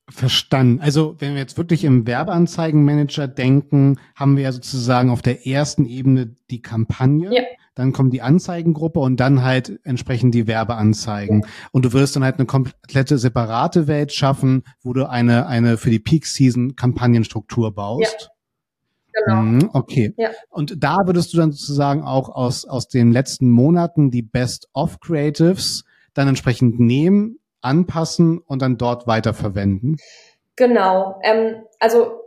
Verstanden. 0.10 0.80
Also 0.82 1.16
wenn 1.20 1.34
wir 1.34 1.42
jetzt 1.42 1.58
wirklich 1.58 1.84
im 1.84 2.08
Werbeanzeigenmanager 2.08 3.28
denken, 3.28 4.00
haben 4.16 4.38
wir 4.38 4.44
ja 4.44 4.52
sozusagen 4.54 5.10
auf 5.10 5.22
der 5.22 5.46
ersten 5.46 5.86
Ebene 5.86 6.36
die 6.50 6.62
Kampagne. 6.62 7.34
Ja 7.34 7.44
dann 7.78 7.94
kommt 7.94 8.12
die 8.12 8.24
Anzeigengruppe 8.24 9.00
und 9.00 9.20
dann 9.20 9.44
halt 9.44 9.80
entsprechend 9.84 10.34
die 10.34 10.48
Werbeanzeigen. 10.48 11.46
Und 11.72 11.86
du 11.86 11.94
wirst 11.94 12.16
dann 12.16 12.24
halt 12.24 12.40
eine 12.40 12.48
komplette 12.48 13.20
separate 13.20 13.86
Welt 13.86 14.12
schaffen, 14.12 14.64
wo 14.82 14.94
du 14.94 15.08
eine, 15.08 15.46
eine 15.46 15.78
für 15.78 15.92
die 15.92 16.00
Peak 16.00 16.26
Season 16.26 16.76
Kampagnenstruktur 16.76 17.76
baust. 17.76 18.32
Ja. 19.14 19.24
Genau. 19.26 19.42
Mhm, 19.42 19.70
okay. 19.74 20.14
Ja. 20.18 20.30
Und 20.50 20.84
da 20.84 20.98
würdest 21.06 21.34
du 21.34 21.38
dann 21.38 21.52
sozusagen 21.52 22.02
auch 22.02 22.30
aus, 22.30 22.66
aus 22.66 22.88
den 22.88 23.12
letzten 23.12 23.52
Monaten 23.52 24.10
die 24.10 24.24
Best 24.24 24.70
of 24.74 25.00
Creatives 25.00 25.84
dann 26.16 26.28
entsprechend 26.28 26.80
nehmen, 26.80 27.38
anpassen 27.62 28.40
und 28.40 28.64
dann 28.64 28.78
dort 28.78 29.06
weiterverwenden. 29.06 29.98
Genau. 30.56 31.20
Ähm, 31.24 31.64
also 31.80 32.22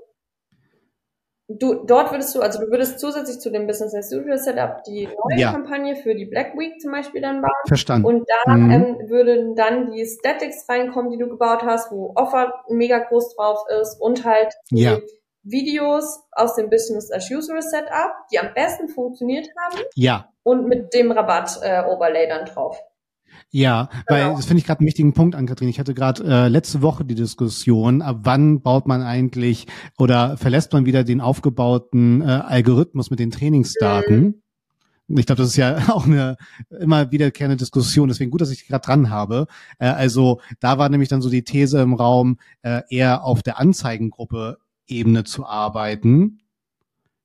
du, 1.59 1.85
dort 1.85 2.13
würdest 2.13 2.35
du, 2.35 2.41
also 2.41 2.61
du 2.61 2.71
würdest 2.71 3.01
zusätzlich 3.01 3.41
zu 3.41 3.51
dem 3.51 3.67
Business 3.67 3.95
as 3.95 4.13
usual 4.13 4.39
Setup 4.39 4.83
die 4.85 5.07
neue 5.07 5.41
ja. 5.41 5.53
Kampagne 5.53 5.97
für 5.97 6.15
die 6.15 6.27
Black 6.27 6.57
Week 6.57 6.81
zum 6.81 6.93
Beispiel 6.93 7.21
dann 7.21 7.41
bauen. 7.41 7.51
Verstanden. 7.67 8.07
Und 8.07 8.29
da 8.47 8.55
mhm. 8.55 8.71
ähm, 8.71 8.99
würden 9.09 9.57
dann 9.57 9.91
die 9.91 10.07
Statics 10.07 10.69
reinkommen, 10.69 11.11
die 11.11 11.19
du 11.19 11.29
gebaut 11.29 11.63
hast, 11.65 11.91
wo 11.91 12.13
Offer 12.15 12.55
mega 12.69 12.99
groß 12.99 13.35
drauf 13.35 13.59
ist 13.81 14.01
und 14.01 14.25
halt 14.25 14.55
die 14.71 14.83
ja. 14.83 14.99
Videos 15.43 16.23
aus 16.33 16.55
dem 16.55 16.71
Business 16.71 17.11
as 17.11 17.31
usual 17.31 17.63
Setup, 17.63 18.13
die 18.31 18.39
am 18.39 18.55
besten 18.55 18.89
funktioniert 18.89 19.49
haben. 19.59 19.83
Ja. 19.95 20.29
Und 20.43 20.69
mit 20.69 20.95
dem 20.95 21.11
Rabatt-Overlay 21.11 22.25
äh, 22.25 22.29
dann 22.29 22.47
drauf. 22.47 22.81
Ja, 23.51 23.89
weil 24.09 24.25
genau. 24.25 24.37
das 24.37 24.47
finde 24.47 24.61
ich 24.61 24.67
gerade 24.67 24.81
einen 24.81 24.87
wichtigen 24.87 25.13
Punkt 25.13 25.35
an, 25.35 25.47
Kathrin. 25.47 25.69
Ich 25.69 25.81
hatte 25.81 25.95
gerade 25.95 26.23
äh, 26.25 26.49
letzte 26.49 26.83
Woche 26.83 27.05
die 27.05 27.15
Diskussion, 27.15 28.03
ab 28.03 28.21
wann 28.23 28.61
baut 28.61 28.87
man 28.87 29.03
eigentlich 29.03 29.67
oder 29.99 30.37
verlässt 30.37 30.73
man 30.73 30.87
wieder 30.87 31.05
den 31.05 31.21
aufgebauten 31.21 32.23
äh, 32.23 32.25
Algorithmus 32.25 33.11
mit 33.11 33.19
den 33.19 33.31
Trainingsdaten? 33.31 34.21
Mhm. 35.09 35.19
Ich 35.19 35.27
glaube, 35.27 35.43
das 35.43 35.51
ist 35.51 35.57
ja 35.57 35.77
auch 35.89 36.07
eine 36.07 36.37
immer 36.81 37.11
wiederkehrende 37.11 37.57
Diskussion. 37.57 38.09
Deswegen 38.09 38.31
gut, 38.31 38.41
dass 38.41 38.51
ich 38.51 38.67
gerade 38.67 38.85
dran 38.85 39.11
habe. 39.11 39.47
Äh, 39.79 39.87
also 39.87 40.41
da 40.61 40.79
war 40.79 40.89
nämlich 40.89 41.09
dann 41.09 41.23
so 41.23 41.31
die 41.31 41.43
These 41.43 41.81
im 41.81 41.95
Raum, 41.95 42.39
äh, 42.63 42.83
eher 42.89 43.25
auf 43.25 43.43
der 43.43 43.59
Anzeigengruppe 43.59 44.59
Ebene 44.87 45.25
zu 45.25 45.47
arbeiten 45.47 46.41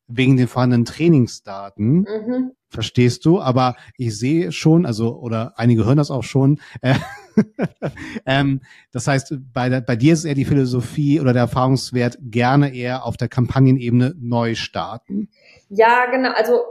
wegen 0.07 0.37
den 0.37 0.47
vorhandenen 0.47 0.85
Trainingsdaten. 0.85 2.01
Mhm. 2.01 2.51
Verstehst 2.75 3.25
du? 3.25 3.41
Aber 3.41 3.75
ich 3.97 4.17
sehe 4.17 4.51
schon, 4.51 4.85
also, 4.85 5.17
oder 5.17 5.53
einige 5.55 5.85
hören 5.85 5.97
das 5.97 6.11
auch 6.11 6.23
schon. 6.23 6.59
Äh, 6.81 6.95
ähm, 8.25 8.61
das 8.91 9.07
heißt, 9.07 9.33
bei, 9.53 9.69
der, 9.69 9.81
bei 9.81 9.95
dir 9.95 10.13
ist 10.13 10.25
eher 10.25 10.35
die 10.35 10.45
Philosophie 10.45 11.19
oder 11.19 11.33
der 11.33 11.43
Erfahrungswert 11.43 12.17
gerne 12.21 12.75
eher 12.75 13.05
auf 13.05 13.17
der 13.17 13.29
Kampagnenebene 13.29 14.13
neu 14.19 14.55
starten. 14.55 15.29
Ja, 15.69 16.05
genau. 16.11 16.31
Also 16.31 16.61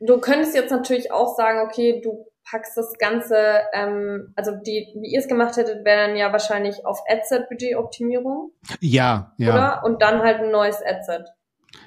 du 0.00 0.18
könntest 0.18 0.54
jetzt 0.54 0.70
natürlich 0.70 1.12
auch 1.12 1.36
sagen, 1.36 1.60
okay, 1.66 2.00
du 2.02 2.26
packst 2.48 2.76
das 2.76 2.96
Ganze, 2.98 3.36
ähm, 3.72 4.32
also 4.36 4.52
die, 4.52 4.94
wie 5.00 5.12
ihr 5.12 5.20
es 5.20 5.28
gemacht 5.28 5.56
hättet, 5.56 5.84
wäre 5.84 6.08
dann 6.08 6.16
ja 6.16 6.32
wahrscheinlich 6.32 6.86
auf 6.86 7.00
Adset-Budget-Optimierung. 7.08 8.52
Ja, 8.80 9.32
ja. 9.36 9.52
Oder? 9.52 9.84
Und 9.84 10.02
dann 10.02 10.20
halt 10.22 10.40
ein 10.40 10.50
neues 10.50 10.82
Adset. 10.82 11.28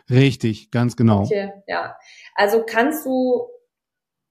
Richtig, 0.10 0.72
ganz 0.72 0.96
genau. 0.96 1.24
Okay, 1.24 1.52
ja. 1.68 1.98
Also 2.36 2.64
kannst 2.66 3.06
du 3.06 3.48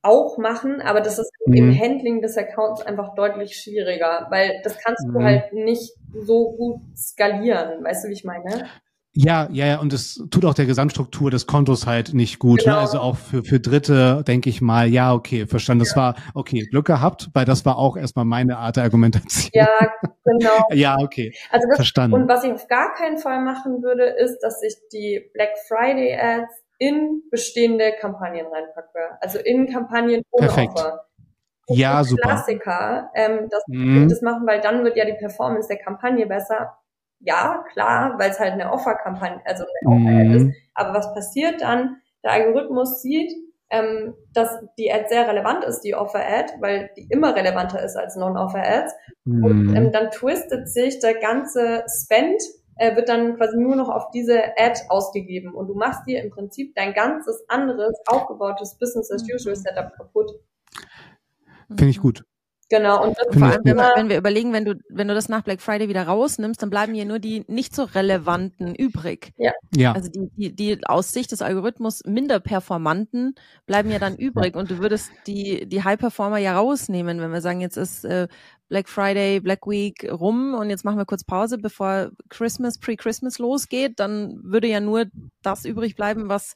auch 0.03 0.37
machen, 0.37 0.81
aber 0.81 1.01
das 1.01 1.19
ist 1.19 1.31
mhm. 1.47 1.55
im 1.55 1.81
Handling 1.81 2.21
des 2.21 2.37
Accounts 2.37 2.83
einfach 2.83 3.15
deutlich 3.15 3.57
schwieriger, 3.57 4.27
weil 4.31 4.61
das 4.65 4.79
kannst 4.79 5.07
mhm. 5.07 5.13
du 5.13 5.23
halt 5.23 5.53
nicht 5.53 5.93
so 6.13 6.53
gut 6.53 6.81
skalieren, 6.97 7.85
weißt 7.85 8.05
du, 8.05 8.09
wie 8.09 8.15
ich 8.15 8.25
meine? 8.25 8.67
Ja, 9.15 9.47
ja, 9.53 9.67
ja, 9.67 9.79
und 9.79 9.93
es 9.93 10.25
tut 10.31 10.47
auch 10.47 10.55
der 10.55 10.65
Gesamtstruktur 10.65 11.31
des 11.31 11.47
Kontos 11.47 11.87
halt 11.87 12.15
nicht 12.15 12.39
gut. 12.39 12.61
Ne? 12.61 12.65
Genau. 12.65 12.77
Ne? 12.77 12.81
Also 12.81 12.99
auch 12.99 13.17
für, 13.19 13.45
für 13.45 13.61
Dritte 13.61 14.25
denke 14.27 14.49
ich 14.49 14.63
mal, 14.63 14.89
ja, 14.89 15.13
okay, 15.13 15.47
verstanden. 15.47 15.81
Das 15.81 15.91
ja. 15.91 15.97
war, 15.97 16.15
okay, 16.33 16.67
Glück 16.71 16.87
gehabt, 16.87 17.29
weil 17.35 17.45
das 17.45 17.67
war 17.67 17.77
auch 17.77 17.99
erstmal 17.99 18.25
meine 18.25 18.57
Art 18.57 18.77
der 18.77 18.85
Argumentation. 18.85 19.51
Ja, 19.53 19.69
genau. 20.25 20.65
ja, 20.73 20.97
okay. 20.99 21.35
Also 21.51 21.69
das, 21.69 21.77
verstanden. 21.77 22.15
Und 22.15 22.29
was 22.29 22.43
ich 22.45 22.53
auf 22.53 22.67
gar 22.69 22.95
keinen 22.95 23.19
Fall 23.19 23.45
machen 23.45 23.83
würde, 23.83 24.05
ist, 24.05 24.39
dass 24.41 24.63
ich 24.63 24.77
die 24.91 25.31
Black 25.35 25.51
Friday 25.69 26.17
Ads 26.19 26.62
in 26.83 27.23
bestehende 27.31 27.93
Kampagnen 28.01 28.47
reinpacke. 28.47 29.19
Also 29.21 29.39
in 29.39 29.71
Kampagnen 29.71 30.23
ohne 30.33 30.47
Perfekt. 30.47 30.73
Offer. 30.75 31.07
ja, 31.69 32.03
super. 32.03 32.23
Klassiker, 32.23 33.11
ähm, 33.15 33.49
das, 33.51 33.63
mhm. 33.69 34.09
das 34.09 34.21
machen, 34.21 34.47
weil 34.47 34.61
dann 34.61 34.83
wird 34.83 34.97
ja 34.97 35.05
die 35.05 35.15
Performance 35.15 35.69
der 35.69 35.79
Kampagne 35.79 36.27
besser 36.27 36.77
ja, 37.25 37.65
klar, 37.73 38.19
weil 38.19 38.31
es 38.31 38.41
halt 38.41 38.53
eine 38.53 38.73
Offer-Kampagne, 38.73 39.41
also 39.45 39.65
eine 39.85 39.95
Offer 39.95 40.25
mhm. 40.25 40.35
ist. 40.35 40.57
Aber 40.75 40.95
was 40.99 41.15
passiert 41.15 41.63
dann? 41.63 41.99
Der 42.25 42.33
Algorithmus 42.33 43.01
sieht, 43.01 43.33
ähm, 43.71 44.15
dass 44.35 44.51
die 44.77 44.93
Ad 44.93 45.07
sehr 45.09 45.29
relevant 45.29 45.65
ist, 45.65 45.81
die 45.81 45.95
Offer-Ad, 45.95 46.55
weil 46.61 46.91
die 46.97 47.07
immer 47.11 47.35
relevanter 47.35 47.83
ist 47.83 47.97
als 47.97 48.17
Non-Offer-Ads. 48.17 48.93
Mhm. 49.25 49.45
Und 49.45 49.77
ähm, 49.77 49.93
dann 49.93 50.11
twistet 50.11 50.69
sich 50.69 50.99
der 50.99 51.15
ganze 51.15 51.85
Spend 51.89 52.43
äh, 52.77 52.97
wird 52.97 53.09
dann 53.09 53.37
quasi 53.37 53.57
nur 53.59 53.77
noch 53.77 53.89
auf 53.89 54.11
diese 54.11 54.43
Ad 54.57 54.81
ausgegeben 54.89 55.55
und 55.55 55.69
du 55.69 55.75
machst 55.75 56.07
dir 56.07 56.23
im 56.23 56.31
Prinzip 56.31 56.75
dein 56.75 56.95
ganzes 56.95 57.45
anderes 57.49 57.97
aufgebautes 58.07 58.77
Business 58.79 59.11
as 59.11 59.23
usual 59.23 59.57
Setup 59.57 59.93
kaputt. 59.97 60.31
Finde 61.69 61.91
ich 61.91 62.01
gut. 62.01 62.25
Genau. 62.73 63.05
Und 63.05 63.17
vor 63.31 63.49
allem, 63.49 63.61
wenn 63.65 63.77
wir, 63.77 63.93
wenn 63.97 64.09
wir 64.09 64.17
überlegen, 64.17 64.55
wenn 64.55 64.65
du, 64.65 64.77
wenn 64.89 65.07
du 65.07 65.13
das 65.13 65.29
nach 65.29 65.43
Black 65.43 65.61
Friday 65.61 65.91
wieder 65.91 66.05
rausnimmst, 66.05 66.63
dann 66.63 66.71
bleiben 66.71 66.95
hier 66.95 67.05
nur 67.05 67.19
die 67.19 67.45
nicht 67.47 67.77
so 67.77 67.83
relevanten 67.83 68.75
übrig. 68.75 69.33
Ja. 69.37 69.53
ja. 69.75 69.93
Also 69.93 70.09
die, 70.11 70.31
die, 70.35 70.57
die 70.57 70.87
aus 70.87 71.13
Sicht 71.13 71.33
des 71.33 71.43
Algorithmus 71.43 72.03
minder 72.07 72.41
performanten 72.41 73.35
bleiben 73.67 73.91
ja 73.91 73.99
dann 73.99 74.17
übrig 74.17 74.57
und 74.57 74.71
du 74.71 74.79
würdest 74.79 75.11
die, 75.27 75.69
die 75.69 75.85
High 75.85 75.99
Performer 75.99 76.39
ja 76.39 76.57
rausnehmen, 76.57 77.21
wenn 77.21 77.31
wir 77.31 77.43
sagen, 77.43 77.61
jetzt 77.61 77.77
ist 77.77 78.07
äh, 78.07 78.27
Black 78.73 78.89
Friday, 78.89 79.39
Black 79.39 79.67
Week 79.67 80.11
rum 80.11 80.55
und 80.55 80.71
jetzt 80.71 80.83
machen 80.83 80.97
wir 80.97 81.05
kurz 81.05 81.25
Pause, 81.25 81.59
bevor 81.59 82.11
Christmas, 82.31 82.79
Pre-Christmas 82.79 83.39
losgeht, 83.39 84.01
dann 84.01 84.41
würde 84.43 84.67
ja 84.67 84.81
nur 84.81 85.05
das 85.43 85.67
übrig 85.67 85.95
bleiben, 85.95 86.31
was 86.31 86.55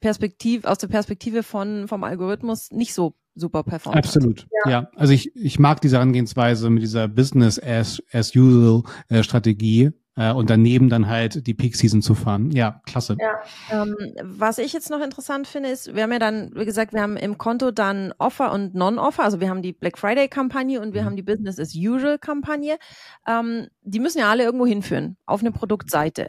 Perspektiv, 0.00 0.64
aus 0.64 0.78
der 0.78 0.88
Perspektive 0.88 1.44
von, 1.44 1.86
vom 1.86 2.02
Algorithmus 2.02 2.72
nicht 2.72 2.92
so 2.92 3.14
super 3.36 3.62
performt. 3.62 3.96
Absolut. 3.96 4.48
Ja. 4.64 4.70
ja. 4.70 4.90
Also 4.96 5.12
ich, 5.12 5.30
ich 5.36 5.60
mag 5.60 5.80
diese 5.80 5.98
Herangehensweise 5.98 6.70
mit 6.70 6.82
dieser 6.82 7.06
Business 7.06 7.62
as, 7.62 8.02
as 8.10 8.34
usual 8.34 8.82
äh, 9.08 9.22
Strategie 9.22 9.92
äh, 10.18 10.32
und 10.32 10.50
daneben 10.50 10.88
dann 10.88 11.08
halt 11.08 11.46
die 11.46 11.54
Peak 11.54 11.76
Season 11.76 12.02
zu 12.02 12.14
fahren. 12.14 12.50
Ja, 12.50 12.82
klasse. 12.84 13.16
Ja. 13.20 13.82
Ähm, 13.82 13.94
was 14.22 14.58
ich 14.58 14.72
jetzt 14.72 14.90
noch 14.90 15.00
interessant 15.00 15.46
finde, 15.46 15.70
ist, 15.70 15.94
wir 15.94 16.02
haben 16.02 16.12
ja 16.12 16.18
dann, 16.18 16.50
wie 16.54 16.64
gesagt, 16.64 16.92
wir 16.92 17.00
haben 17.00 17.16
im 17.16 17.38
Konto 17.38 17.70
dann 17.70 18.12
Offer 18.18 18.52
und 18.52 18.74
Non-Offer. 18.74 19.22
Also 19.22 19.40
wir 19.40 19.48
haben 19.48 19.62
die 19.62 19.72
Black 19.72 19.96
Friday 19.96 20.28
Kampagne 20.28 20.80
und 20.80 20.92
wir 20.92 21.02
mhm. 21.02 21.06
haben 21.06 21.16
die 21.16 21.22
Business 21.22 21.58
as 21.60 21.74
usual 21.74 22.18
Kampagne. 22.18 22.78
Ähm, 23.26 23.68
die 23.82 24.00
müssen 24.00 24.18
ja 24.18 24.28
alle 24.28 24.42
irgendwo 24.42 24.66
hinführen, 24.66 25.16
auf 25.24 25.40
eine 25.40 25.52
Produktseite. 25.52 26.28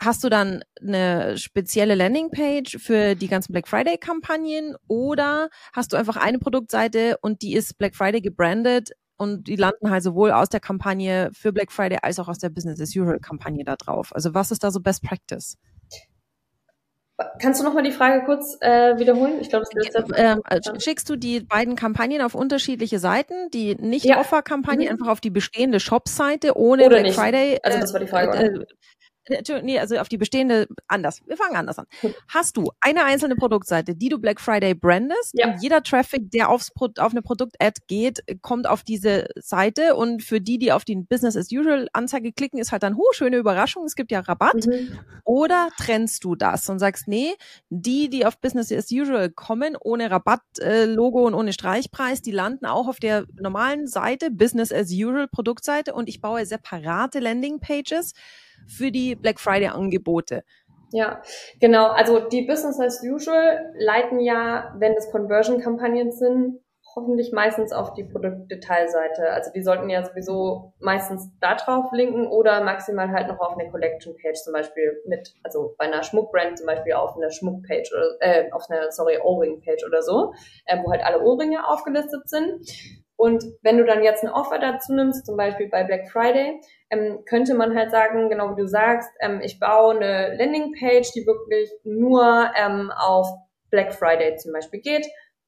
Hast 0.00 0.22
du 0.22 0.28
dann 0.28 0.62
eine 0.80 1.36
spezielle 1.36 1.96
Landingpage 1.96 2.78
für 2.78 3.16
die 3.16 3.26
ganzen 3.26 3.52
Black 3.52 3.66
Friday 3.66 3.98
Kampagnen 3.98 4.76
oder 4.86 5.48
hast 5.72 5.92
du 5.92 5.96
einfach 5.96 6.16
eine 6.16 6.38
Produktseite 6.38 7.18
und 7.20 7.42
die 7.42 7.54
ist 7.54 7.76
Black 7.78 7.96
Friday 7.96 8.20
gebrandet 8.20 8.92
und 9.18 9.48
die 9.48 9.56
landen 9.56 9.90
halt 9.90 10.02
sowohl 10.02 10.32
aus 10.32 10.48
der 10.48 10.60
Kampagne 10.60 11.30
für 11.32 11.52
Black 11.52 11.70
Friday 11.72 11.98
als 12.02 12.18
auch 12.18 12.28
aus 12.28 12.38
der 12.38 12.48
Business 12.48 12.80
as 12.80 12.96
usual 12.96 13.18
Kampagne 13.18 13.64
da 13.64 13.76
drauf? 13.76 14.14
Also 14.14 14.32
was 14.32 14.50
ist 14.50 14.64
da 14.64 14.70
so 14.70 14.80
Best 14.80 15.02
Practice? 15.02 15.58
Kannst 17.40 17.60
du 17.60 17.64
nochmal 17.64 17.82
die 17.82 17.90
Frage 17.90 18.24
kurz 18.24 18.56
äh, 18.60 18.96
wiederholen? 18.96 19.40
Ich 19.40 19.48
glaube, 19.48 19.66
das 19.72 20.04
ist 20.04 20.12
ähm, 20.14 20.40
Schickst 20.78 21.10
du 21.10 21.16
die 21.16 21.40
beiden 21.40 21.74
Kampagnen 21.74 22.22
auf 22.22 22.36
unterschiedliche 22.36 23.00
Seiten, 23.00 23.50
die 23.50 23.74
Nicht-Offer-Kampagne 23.74 24.86
ja. 24.86 24.92
mhm. 24.92 25.00
einfach 25.00 25.12
auf 25.12 25.20
die 25.20 25.30
bestehende 25.30 25.80
Shop-Seite 25.80 26.56
ohne 26.56 26.84
Oder 26.84 26.90
Black 26.90 27.02
nicht. 27.02 27.18
Friday? 27.18 27.58
Also 27.64 27.80
das 27.80 27.92
war 27.92 28.00
die 28.00 28.06
Frage. 28.06 28.66
Äh, 29.28 29.62
nee, 29.62 29.78
also 29.78 29.96
auf 29.98 30.08
die 30.08 30.18
bestehende 30.18 30.68
anders. 30.86 31.20
Wir 31.26 31.36
fangen 31.36 31.56
anders 31.56 31.78
an. 31.78 31.86
Hast 32.28 32.56
du 32.56 32.70
eine 32.80 33.04
einzelne 33.04 33.36
Produktseite, 33.36 33.94
die 33.94 34.08
du 34.08 34.18
Black 34.18 34.40
Friday 34.40 34.74
brandest 34.74 35.32
ja. 35.34 35.48
und 35.48 35.62
jeder 35.62 35.82
Traffic, 35.82 36.30
der 36.30 36.48
aufs 36.48 36.70
Pro 36.70 36.88
auf 36.98 37.12
eine 37.12 37.22
Produkt-Ad 37.22 37.82
geht, 37.86 38.22
kommt 38.42 38.66
auf 38.66 38.82
diese 38.82 39.28
Seite 39.36 39.94
und 39.94 40.22
für 40.22 40.40
die, 40.40 40.58
die 40.58 40.72
auf 40.72 40.84
die 40.84 40.96
Business 40.96 41.36
as 41.36 41.50
usual 41.52 41.88
Anzeige 41.92 42.32
klicken, 42.32 42.58
ist 42.58 42.72
halt 42.72 42.82
dann, 42.82 42.96
huh, 42.96 43.12
schöne 43.12 43.36
Überraschung, 43.36 43.84
es 43.84 43.94
gibt 43.94 44.10
ja 44.10 44.20
Rabatt. 44.20 44.66
Mhm. 44.66 44.98
Oder 45.24 45.68
trennst 45.78 46.24
du 46.24 46.34
das 46.34 46.68
und 46.68 46.78
sagst, 46.78 47.08
nee, 47.08 47.34
die, 47.68 48.08
die 48.08 48.24
auf 48.24 48.38
Business 48.38 48.72
as 48.72 48.90
usual 48.90 49.30
kommen, 49.30 49.76
ohne 49.80 50.10
Rabatt-Logo 50.10 51.20
äh, 51.20 51.26
und 51.26 51.34
ohne 51.34 51.52
Streichpreis, 51.52 52.22
die 52.22 52.30
landen 52.30 52.66
auch 52.66 52.88
auf 52.88 52.98
der 52.98 53.26
normalen 53.38 53.86
Seite, 53.86 54.30
Business 54.30 54.72
as 54.72 54.90
usual 54.90 55.28
Produktseite 55.28 55.94
und 55.94 56.08
ich 56.08 56.20
baue 56.20 56.46
separate 56.46 57.18
Landing-Pages 57.20 58.14
für 58.66 58.90
die 58.90 59.14
Black 59.14 59.40
Friday 59.40 59.68
Angebote. 59.68 60.42
Ja, 60.90 61.22
genau. 61.60 61.88
Also 61.88 62.20
die 62.20 62.42
Business 62.42 62.80
as 62.80 63.02
usual 63.02 63.72
leiten 63.78 64.20
ja, 64.20 64.74
wenn 64.78 64.94
es 64.94 65.10
Conversion-Kampagnen 65.10 66.12
sind, 66.12 66.60
hoffentlich 66.94 67.32
meistens 67.32 67.72
auf 67.72 67.94
die 67.94 68.04
Produktdetailseite. 68.04 69.30
Also 69.30 69.50
die 69.54 69.62
sollten 69.62 69.90
ja 69.90 70.04
sowieso 70.04 70.72
meistens 70.80 71.28
da 71.40 71.54
drauf 71.54 71.92
linken 71.92 72.26
oder 72.26 72.62
maximal 72.64 73.10
halt 73.10 73.28
noch 73.28 73.38
auf 73.40 73.58
eine 73.58 73.70
Collection-Page 73.70 74.42
zum 74.42 74.52
Beispiel 74.52 75.00
mit, 75.06 75.34
also 75.42 75.74
bei 75.78 75.84
einer 75.84 76.02
Schmuckbrand 76.02 76.58
zum 76.58 76.66
Beispiel 76.66 76.94
auf 76.94 77.16
einer 77.16 77.30
Schmuckpage 77.30 77.92
oder 77.92 78.16
äh, 78.20 78.50
auf 78.52 78.68
einer, 78.70 78.90
sorry, 78.90 79.18
O-Ring-Page 79.22 79.84
oder 79.86 80.02
so, 80.02 80.32
äh, 80.64 80.78
wo 80.82 80.90
halt 80.90 81.04
alle 81.04 81.20
Ohrringe 81.20 81.68
aufgelistet 81.68 82.28
sind. 82.28 82.66
Und 83.18 83.44
wenn 83.62 83.78
du 83.78 83.84
dann 83.84 84.04
jetzt 84.04 84.22
ein 84.22 84.30
Offer 84.30 84.60
dazu 84.60 84.94
nimmst, 84.94 85.26
zum 85.26 85.36
Beispiel 85.36 85.68
bei 85.68 85.82
Black 85.82 86.08
Friday, 86.08 86.60
ähm, 86.88 87.24
könnte 87.28 87.54
man 87.54 87.76
halt 87.76 87.90
sagen, 87.90 88.30
genau 88.30 88.52
wie 88.52 88.60
du 88.60 88.68
sagst, 88.68 89.10
ähm, 89.20 89.40
ich 89.42 89.58
baue 89.58 89.96
eine 89.96 90.36
Landingpage, 90.36 91.10
die 91.12 91.26
wirklich 91.26 91.68
nur 91.82 92.48
ähm, 92.56 92.92
auf 92.96 93.28
Black 93.70 93.92
Friday 93.92 94.36
zum 94.36 94.52
Beispiel 94.52 94.80
geht. 94.80 95.04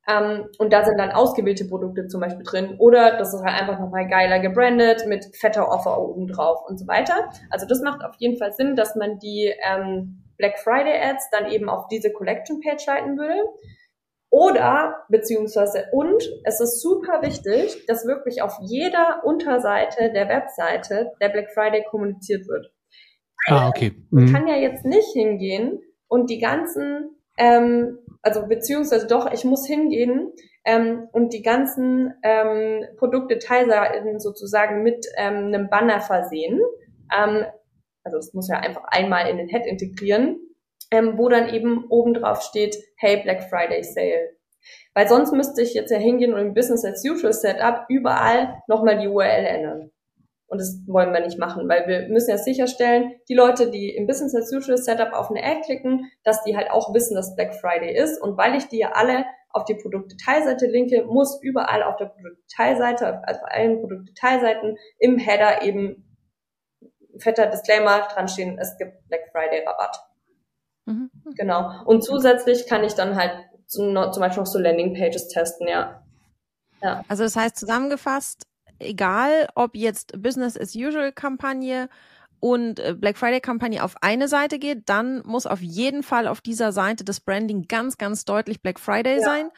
Ähm, 0.08 0.48
und 0.58 0.72
da 0.72 0.84
sind 0.84 0.98
dann 0.98 1.12
ausgewählte 1.12 1.64
Produkte 1.64 2.08
zum 2.08 2.20
Beispiel 2.20 2.44
drin. 2.44 2.74
Oder 2.78 3.16
das 3.18 3.32
ist 3.32 3.44
halt 3.44 3.60
einfach 3.60 3.78
nochmal 3.78 4.08
geiler 4.08 4.40
gebrandet 4.40 5.04
mit 5.06 5.36
fetter 5.36 5.68
Offer 5.68 5.96
oben 6.00 6.26
drauf 6.26 6.62
und 6.66 6.76
so 6.76 6.88
weiter. 6.88 7.30
Also 7.50 7.66
das 7.66 7.82
macht 7.82 8.04
auf 8.04 8.16
jeden 8.18 8.36
Fall 8.36 8.52
Sinn, 8.52 8.74
dass 8.74 8.96
man 8.96 9.20
die 9.20 9.54
ähm, 9.64 10.24
Black 10.38 10.58
Friday 10.58 11.00
Ads 11.00 11.30
dann 11.30 11.52
eben 11.52 11.68
auf 11.68 11.86
diese 11.86 12.10
Collection 12.12 12.60
Page 12.60 12.84
leiten 12.84 13.16
würde. 13.16 13.36
Oder, 14.30 15.04
beziehungsweise, 15.08 15.86
und 15.90 16.22
es 16.44 16.60
ist 16.60 16.80
super 16.80 17.20
wichtig, 17.22 17.84
dass 17.86 18.06
wirklich 18.06 18.42
auf 18.42 18.56
jeder 18.62 19.22
Unterseite 19.24 20.12
der 20.12 20.28
Webseite 20.28 21.10
der 21.20 21.30
Black 21.30 21.50
Friday 21.52 21.84
kommuniziert 21.90 22.46
wird. 22.46 22.72
Ah, 23.48 23.68
okay. 23.68 23.92
Mhm. 24.10 24.32
Kann 24.32 24.46
ja 24.46 24.54
jetzt 24.54 24.84
nicht 24.84 25.12
hingehen 25.12 25.80
und 26.06 26.30
die 26.30 26.38
ganzen, 26.38 27.16
ähm, 27.38 27.98
also 28.22 28.46
beziehungsweise 28.46 29.08
doch, 29.08 29.32
ich 29.32 29.44
muss 29.44 29.66
hingehen 29.66 30.32
ähm, 30.64 31.08
und 31.10 31.32
die 31.32 31.42
ganzen 31.42 32.14
ähm, 32.22 32.84
Produktdetailseiten 32.98 34.20
sozusagen 34.20 34.84
mit 34.84 35.06
ähm, 35.16 35.46
einem 35.46 35.68
Banner 35.68 36.00
versehen. 36.00 36.60
Ähm, 37.12 37.46
also 38.04 38.18
es 38.18 38.32
muss 38.32 38.48
ja 38.48 38.58
einfach 38.58 38.84
einmal 38.84 39.28
in 39.28 39.38
den 39.38 39.48
Head 39.48 39.66
integrieren 39.66 40.38
ähm, 40.90 41.16
wo 41.16 41.28
dann 41.28 41.48
eben 41.48 41.86
oben 41.88 42.14
drauf 42.14 42.42
steht, 42.42 42.76
hey, 42.96 43.22
Black 43.22 43.48
Friday 43.48 43.82
Sale. 43.82 44.30
Weil 44.94 45.08
sonst 45.08 45.32
müsste 45.32 45.62
ich 45.62 45.74
jetzt 45.74 45.90
ja 45.90 45.98
hingehen 45.98 46.34
und 46.34 46.40
im 46.40 46.54
Business 46.54 46.84
as 46.84 47.04
usual 47.04 47.32
Setup 47.32 47.84
überall 47.88 48.60
nochmal 48.66 48.98
die 48.98 49.08
URL 49.08 49.46
ändern. 49.46 49.90
Und 50.48 50.60
das 50.60 50.82
wollen 50.88 51.12
wir 51.12 51.20
nicht 51.20 51.38
machen, 51.38 51.68
weil 51.68 51.86
wir 51.86 52.08
müssen 52.08 52.30
ja 52.30 52.36
sicherstellen, 52.36 53.14
die 53.28 53.34
Leute, 53.34 53.70
die 53.70 53.94
im 53.94 54.08
Business 54.08 54.34
as 54.34 54.52
usual 54.52 54.78
Setup 54.78 55.12
auf 55.12 55.30
eine 55.30 55.44
Ad 55.44 55.60
klicken, 55.64 56.10
dass 56.24 56.42
die 56.42 56.56
halt 56.56 56.70
auch 56.72 56.92
wissen, 56.92 57.14
dass 57.14 57.36
Black 57.36 57.54
Friday 57.54 57.96
ist. 57.96 58.20
Und 58.20 58.36
weil 58.36 58.56
ich 58.56 58.66
die 58.66 58.78
ja 58.78 58.90
alle 58.92 59.24
auf 59.50 59.64
die 59.64 59.76
Produktdetailseite 59.76 60.66
linke, 60.66 61.04
muss 61.04 61.40
überall 61.40 61.84
auf 61.84 61.96
der 61.96 62.06
Produktdetailseite, 62.06 63.22
also 63.26 63.40
auf 63.40 63.46
allen 63.48 63.80
Produktdetailseiten 63.80 64.76
im 64.98 65.18
Header 65.18 65.62
eben 65.62 66.16
fetter 67.18 67.46
Disclaimer 67.46 68.08
dran 68.12 68.28
stehen, 68.28 68.58
es 68.58 68.76
gibt 68.76 69.06
Black 69.08 69.30
Friday 69.32 69.64
Rabatt. 69.64 70.09
Genau. 71.36 71.84
Und 71.84 72.02
zusätzlich 72.02 72.66
kann 72.66 72.84
ich 72.84 72.94
dann 72.94 73.16
halt 73.16 73.32
zum, 73.66 73.94
zum 73.94 74.20
Beispiel 74.20 74.42
noch 74.42 74.46
so 74.46 74.58
Landingpages 74.58 75.28
testen, 75.28 75.68
ja. 75.68 76.02
ja. 76.82 77.02
Also 77.08 77.22
das 77.22 77.36
heißt 77.36 77.56
zusammengefasst, 77.56 78.46
egal 78.78 79.48
ob 79.54 79.76
jetzt 79.76 80.20
Business 80.20 80.58
as 80.58 80.74
usual 80.74 81.12
Kampagne 81.12 81.88
und 82.40 82.80
äh, 82.80 82.94
Black 82.94 83.16
Friday 83.16 83.40
Kampagne 83.40 83.84
auf 83.84 83.94
eine 84.00 84.26
Seite 84.26 84.58
geht, 84.58 84.88
dann 84.88 85.22
muss 85.24 85.46
auf 85.46 85.60
jeden 85.60 86.02
Fall 86.02 86.26
auf 86.26 86.40
dieser 86.40 86.72
Seite 86.72 87.04
das 87.04 87.20
Branding 87.20 87.68
ganz, 87.68 87.98
ganz 87.98 88.24
deutlich 88.24 88.62
Black 88.62 88.80
Friday 88.80 89.18
ja. 89.18 89.22
sein 89.22 89.50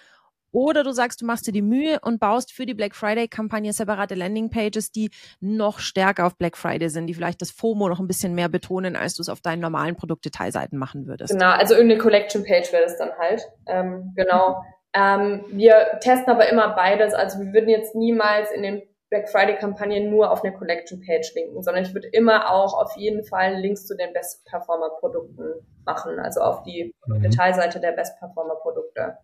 oder 0.53 0.85
du 0.85 0.93
sagst, 0.93 1.23
du 1.23 1.27
machst 1.27 1.47
dir 1.47 1.53
die 1.53 1.63
Mühe 1.63 1.99
und 2.03 2.21
baust 2.21 2.53
für 2.53 2.67
die 2.67 2.75
Black 2.75 2.95
Friday-Kampagne 2.95 3.73
separate 3.73 4.15
Landingpages, 4.15 4.93
die 4.93 5.11
noch 5.41 5.79
stärker 5.79 6.27
auf 6.27 6.37
Black 6.37 6.57
Friday 6.57 6.89
sind, 6.89 7.07
die 7.07 7.15
vielleicht 7.15 7.43
das 7.43 7.51
FOMO 7.51 7.89
noch 7.89 8.01
ein 8.01 8.07
bisschen 8.07 8.35
mehr 8.35 8.49
betonen, 8.49 8.95
als 8.95 9.15
du 9.15 9.23
es 9.23 9.29
auf 9.29 9.41
deinen 9.41 9.61
normalen 9.61 9.97
Produktdetailseiten 9.97 10.79
machen 10.79 11.07
würdest. 11.07 11.33
Genau, 11.33 11.51
also 11.51 11.75
irgendeine 11.75 12.01
Collection-Page 12.01 12.73
wäre 12.73 12.85
das 12.85 12.99
dann 12.99 13.11
halt. 13.19 13.43
Ähm, 13.67 14.13
genau. 14.15 14.63
Ähm, 14.95 15.45
wir 15.49 15.99
testen 16.01 16.31
aber 16.31 16.49
immer 16.51 16.75
beides. 16.75 17.15
Also 17.15 17.41
wir 17.41 17.53
würden 17.53 17.71
jetzt 17.71 17.95
niemals 17.95 18.51
in 18.51 18.63
den 18.63 18.83
Black 19.13 19.29
Friday 19.29 19.57
Kampagnen 19.57 20.11
nur 20.11 20.31
auf 20.31 20.43
eine 20.43 20.55
Collection 20.55 21.01
Page 21.01 21.35
linken, 21.35 21.63
sondern 21.63 21.85
ich 21.85 21.93
würde 21.93 22.09
immer 22.09 22.51
auch 22.51 22.73
auf 22.73 22.97
jeden 22.97 23.25
Fall 23.25 23.57
Links 23.57 23.87
zu 23.87 23.95
den 23.95 24.13
Best 24.15 24.45
Performer 24.47 24.89
Produkten 25.01 25.67
machen, 25.85 26.19
also 26.19 26.41
auf 26.41 26.63
die 26.63 26.95
mhm. 27.07 27.21
Detailseite 27.21 27.79
der 27.79 27.93
Best 27.93 28.19
Performer 28.19 28.55
Produkte. 28.57 29.19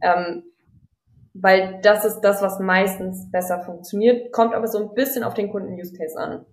Ähm, 0.00 0.44
weil 1.34 1.80
das 1.82 2.04
ist 2.04 2.20
das, 2.20 2.42
was 2.42 2.58
meistens 2.58 3.30
besser 3.30 3.62
funktioniert, 3.62 4.32
kommt 4.32 4.54
aber 4.54 4.68
so 4.68 4.78
ein 4.78 4.94
bisschen 4.94 5.24
auf 5.24 5.34
den 5.34 5.50
Kunden-Use-Case 5.50 6.18
an. 6.18 6.46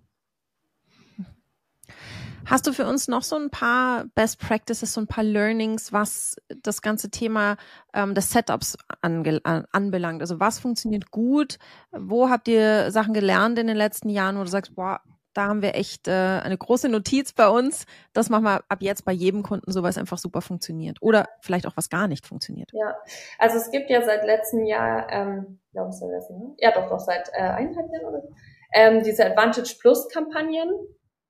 Hast 2.46 2.66
du 2.66 2.72
für 2.72 2.86
uns 2.86 3.06
noch 3.06 3.22
so 3.22 3.36
ein 3.36 3.50
paar 3.50 4.06
Best 4.14 4.40
Practices, 4.40 4.94
so 4.94 5.00
ein 5.00 5.06
paar 5.06 5.22
Learnings, 5.22 5.92
was 5.92 6.36
das 6.62 6.82
ganze 6.82 7.10
Thema 7.10 7.56
ähm, 7.94 8.14
des 8.14 8.32
Setups 8.32 8.76
ange 9.02 9.40
an, 9.44 9.66
anbelangt? 9.70 10.20
Also 10.20 10.40
was 10.40 10.58
funktioniert 10.58 11.12
gut? 11.12 11.58
Wo 11.92 12.28
habt 12.28 12.48
ihr 12.48 12.90
Sachen 12.90 13.14
gelernt 13.14 13.58
in 13.58 13.68
den 13.68 13.76
letzten 13.76 14.08
Jahren, 14.08 14.36
wo 14.36 14.42
du 14.42 14.48
sagst, 14.48 14.74
boah, 14.74 15.00
da 15.34 15.46
haben 15.46 15.62
wir 15.62 15.74
echt 15.74 16.08
äh, 16.08 16.10
eine 16.10 16.58
große 16.58 16.88
Notiz 16.88 17.32
bei 17.32 17.48
uns. 17.48 17.86
Das 18.12 18.30
machen 18.30 18.44
wir 18.44 18.64
ab 18.68 18.78
jetzt 18.80 19.04
bei 19.04 19.12
jedem 19.12 19.42
Kunden 19.42 19.70
so, 19.70 19.82
was 19.82 19.98
einfach 19.98 20.18
super 20.18 20.40
funktioniert. 20.40 20.98
Oder 21.00 21.28
vielleicht 21.40 21.66
auch 21.66 21.76
was 21.76 21.88
gar 21.88 22.08
nicht 22.08 22.26
funktioniert. 22.26 22.70
Ja, 22.72 22.96
also 23.38 23.56
es 23.56 23.70
gibt 23.70 23.90
ja 23.90 24.02
seit 24.02 24.24
letztem 24.24 24.64
Jahr, 24.64 25.10
ähm, 25.10 25.60
glaube 25.72 25.90
ich, 25.90 25.96
seit 25.96 26.10
letztem 26.10 26.40
Jahr, 26.40 26.54
ja 26.58 26.72
doch, 26.72 26.88
doch 26.88 26.98
seit 26.98 27.28
äh, 27.32 27.42
eineinhalb 27.42 27.92
Jahren 27.92 28.04
oder 28.06 28.22
so, 28.22 28.34
ähm, 28.72 29.02
diese 29.02 29.24
Advantage 29.26 29.76
Plus 29.80 30.08
Kampagnen. 30.08 30.70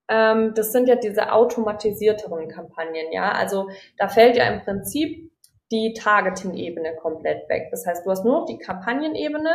Ähm, 0.08 0.54
das 0.54 0.72
sind 0.72 0.88
ja 0.88 0.96
diese 0.96 1.32
automatisierteren 1.32 2.48
Kampagnen, 2.48 3.12
ja. 3.12 3.32
Also 3.32 3.68
da 3.98 4.08
fällt 4.08 4.36
ja 4.36 4.44
im 4.48 4.60
Prinzip 4.62 5.30
die 5.70 5.94
Targeting-Ebene 5.94 6.96
komplett 6.96 7.48
weg. 7.48 7.68
Das 7.70 7.86
heißt, 7.86 8.04
du 8.04 8.10
hast 8.10 8.24
nur 8.24 8.40
noch 8.40 8.46
die 8.46 8.58
Kampagnenebene. 8.58 9.54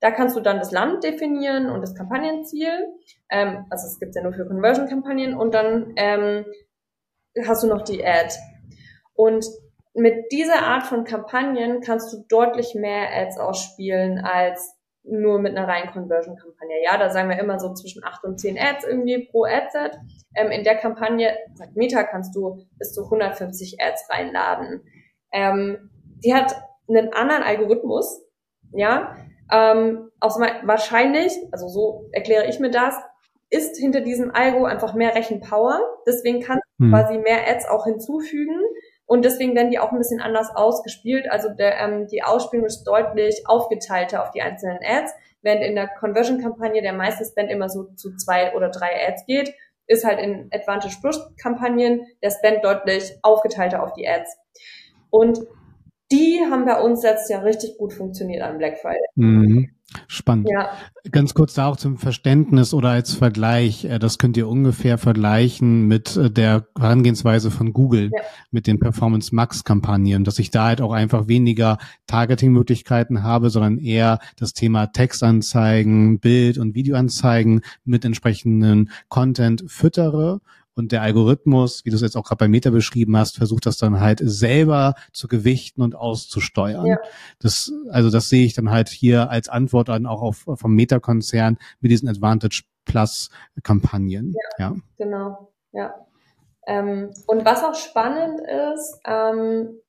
Da 0.00 0.10
kannst 0.10 0.36
du 0.36 0.40
dann 0.40 0.58
das 0.58 0.70
Land 0.70 1.02
definieren 1.04 1.70
und 1.70 1.80
das 1.80 1.94
Kampagnenziel. 1.94 2.88
Ähm, 3.30 3.66
also 3.70 3.86
es 3.86 3.98
gibt 3.98 4.14
ja 4.14 4.22
nur 4.22 4.32
für 4.32 4.46
Conversion-Kampagnen. 4.46 5.34
Und 5.34 5.54
dann 5.54 5.92
ähm, 5.96 6.44
hast 7.46 7.62
du 7.62 7.68
noch 7.68 7.82
die 7.82 8.04
Ad. 8.04 8.34
Und 9.14 9.46
mit 9.94 10.32
dieser 10.32 10.62
Art 10.62 10.84
von 10.84 11.04
Kampagnen 11.04 11.80
kannst 11.80 12.12
du 12.12 12.24
deutlich 12.28 12.74
mehr 12.74 13.08
Ads 13.14 13.38
ausspielen 13.38 14.18
als 14.18 14.74
nur 15.04 15.38
mit 15.38 15.56
einer 15.56 15.68
reinen 15.68 15.92
Conversion-Kampagne. 15.92 16.82
Ja, 16.82 16.96
da 16.96 17.10
sagen 17.10 17.28
wir 17.28 17.38
immer 17.38 17.60
so 17.60 17.74
zwischen 17.74 18.02
acht 18.04 18.24
und 18.24 18.40
zehn 18.40 18.58
Ads 18.58 18.84
irgendwie 18.84 19.28
pro 19.30 19.44
Adset. 19.44 19.98
Ähm, 20.34 20.50
in 20.50 20.64
der 20.64 20.76
Kampagne, 20.76 21.36
sagt 21.54 21.76
Meta, 21.76 22.02
kannst 22.04 22.34
du 22.34 22.66
bis 22.78 22.92
zu 22.92 23.04
150 23.04 23.80
Ads 23.80 24.08
reinladen. 24.10 24.82
Ähm, 25.32 25.90
die 26.24 26.34
hat 26.34 26.56
einen 26.88 27.12
anderen 27.12 27.42
Algorithmus, 27.42 28.22
ja, 28.72 29.14
ähm, 29.50 30.10
aus 30.20 30.38
wahrscheinlich, 30.38 31.32
also 31.52 31.68
so 31.68 32.08
erkläre 32.12 32.46
ich 32.48 32.60
mir 32.60 32.70
das, 32.70 32.94
ist 33.50 33.76
hinter 33.76 34.00
diesem 34.00 34.34
Algo 34.34 34.64
einfach 34.64 34.94
mehr 34.94 35.14
Rechenpower. 35.14 35.80
Deswegen 36.06 36.40
kannst 36.40 36.64
du 36.78 36.86
hm. 36.86 36.90
quasi 36.90 37.18
mehr 37.18 37.48
Ads 37.48 37.68
auch 37.68 37.84
hinzufügen 37.84 38.60
und 39.06 39.24
deswegen 39.24 39.54
werden 39.54 39.70
die 39.70 39.78
auch 39.78 39.92
ein 39.92 39.98
bisschen 39.98 40.20
anders 40.20 40.50
ausgespielt. 40.54 41.30
Also 41.30 41.50
der, 41.50 41.78
ähm, 41.78 42.06
die 42.08 42.22
Ausspielung 42.22 42.66
ist 42.66 42.84
deutlich 42.84 43.44
aufgeteilter 43.46 44.22
auf 44.22 44.30
die 44.30 44.42
einzelnen 44.42 44.78
Ads, 44.82 45.12
während 45.42 45.62
in 45.62 45.74
der 45.74 45.88
Conversion-Kampagne 45.88 46.82
der 46.82 46.94
meiste 46.94 47.24
Spend 47.24 47.50
immer 47.50 47.68
so 47.68 47.84
zu 47.94 48.16
zwei 48.16 48.54
oder 48.54 48.70
drei 48.70 49.06
Ads 49.08 49.26
geht, 49.26 49.54
ist 49.86 50.04
halt 50.04 50.18
in 50.18 50.48
Advantage 50.52 50.96
Plus-Kampagnen 51.00 52.06
der 52.22 52.30
Spend 52.30 52.64
deutlich 52.64 53.12
aufgeteilter 53.22 53.82
auf 53.82 53.92
die 53.92 54.08
Ads. 54.08 54.36
Und 55.10 55.40
die 56.12 56.40
haben 56.50 56.64
bei 56.64 56.80
uns 56.80 57.02
jetzt 57.02 57.30
ja 57.30 57.40
richtig 57.40 57.76
gut 57.78 57.92
funktioniert 57.92 58.42
an 58.42 58.58
Black 58.58 58.78
Friday. 58.78 59.06
Mhm. 59.16 59.70
Spannend. 60.08 60.48
Ja. 60.50 60.70
Ganz 61.12 61.34
kurz 61.34 61.54
da 61.54 61.68
auch 61.68 61.76
zum 61.76 61.98
Verständnis 61.98 62.74
oder 62.74 62.88
als 62.90 63.14
Vergleich. 63.14 63.84
Äh, 63.84 63.98
das 63.98 64.18
könnt 64.18 64.36
ihr 64.36 64.48
ungefähr 64.48 64.98
vergleichen 64.98 65.86
mit 65.86 66.16
äh, 66.16 66.30
der 66.30 66.66
Herangehensweise 66.76 67.50
von 67.50 67.72
Google, 67.72 68.10
ja. 68.12 68.22
mit 68.50 68.66
den 68.66 68.80
Performance 68.80 69.34
Max 69.34 69.62
Kampagnen, 69.64 70.24
dass 70.24 70.38
ich 70.38 70.50
da 70.50 70.66
halt 70.66 70.80
auch 70.80 70.92
einfach 70.92 71.28
weniger 71.28 71.78
Targeting-Möglichkeiten 72.06 73.22
habe, 73.22 73.50
sondern 73.50 73.78
eher 73.78 74.18
das 74.36 74.52
Thema 74.52 74.86
Textanzeigen, 74.86 76.18
Bild- 76.18 76.58
und 76.58 76.74
Videoanzeigen 76.74 77.60
mit 77.84 78.04
entsprechenden 78.04 78.90
Content 79.08 79.64
füttere 79.68 80.40
und 80.74 80.92
der 80.92 81.02
Algorithmus, 81.02 81.84
wie 81.84 81.90
du 81.90 81.96
es 81.96 82.02
jetzt 82.02 82.16
auch 82.16 82.24
gerade 82.24 82.38
bei 82.38 82.48
Meta 82.48 82.70
beschrieben 82.70 83.16
hast, 83.16 83.36
versucht 83.36 83.66
das 83.66 83.76
dann 83.78 84.00
halt 84.00 84.20
selber 84.22 84.94
zu 85.12 85.28
gewichten 85.28 85.82
und 85.82 85.94
auszusteuern. 85.94 86.86
Ja. 86.86 86.98
Das, 87.38 87.72
also 87.90 88.10
das 88.10 88.28
sehe 88.28 88.44
ich 88.44 88.54
dann 88.54 88.70
halt 88.70 88.88
hier 88.88 89.30
als 89.30 89.48
Antwort 89.48 89.88
dann 89.88 90.06
auch 90.06 90.22
auf, 90.22 90.46
vom 90.54 90.74
Meta-Konzern 90.74 91.58
mit 91.80 91.90
diesen 91.90 92.08
Advantage 92.08 92.62
Plus 92.84 93.30
Kampagnen. 93.62 94.34
Ja, 94.58 94.66
ja. 94.66 94.76
genau. 94.98 95.52
Ja. 95.72 95.94
Ähm, 96.66 97.10
und 97.26 97.44
was 97.44 97.62
auch 97.62 97.74
spannend 97.74 98.40
ist, 98.40 99.00
ähm, 99.06 99.80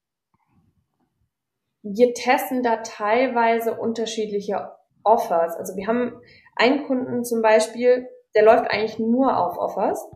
wir 1.84 2.14
testen 2.14 2.64
da 2.64 2.78
teilweise 2.78 3.76
unterschiedliche 3.76 4.72
Offers. 5.04 5.56
Also 5.56 5.76
wir 5.76 5.88
haben 5.88 6.14
einen 6.56 6.86
Kunden 6.88 7.24
zum 7.24 7.42
Beispiel, 7.42 8.08
der 8.34 8.44
läuft 8.44 8.70
eigentlich 8.72 8.98
nur 8.98 9.38
auf 9.38 9.58
Offers 9.58 10.08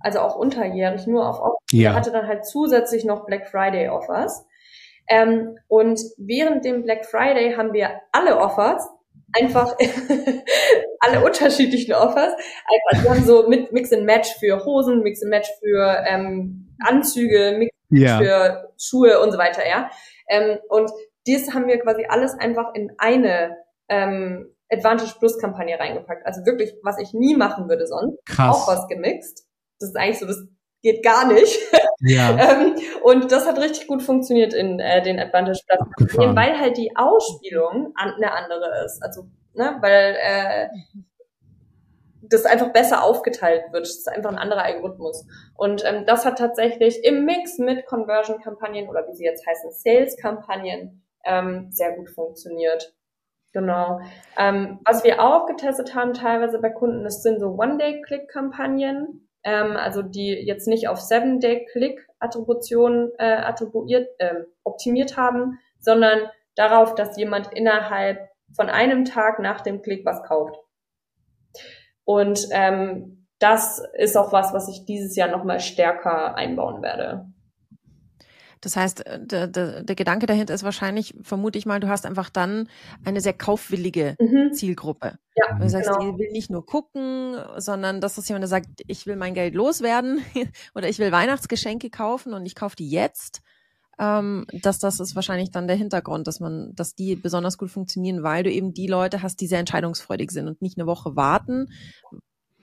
also 0.00 0.20
auch 0.20 0.36
unterjährig, 0.36 1.06
nur 1.06 1.28
auf 1.28 1.40
Offers. 1.40 1.58
Ja. 1.72 1.94
Hatte 1.94 2.12
dann 2.12 2.26
halt 2.26 2.46
zusätzlich 2.46 3.04
noch 3.04 3.26
Black 3.26 3.48
Friday 3.48 3.88
Offers. 3.88 4.46
Ähm, 5.08 5.56
und 5.68 6.00
während 6.18 6.64
dem 6.64 6.82
Black 6.82 7.06
Friday 7.06 7.54
haben 7.54 7.72
wir 7.72 7.90
alle 8.12 8.38
Offers, 8.38 8.88
einfach 9.32 9.76
alle 11.00 11.24
unterschiedlichen 11.24 11.92
Offers. 11.94 12.34
Einfach, 12.34 13.04
wir 13.04 13.10
haben 13.10 13.24
so 13.24 13.48
mit 13.48 13.72
Mix 13.72 13.92
and 13.92 14.04
Match 14.04 14.34
für 14.38 14.64
Hosen, 14.64 15.02
Mix 15.02 15.22
and 15.22 15.30
Match 15.30 15.48
für 15.60 16.04
ähm, 16.08 16.74
Anzüge, 16.80 17.56
Mix 17.58 17.72
ja. 17.90 18.18
für 18.18 18.72
Schuhe 18.78 19.20
und 19.20 19.32
so 19.32 19.38
weiter, 19.38 19.66
ja. 19.66 19.90
Ähm, 20.28 20.58
und 20.68 20.90
dies 21.26 21.54
haben 21.54 21.66
wir 21.66 21.78
quasi 21.78 22.06
alles 22.08 22.34
einfach 22.38 22.74
in 22.74 22.92
eine 22.98 23.56
ähm, 23.88 24.52
Advantage 24.70 25.14
Plus 25.18 25.38
Kampagne 25.38 25.78
reingepackt. 25.78 26.26
Also 26.26 26.44
wirklich, 26.44 26.74
was 26.82 26.98
ich 26.98 27.12
nie 27.12 27.36
machen 27.36 27.68
würde 27.68 27.86
sonst. 27.86 28.18
Krass. 28.26 28.56
Auch 28.56 28.68
was 28.68 28.88
gemixt 28.88 29.45
das 29.78 29.90
ist 29.90 29.96
eigentlich 29.96 30.18
so, 30.18 30.26
das 30.26 30.46
geht 30.82 31.02
gar 31.02 31.30
nicht. 31.32 31.58
Ja. 32.00 32.36
ähm, 32.38 32.76
und 33.02 33.32
das 33.32 33.46
hat 33.46 33.58
richtig 33.58 33.86
gut 33.86 34.02
funktioniert 34.02 34.54
in 34.54 34.78
äh, 34.78 35.02
den 35.02 35.18
Advantage 35.18 35.60
Plattformen, 35.66 36.36
weil 36.36 36.58
halt 36.58 36.76
die 36.76 36.96
Ausspielung 36.96 37.92
an, 37.96 38.12
eine 38.14 38.32
andere 38.32 38.84
ist. 38.84 39.02
Also, 39.02 39.26
ne, 39.54 39.76
weil 39.80 40.16
äh, 40.20 40.68
das 42.28 42.44
einfach 42.44 42.72
besser 42.72 43.02
aufgeteilt 43.02 43.64
wird. 43.72 43.84
Das 43.84 43.96
ist 43.96 44.08
einfach 44.08 44.30
ein 44.30 44.38
anderer 44.38 44.64
Algorithmus. 44.64 45.26
Und 45.54 45.84
ähm, 45.84 46.04
das 46.06 46.24
hat 46.24 46.38
tatsächlich 46.38 47.04
im 47.04 47.24
Mix 47.24 47.58
mit 47.58 47.86
Conversion-Kampagnen 47.86 48.88
oder 48.88 49.06
wie 49.06 49.14
sie 49.14 49.24
jetzt 49.24 49.46
heißen, 49.46 49.70
Sales-Kampagnen 49.72 51.02
ähm, 51.24 51.68
sehr 51.70 51.92
gut 51.92 52.10
funktioniert. 52.10 52.94
Genau. 53.52 54.00
Ähm, 54.38 54.80
was 54.84 55.04
wir 55.04 55.22
auch 55.22 55.46
getestet 55.46 55.94
haben, 55.94 56.12
teilweise 56.14 56.58
bei 56.58 56.70
Kunden, 56.70 57.04
das 57.04 57.22
sind 57.22 57.40
so 57.40 57.56
One-Day-Click-Kampagnen 57.58 59.25
ähm, 59.46 59.76
also 59.76 60.02
die 60.02 60.32
jetzt 60.32 60.66
nicht 60.66 60.88
auf 60.88 61.00
Seven-Day-Click-Attribution 61.00 63.12
äh, 63.18 63.36
attribuiert, 63.36 64.08
äh, 64.18 64.42
optimiert 64.64 65.16
haben, 65.16 65.60
sondern 65.78 66.28
darauf, 66.56 66.96
dass 66.96 67.16
jemand 67.16 67.52
innerhalb 67.52 68.28
von 68.54 68.68
einem 68.68 69.04
Tag 69.04 69.38
nach 69.38 69.60
dem 69.60 69.82
Klick 69.82 70.04
was 70.04 70.24
kauft. 70.24 70.56
Und 72.04 72.48
ähm, 72.50 73.28
das 73.38 73.80
ist 73.94 74.16
auch 74.16 74.32
was, 74.32 74.52
was 74.52 74.68
ich 74.68 74.84
dieses 74.84 75.14
Jahr 75.14 75.28
nochmal 75.28 75.60
stärker 75.60 76.34
einbauen 76.34 76.82
werde. 76.82 77.26
Das 78.66 78.74
heißt, 78.74 79.06
äh, 79.06 79.24
der, 79.24 79.46
der, 79.46 79.84
der 79.84 79.94
Gedanke 79.94 80.26
dahinter 80.26 80.52
ist 80.52 80.64
wahrscheinlich, 80.64 81.14
vermute 81.22 81.56
ich 81.56 81.66
mal, 81.66 81.78
du 81.78 81.86
hast 81.86 82.04
einfach 82.04 82.30
dann 82.30 82.68
eine 83.04 83.20
sehr 83.20 83.32
kaufwillige 83.32 84.16
mhm. 84.18 84.52
Zielgruppe. 84.54 85.20
Ja, 85.36 85.56
du 85.56 85.68
sagst, 85.68 85.88
genau. 85.88 86.00
die 86.00 86.18
will 86.18 86.32
nicht 86.32 86.50
nur 86.50 86.66
gucken, 86.66 87.36
sondern 87.58 88.00
das 88.00 88.18
ist 88.18 88.28
jemand, 88.28 88.42
der 88.42 88.48
sagt, 88.48 88.66
ich 88.88 89.06
will 89.06 89.14
mein 89.14 89.34
Geld 89.34 89.54
loswerden 89.54 90.20
oder 90.74 90.88
ich 90.88 90.98
will 90.98 91.12
Weihnachtsgeschenke 91.12 91.90
kaufen 91.90 92.34
und 92.34 92.44
ich 92.44 92.56
kaufe 92.56 92.74
die 92.74 92.90
jetzt. 92.90 93.40
Ähm, 94.00 94.46
dass 94.50 94.80
das 94.80 94.98
ist 94.98 95.14
wahrscheinlich 95.14 95.52
dann 95.52 95.68
der 95.68 95.76
Hintergrund, 95.76 96.26
dass 96.26 96.40
man, 96.40 96.74
dass 96.74 96.96
die 96.96 97.14
besonders 97.14 97.58
gut 97.58 97.70
funktionieren, 97.70 98.24
weil 98.24 98.42
du 98.42 98.50
eben 98.50 98.74
die 98.74 98.88
Leute 98.88 99.22
hast, 99.22 99.40
die 99.40 99.46
sehr 99.46 99.60
entscheidungsfreudig 99.60 100.32
sind 100.32 100.48
und 100.48 100.60
nicht 100.60 100.76
eine 100.76 100.88
Woche 100.88 101.14
warten, 101.14 101.68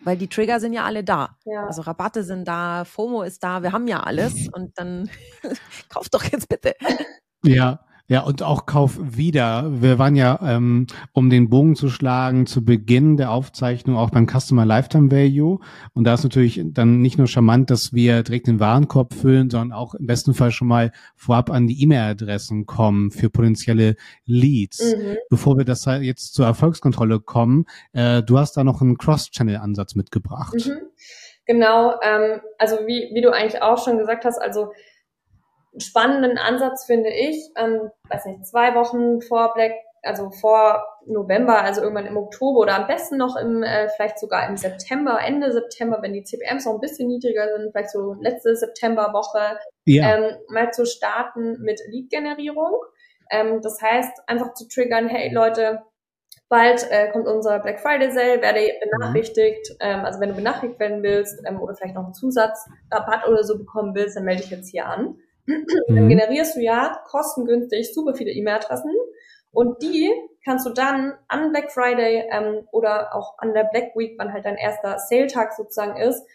weil 0.04 0.18
die 0.18 0.28
Trigger 0.28 0.60
sind 0.60 0.74
ja 0.74 0.84
alle 0.84 1.04
da. 1.04 1.38
Ja. 1.46 1.66
Also 1.66 1.82
Rabatte 1.82 2.24
sind 2.24 2.48
da, 2.48 2.86
FOMO 2.86 3.24
ist 3.24 3.44
da, 3.44 3.64
wir 3.64 3.72
haben 3.72 3.88
ja 3.88 4.02
alles 4.02 4.48
und 4.54 4.78
dann 4.78 5.10
kauf 5.90 6.10
doch 6.10 6.24
jetzt 6.24 6.50
bitte. 6.50 6.76
Ja, 7.44 7.80
ja, 8.14 8.22
und 8.22 8.44
auch 8.44 8.68
Kauf 8.68 9.00
wieder. 9.02 9.82
Wir 9.82 9.98
waren 9.98 10.16
ja, 10.16 10.40
ähm, 10.44 10.86
um 11.14 11.32
den 11.32 11.50
Bogen 11.50 11.76
zu 11.76 11.90
schlagen, 11.90 12.46
zu 12.46 12.64
Beginn 12.64 13.18
der 13.18 13.32
Aufzeichnung 13.32 13.98
auch 13.98 14.12
beim 14.12 14.28
Customer 14.28 14.68
Lifetime 14.68 15.10
Value. 15.10 15.58
Und 15.96 16.04
da 16.04 16.14
ist 16.14 16.24
natürlich 16.24 16.62
dann 16.64 17.02
nicht 17.02 17.18
nur 17.18 17.26
charmant, 17.26 17.72
dass 17.72 17.92
wir 17.92 18.22
direkt 18.22 18.46
den 18.46 18.60
Warenkorb 18.60 19.16
füllen, 19.16 19.50
sondern 19.50 19.76
auch 19.76 19.96
im 19.96 20.06
besten 20.06 20.36
Fall 20.36 20.52
schon 20.52 20.68
mal 20.68 20.92
vorab 21.16 21.50
an 21.50 21.66
die 21.66 21.82
E-Mail-Adressen 21.82 22.68
kommen 22.68 23.10
für 23.10 23.32
potenzielle 23.32 23.96
Leads. 24.26 24.94
Mhm. 24.96 25.18
Bevor 25.32 25.58
wir 25.58 25.66
das 25.66 25.86
jetzt 25.86 26.36
zur 26.36 26.46
Erfolgskontrolle 26.46 27.20
kommen, 27.20 27.66
äh, 27.94 28.22
du 28.22 28.38
hast 28.38 28.56
da 28.56 28.64
noch 28.64 28.80
einen 28.84 29.00
Cross-Channel-Ansatz 29.00 29.96
mitgebracht. 29.96 30.54
Mhm. 30.54 30.82
Genau, 31.48 31.96
ähm, 32.04 32.42
also 32.60 32.76
wie, 32.86 33.10
wie 33.12 33.22
du 33.22 33.32
eigentlich 33.32 33.64
auch 33.64 33.84
schon 33.84 33.98
gesagt 33.98 34.24
hast, 34.24 34.38
also 34.38 34.72
spannenden 35.78 36.38
Ansatz 36.38 36.86
finde 36.86 37.10
ich, 37.10 37.50
ähm, 37.58 37.90
weiß 38.10 38.26
nicht, 38.26 38.46
zwei 38.46 38.76
Wochen 38.76 39.22
vor 39.22 39.54
Black, 39.54 39.74
also 40.04 40.32
vor 40.32 40.84
November, 41.06 41.62
also 41.62 41.82
irgendwann 41.82 42.06
im 42.06 42.18
Oktober 42.18 42.60
oder 42.60 42.76
am 42.76 42.88
besten 42.88 43.18
noch 43.18 43.36
im, 43.36 43.64
äh, 43.64 43.88
vielleicht 43.96 44.20
sogar 44.20 44.48
im 44.48 44.58
September, 44.58 45.20
Ende 45.20 45.52
September, 45.52 46.00
wenn 46.02 46.14
die 46.14 46.24
CPMs 46.24 46.66
noch 46.66 46.74
ein 46.74 46.82
bisschen 46.82 47.08
niedriger 47.08 47.48
sind, 47.56 47.72
vielleicht 47.72 47.92
so 47.92 48.14
letzte 48.20 48.56
Septemberwoche, 48.56 49.58
ja. 49.86 50.16
ähm, 50.16 50.36
mal 50.50 50.72
zu 50.72 50.86
starten 50.86 51.62
mit 51.62 51.80
Lead-Generierung. 51.88 52.78
Ähm, 53.32 53.62
das 53.62 53.82
heißt, 53.82 54.24
einfach 54.28 54.54
zu 54.54 54.68
triggern, 54.68 55.08
hey 55.08 55.34
Leute, 55.34 55.82
bald 56.50 56.86
äh, 56.92 57.10
kommt 57.12 57.28
unser 57.28 57.60
Black 57.60 57.80
Friday 57.80 58.12
Sale, 58.12 58.42
werde 58.42 58.60
benachrichtigt. 58.82 59.72
Mhm. 59.72 59.78
Ähm, 59.80 60.06
also 60.06 60.20
wenn 60.20 60.30
du 60.30 60.36
benachrichtigt 60.36 60.80
werden 60.80 61.02
willst 61.02 61.42
ähm, 61.48 61.62
oder 61.62 61.76
vielleicht 61.76 61.96
noch 61.96 62.04
einen 62.04 62.14
Zusatzrabatt 62.14 63.28
oder 63.28 63.44
so 63.44 63.58
bekommen 63.58 63.96
willst, 63.96 64.18
dann 64.18 64.26
melde 64.26 64.42
dich 64.44 64.52
jetzt 64.52 64.70
hier 64.70 64.86
an. 64.86 65.18
Mhm. 65.46 65.66
Dann 65.88 66.10
generierst 66.10 66.56
du 66.56 66.62
ja 66.62 67.02
kostengünstig 67.06 67.94
super 67.94 68.16
viele 68.16 68.32
E-Mail-Adressen 68.32 68.92
und 69.52 69.82
die 69.82 70.12
kannst 70.44 70.66
du 70.66 70.72
dann 70.72 71.14
an 71.28 71.52
Black 71.52 71.72
Friday 71.72 72.26
ähm, 72.32 72.68
oder 72.72 73.16
auch 73.16 73.38
an 73.38 73.54
der 73.54 73.66
Black 73.66 73.96
Week, 73.96 74.16
wann 74.18 74.34
halt 74.34 74.46
dein 74.46 74.58
erster 74.58 74.98
Sale-Tag 75.00 75.54
sozusagen 75.54 75.98
ist, 75.98 76.26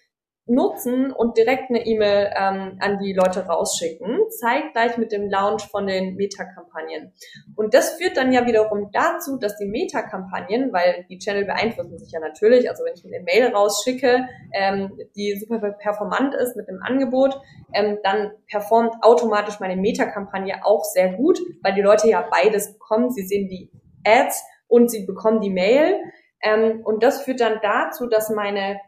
nutzen 0.49 1.13
und 1.13 1.37
direkt 1.37 1.71
eine 1.71 1.85
E-Mail 1.85 2.33
ähm, 2.35 2.79
an 2.81 2.99
die 2.99 3.13
Leute 3.13 3.47
rausschicken, 3.47 4.19
zeitgleich 4.31 4.97
mit 4.97 5.13
dem 5.13 5.29
Launch 5.29 5.67
von 5.71 5.87
den 5.87 6.17
Meta-Kampagnen. 6.17 7.13
Und 7.55 7.75
das 7.75 7.91
führt 7.91 8.17
dann 8.17 8.33
ja 8.33 8.47
wiederum 8.47 8.91
dazu, 8.93 9.37
dass 9.39 9.57
die 9.59 9.67
Meta-Kampagnen, 9.67 10.73
weil 10.73 11.05
die 11.09 11.19
Channel 11.19 11.45
beeinflussen 11.45 11.99
sich 11.99 12.13
ja 12.13 12.21
natürlich, 12.21 12.69
also 12.71 12.85
wenn 12.85 12.95
ich 12.95 13.05
eine 13.05 13.23
Mail 13.23 13.55
rausschicke, 13.55 14.29
ähm, 14.55 14.99
die 15.17 15.37
super 15.39 15.59
performant 15.73 16.35
ist 16.35 16.57
mit 16.57 16.69
dem 16.69 16.83
Angebot, 16.83 17.41
ähm, 17.75 17.99
dann 18.03 18.33
performt 18.51 18.95
automatisch 19.03 19.61
meine 19.61 19.77
Meta-Kampagne 19.77 20.65
auch 20.65 20.85
sehr 20.85 21.13
gut, 21.13 21.39
weil 21.63 21.75
die 21.75 21.83
Leute 21.83 22.09
ja 22.09 22.27
beides 22.31 22.73
bekommen. 22.73 23.11
Sie 23.11 23.27
sehen 23.27 23.49
die 23.49 23.71
Ads 24.05 24.43
und 24.67 24.91
sie 24.91 25.05
bekommen 25.05 25.41
die 25.41 25.51
Mail. 25.51 25.97
Ähm, 26.43 26.83
und 26.85 27.03
das 27.03 27.23
führt 27.23 27.41
dann 27.41 27.59
dazu, 27.63 28.07
dass 28.07 28.31
meine 28.31 28.79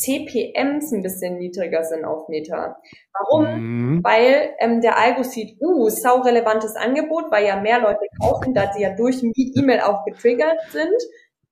CPMs 0.00 0.92
ein 0.92 1.02
bisschen 1.02 1.38
niedriger 1.38 1.84
sind 1.84 2.04
auf 2.04 2.28
Meta. 2.28 2.76
Warum? 3.12 3.96
Mhm. 3.96 4.04
Weil 4.04 4.50
ähm, 4.58 4.80
der 4.80 4.98
Algo 4.98 5.22
sieht, 5.22 5.60
uh, 5.60 5.88
sau 5.90 6.20
relevantes 6.22 6.74
Angebot, 6.74 7.30
weil 7.30 7.46
ja 7.46 7.60
mehr 7.60 7.80
Leute 7.80 8.06
kaufen, 8.20 8.54
da 8.54 8.72
sie 8.72 8.82
ja 8.82 8.96
durch 8.96 9.22
E-Mail 9.22 9.80
auch 9.80 10.04
getriggert 10.04 10.58
sind, 10.70 10.96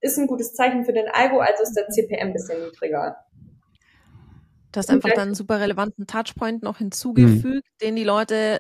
ist 0.01 0.19
ein 0.19 0.27
gutes 0.27 0.55
Zeichen 0.55 0.85
für 0.85 0.93
den 0.93 1.09
Algo, 1.09 1.41
also 1.41 1.63
ist 1.63 1.75
der 1.75 1.89
CPM 1.89 2.29
ein 2.29 2.33
bisschen 2.33 2.65
niedriger. 2.65 3.17
Du 4.73 4.79
hast 4.79 4.91
einfach 4.91 5.11
dann 5.11 5.29
einen 5.29 5.35
super 5.35 5.61
relevanten 5.61 6.07
Touchpoint 6.07 6.63
noch 6.63 6.79
hinzugefügt, 6.79 7.45
mhm. 7.45 7.63
den 7.83 7.97
die 7.97 8.05
Leute 8.05 8.59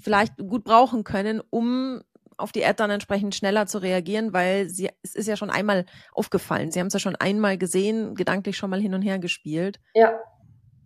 vielleicht 0.00 0.36
gut 0.36 0.64
brauchen 0.64 1.04
können, 1.04 1.42
um 1.50 2.02
auf 2.38 2.52
die 2.52 2.64
Ad 2.64 2.76
dann 2.78 2.90
entsprechend 2.90 3.34
schneller 3.34 3.66
zu 3.66 3.78
reagieren, 3.78 4.32
weil 4.32 4.68
sie, 4.68 4.90
es 5.02 5.14
ist 5.14 5.26
ja 5.26 5.36
schon 5.36 5.50
einmal 5.50 5.84
aufgefallen. 6.12 6.70
Sie 6.70 6.80
haben 6.80 6.86
es 6.86 6.94
ja 6.94 7.00
schon 7.00 7.16
einmal 7.16 7.58
gesehen, 7.58 8.14
gedanklich 8.14 8.56
schon 8.56 8.70
mal 8.70 8.80
hin 8.80 8.94
und 8.94 9.02
her 9.02 9.18
gespielt. 9.18 9.80
Ja, 9.94 10.18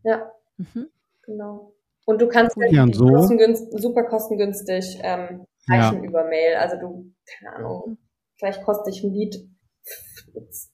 ja, 0.02 0.30
mhm. 0.56 0.88
genau. 1.22 1.74
Und 2.04 2.20
du 2.20 2.28
kannst 2.28 2.56
halt 2.56 2.72
ja, 2.72 2.86
so. 2.92 3.06
kostengünstig, 3.06 3.80
super 3.80 4.04
kostengünstig 4.04 4.98
ähm, 5.02 5.46
reichen 5.68 6.02
ja. 6.02 6.08
über 6.08 6.24
Mail. 6.24 6.56
Also 6.56 6.76
du, 6.78 7.14
keine 7.26 7.56
Ahnung, 7.56 7.98
vielleicht 8.36 8.64
kostet 8.64 8.94
dich 8.94 9.04
ein 9.04 9.12
Lied 9.12 9.36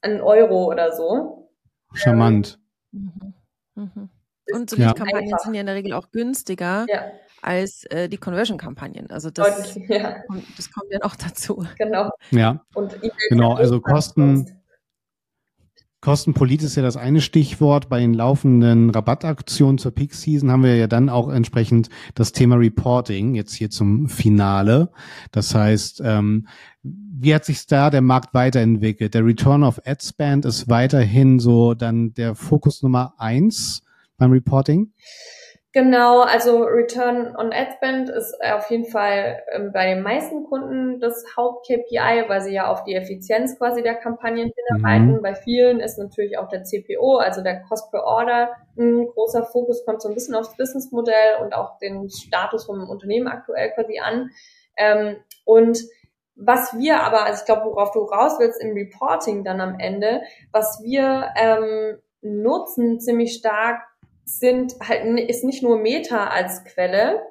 einen 0.00 0.20
Euro 0.20 0.66
oder 0.70 0.92
so. 0.92 1.50
Charmant. 1.92 2.58
Mhm. 2.92 3.34
Mhm. 3.74 4.10
Und 4.54 4.70
so 4.70 4.76
Lead-Kampagnen 4.76 5.30
ja. 5.30 5.38
sind 5.38 5.54
ja 5.54 5.60
in 5.60 5.66
der 5.66 5.74
Regel 5.74 5.92
auch 5.92 6.10
günstiger. 6.10 6.86
Ja 6.88 7.10
als 7.42 7.84
äh, 7.86 8.08
die 8.08 8.16
Conversion-Kampagnen. 8.16 9.10
Also 9.10 9.30
das, 9.30 9.56
Deutlich, 9.56 9.88
ja. 9.88 10.20
kommt, 10.26 10.44
das 10.56 10.70
kommt 10.70 10.90
ja 10.90 10.98
noch 11.02 11.16
dazu. 11.16 11.64
Genau. 11.78 12.10
Ja. 12.30 12.64
Und 12.74 12.98
genau, 13.28 13.54
also 13.54 13.80
Kosten. 13.80 14.54
Kostenpolit 16.00 16.62
ist 16.62 16.76
ja 16.76 16.82
das 16.82 16.96
eine 16.96 17.20
Stichwort. 17.20 17.88
Bei 17.88 17.98
den 17.98 18.14
laufenden 18.14 18.90
Rabattaktionen 18.90 19.78
zur 19.78 19.92
Peak 19.92 20.14
Season 20.14 20.50
haben 20.50 20.62
wir 20.62 20.76
ja 20.76 20.86
dann 20.86 21.08
auch 21.08 21.28
entsprechend 21.28 21.88
das 22.14 22.30
Thema 22.30 22.54
Reporting 22.54 23.34
jetzt 23.34 23.54
hier 23.54 23.68
zum 23.68 24.08
Finale. 24.08 24.90
Das 25.32 25.56
heißt, 25.56 26.00
ähm, 26.04 26.46
wie 26.82 27.34
hat 27.34 27.44
sich 27.44 27.66
da 27.66 27.90
der 27.90 28.00
Markt 28.00 28.32
weiterentwickelt? 28.32 29.12
Der 29.12 29.26
Return 29.26 29.64
of 29.64 29.80
Ad 29.84 30.04
Spend 30.04 30.44
ist 30.44 30.68
weiterhin 30.68 31.40
so 31.40 31.74
dann 31.74 32.14
der 32.14 32.36
Fokus 32.36 32.80
Nummer 32.82 33.14
eins 33.18 33.82
beim 34.18 34.30
Reporting? 34.30 34.92
Genau, 35.74 36.22
also 36.22 36.62
Return 36.64 37.36
on 37.36 37.52
Ad 37.52 37.72
Spend 37.76 38.08
ist 38.08 38.34
auf 38.42 38.70
jeden 38.70 38.86
Fall 38.86 39.42
ähm, 39.52 39.70
bei 39.70 39.92
den 39.92 40.02
meisten 40.02 40.44
Kunden 40.44 40.98
das 40.98 41.22
Haupt-KPI, 41.36 42.24
weil 42.26 42.40
sie 42.40 42.54
ja 42.54 42.68
auf 42.68 42.84
die 42.84 42.94
Effizienz 42.94 43.58
quasi 43.58 43.82
der 43.82 43.96
Kampagnen 43.96 44.50
hinarbeiten. 44.56 45.16
Mhm. 45.16 45.22
Bei 45.22 45.34
vielen 45.34 45.80
ist 45.80 45.98
natürlich 45.98 46.38
auch 46.38 46.48
der 46.48 46.64
CPO, 46.64 47.18
also 47.18 47.42
der 47.42 47.62
Cost 47.64 47.90
per 47.90 48.04
Order, 48.04 48.56
ein 48.78 49.08
großer 49.08 49.44
Fokus, 49.44 49.84
kommt 49.84 50.00
so 50.00 50.08
ein 50.08 50.14
bisschen 50.14 50.34
aufs 50.34 50.56
Businessmodell 50.56 51.42
und 51.42 51.54
auch 51.54 51.76
den 51.78 52.08
Status 52.08 52.64
vom 52.64 52.88
Unternehmen 52.88 53.28
aktuell 53.28 53.70
quasi 53.72 53.98
an. 53.98 54.30
Ähm, 54.78 55.16
und 55.44 55.80
was 56.34 56.78
wir 56.78 57.02
aber, 57.02 57.26
also 57.26 57.40
ich 57.40 57.44
glaube, 57.44 57.66
worauf 57.66 57.90
du 57.90 58.04
raus 58.04 58.36
willst 58.38 58.62
im 58.62 58.72
Reporting 58.72 59.44
dann 59.44 59.60
am 59.60 59.78
Ende, 59.78 60.22
was 60.50 60.80
wir 60.82 61.28
ähm, 61.36 61.98
nutzen 62.22 63.00
ziemlich 63.00 63.34
stark 63.34 63.82
sind 64.28 64.74
halt 64.86 65.04
ist 65.28 65.44
nicht 65.44 65.62
nur 65.62 65.78
Meta 65.78 66.28
als 66.28 66.64
Quelle 66.64 67.22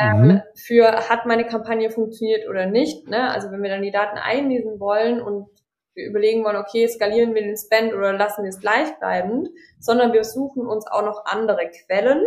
ähm, 0.00 0.22
mhm. 0.22 0.42
für 0.54 1.08
hat 1.08 1.26
meine 1.26 1.46
Kampagne 1.46 1.90
funktioniert 1.90 2.48
oder 2.48 2.66
nicht. 2.66 3.08
Ne? 3.08 3.30
Also 3.30 3.50
wenn 3.50 3.62
wir 3.62 3.70
dann 3.70 3.82
die 3.82 3.90
Daten 3.90 4.16
einlesen 4.16 4.80
wollen 4.80 5.20
und 5.20 5.46
wir 5.94 6.06
überlegen 6.06 6.44
wollen, 6.44 6.56
okay, 6.56 6.88
skalieren 6.88 7.34
wir 7.34 7.42
den 7.42 7.56
Spend 7.56 7.92
oder 7.92 8.12
lassen 8.14 8.42
wir 8.42 8.48
es 8.48 8.60
gleichbleibend, 8.60 9.48
sondern 9.78 10.12
wir 10.12 10.24
suchen 10.24 10.66
uns 10.66 10.86
auch 10.86 11.04
noch 11.04 11.26
andere 11.26 11.68
Quellen. 11.68 12.24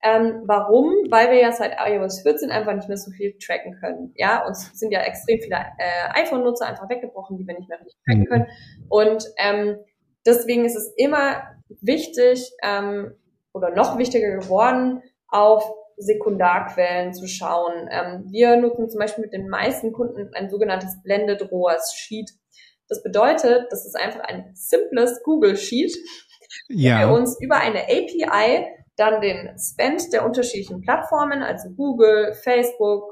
Ähm, 0.00 0.42
warum? 0.46 0.92
Weil 1.10 1.32
wir 1.32 1.40
ja 1.40 1.50
seit 1.50 1.76
iOS 1.84 2.22
14 2.22 2.52
einfach 2.52 2.74
nicht 2.74 2.86
mehr 2.86 2.98
so 2.98 3.10
viel 3.10 3.36
tracken 3.38 3.76
können. 3.80 4.12
Ja, 4.14 4.46
uns 4.46 4.78
sind 4.78 4.92
ja 4.92 5.00
extrem 5.00 5.40
viele 5.40 5.56
äh, 5.56 6.22
iPhone-Nutzer 6.22 6.66
einfach 6.66 6.88
weggebrochen, 6.88 7.36
die 7.36 7.46
wir 7.46 7.54
nicht 7.58 7.68
mehr 7.68 7.80
richtig 7.80 7.98
tracken 8.04 8.20
mhm. 8.20 8.26
können. 8.26 8.46
Und 8.88 9.24
ähm, 9.38 9.78
deswegen 10.24 10.64
ist 10.64 10.76
es 10.76 10.92
immer 10.96 11.42
wichtig, 11.80 12.52
ähm, 12.62 13.16
oder 13.58 13.74
noch 13.74 13.98
wichtiger 13.98 14.36
geworden, 14.36 15.02
auf 15.28 15.70
Sekundarquellen 15.98 17.12
zu 17.12 17.26
schauen. 17.26 17.88
Ähm, 17.90 18.24
wir 18.30 18.56
nutzen 18.56 18.88
zum 18.88 19.00
Beispiel 19.00 19.24
mit 19.24 19.32
den 19.32 19.48
meisten 19.48 19.92
Kunden 19.92 20.30
ein 20.34 20.48
sogenanntes 20.48 21.02
Blended 21.02 21.50
ROAS 21.50 21.94
Sheet. 21.94 22.30
Das 22.88 23.02
bedeutet, 23.02 23.66
das 23.70 23.84
ist 23.84 23.96
einfach 23.96 24.20
ein 24.20 24.52
simples 24.54 25.20
Google 25.22 25.56
Sheet, 25.56 25.94
ja. 26.68 27.00
wir 27.00 27.14
uns 27.14 27.38
über 27.40 27.56
eine 27.56 27.82
API 27.82 28.66
dann 28.96 29.20
den 29.20 29.56
Spend 29.58 30.12
der 30.12 30.24
unterschiedlichen 30.24 30.80
Plattformen, 30.80 31.42
also 31.42 31.70
Google, 31.70 32.32
Facebook, 32.32 33.04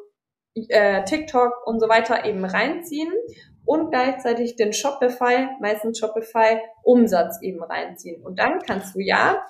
äh, 0.55 1.05
TikTok 1.05 1.53
und 1.67 1.81
so 1.81 1.89
weiter 1.89 2.25
eben 2.25 2.45
reinziehen 2.45 3.13
und 3.65 3.91
gleichzeitig 3.91 4.57
den 4.57 4.73
Shopify, 4.73 5.49
meistens 5.61 5.99
Shopify 5.99 6.59
Umsatz 6.83 7.41
eben 7.43 7.63
reinziehen. 7.63 8.25
Und 8.25 8.39
dann 8.39 8.61
kannst 8.61 8.95
du 8.95 9.01
ja 9.01 9.45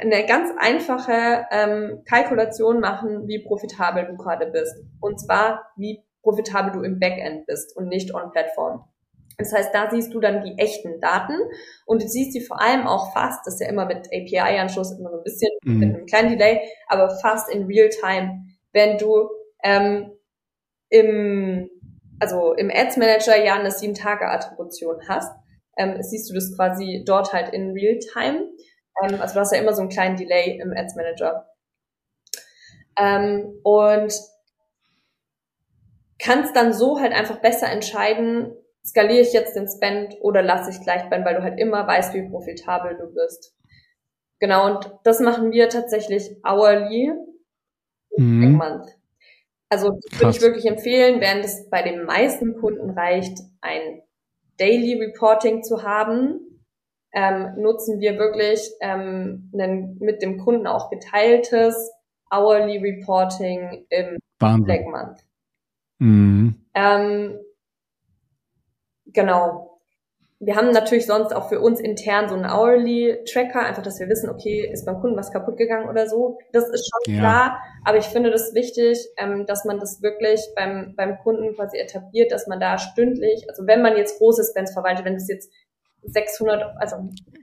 eine 0.00 0.26
ganz 0.26 0.50
einfache 0.58 1.46
ähm, 1.50 2.02
Kalkulation 2.08 2.80
machen, 2.80 3.26
wie 3.26 3.42
profitabel 3.42 4.06
du 4.06 4.16
gerade 4.16 4.46
bist. 4.46 4.74
Und 5.00 5.20
zwar, 5.20 5.70
wie 5.76 6.02
profitabel 6.22 6.72
du 6.72 6.82
im 6.82 6.98
Backend 6.98 7.46
bist 7.46 7.76
und 7.76 7.88
nicht 7.88 8.14
on-Plattform. 8.14 8.84
Das 9.38 9.52
heißt, 9.52 9.72
da 9.72 9.88
siehst 9.88 10.12
du 10.12 10.20
dann 10.20 10.42
die 10.42 10.58
echten 10.58 11.00
Daten 11.00 11.34
und 11.86 12.02
du 12.02 12.08
siehst 12.08 12.32
sie 12.32 12.40
vor 12.40 12.60
allem 12.60 12.88
auch 12.88 13.12
fast, 13.12 13.46
das 13.46 13.54
ist 13.54 13.60
ja 13.60 13.68
immer 13.68 13.86
mit 13.86 14.08
API-Anschluss 14.08 14.98
immer 14.98 15.10
so 15.10 15.18
ein 15.18 15.22
bisschen 15.22 15.50
mhm. 15.62 15.78
mit 15.78 15.94
einem 15.94 16.06
kleinen 16.06 16.30
Delay, 16.30 16.60
aber 16.88 17.10
fast 17.20 17.48
in 17.52 17.66
Real-Time, 17.66 18.46
wenn 18.72 18.98
du 18.98 19.28
ähm, 19.62 20.10
im, 20.90 21.70
also 22.18 22.54
im 22.54 22.68
Ads 22.68 22.96
Manager 22.96 23.36
ja 23.42 23.54
eine 23.54 23.70
7-Tage-Attribution 23.70 25.02
hast, 25.08 25.32
ähm, 25.76 26.02
siehst 26.02 26.28
du 26.28 26.34
das 26.34 26.54
quasi 26.56 27.04
dort 27.06 27.32
halt 27.32 27.54
in 27.54 27.70
Real-Time 27.70 28.48
ähm, 29.02 29.20
also 29.20 29.34
du 29.34 29.40
hast 29.40 29.52
ja 29.52 29.60
immer 29.60 29.74
so 29.74 29.82
einen 29.82 29.90
kleinen 29.90 30.16
Delay 30.16 30.58
im 30.60 30.72
Ads 30.76 30.96
Manager. 30.96 31.48
Ähm, 32.98 33.60
und 33.62 34.12
kannst 36.18 36.56
dann 36.56 36.72
so 36.72 36.98
halt 37.00 37.12
einfach 37.12 37.40
besser 37.40 37.70
entscheiden, 37.70 38.52
skaliere 38.84 39.20
ich 39.20 39.32
jetzt 39.32 39.54
den 39.54 39.68
Spend 39.68 40.16
oder 40.20 40.42
lasse 40.42 40.70
ich 40.70 40.82
gleich 40.82 41.08
bleiben, 41.08 41.24
weil 41.24 41.36
du 41.36 41.42
halt 41.42 41.58
immer 41.58 41.86
weißt, 41.86 42.14
wie 42.14 42.28
profitabel 42.28 42.96
du 42.96 43.12
bist. 43.12 43.54
Genau, 44.40 44.66
und 44.66 44.90
das 45.04 45.20
machen 45.20 45.52
wir 45.52 45.68
tatsächlich 45.68 46.30
hourly 46.44 47.12
mhm. 48.16 48.52
month. 48.52 48.86
Also 49.68 49.98
würde 50.18 50.30
ich 50.30 50.40
wirklich 50.40 50.66
empfehlen, 50.66 51.20
während 51.20 51.44
es 51.44 51.68
bei 51.68 51.82
den 51.82 52.04
meisten 52.04 52.54
Kunden 52.58 52.90
reicht, 52.90 53.38
ein 53.60 54.02
Daily 54.58 54.94
Reporting 54.94 55.62
zu 55.62 55.82
haben, 55.82 56.47
ähm, 57.12 57.54
nutzen 57.56 58.00
wir 58.00 58.18
wirklich 58.18 58.60
ähm, 58.80 59.50
ein 59.54 59.96
mit 60.00 60.22
dem 60.22 60.38
Kunden 60.38 60.66
auch 60.66 60.90
geteiltes 60.90 61.92
Hourly 62.30 62.78
Reporting 62.78 63.86
im 63.88 64.18
Wahnsinn. 64.38 64.64
Black 64.64 64.86
Month. 64.86 65.24
Mhm. 65.98 66.66
Ähm, 66.74 67.38
genau 69.06 69.68
wir 70.40 70.54
haben 70.54 70.70
natürlich 70.70 71.06
sonst 71.06 71.34
auch 71.34 71.48
für 71.48 71.60
uns 71.60 71.80
intern 71.80 72.28
so 72.28 72.36
einen 72.36 72.48
Hourly-Tracker, 72.48 73.60
einfach, 73.60 73.82
dass 73.82 73.98
wir 73.98 74.08
wissen, 74.08 74.30
okay, 74.30 74.68
ist 74.72 74.86
beim 74.86 75.00
Kunden 75.00 75.16
was 75.16 75.32
kaputt 75.32 75.56
gegangen 75.56 75.88
oder 75.88 76.08
so. 76.08 76.38
Das 76.52 76.68
ist 76.68 76.88
schon 76.88 77.14
ja. 77.14 77.20
klar, 77.20 77.62
aber 77.84 77.98
ich 77.98 78.04
finde 78.04 78.30
das 78.30 78.54
wichtig, 78.54 78.98
ähm, 79.16 79.46
dass 79.46 79.64
man 79.64 79.80
das 79.80 80.00
wirklich 80.00 80.40
beim, 80.54 80.94
beim 80.96 81.18
Kunden 81.18 81.54
quasi 81.56 81.78
etabliert, 81.78 82.30
dass 82.30 82.46
man 82.46 82.60
da 82.60 82.78
stündlich, 82.78 83.46
also 83.48 83.66
wenn 83.66 83.82
man 83.82 83.96
jetzt 83.96 84.18
große 84.18 84.44
Spends 84.48 84.72
verwaltet, 84.72 85.04
wenn 85.04 85.16
es 85.16 85.28
jetzt 85.28 85.52
600, 86.12 86.76
also 86.78 86.96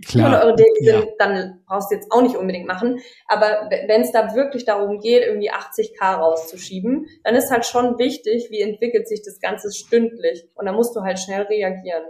400 0.08 0.44
Euro 0.44 0.56
Daily 0.56 0.84
sind, 0.84 1.06
ja. 1.06 1.12
dann 1.20 1.62
brauchst 1.66 1.92
du 1.92 1.96
jetzt 1.96 2.12
auch 2.12 2.22
nicht 2.22 2.36
unbedingt 2.36 2.68
machen. 2.68 3.00
Aber 3.28 3.70
wenn 3.88 4.02
es 4.02 4.12
da 4.12 4.36
wirklich 4.36 4.66
darum 4.66 5.00
geht, 5.00 5.24
irgendwie 5.24 5.52
80k 5.52 6.16
rauszuschieben, 6.16 7.08
dann 7.24 7.36
ist 7.36 7.52
halt 7.52 7.66
schon 7.66 7.98
wichtig, 7.98 8.48
wie 8.50 8.62
entwickelt 8.62 9.08
sich 9.08 9.22
das 9.24 9.40
Ganze 9.40 9.72
stündlich. 9.72 10.48
Und 10.56 10.66
da 10.66 10.72
musst 10.72 10.96
du 10.96 11.02
halt 11.02 11.20
schnell 11.20 11.44
reagieren. 11.44 12.04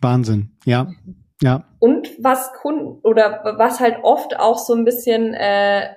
Wahnsinn, 0.00 0.56
ja. 0.64 0.88
Ja. 1.42 1.68
Und 1.78 2.10
was 2.18 2.52
Kunden 2.54 3.00
oder 3.02 3.56
was 3.58 3.80
halt 3.80 3.98
oft 4.02 4.38
auch 4.38 4.58
so 4.58 4.74
ein 4.74 4.84
bisschen 4.84 5.34
äh, 5.34 5.94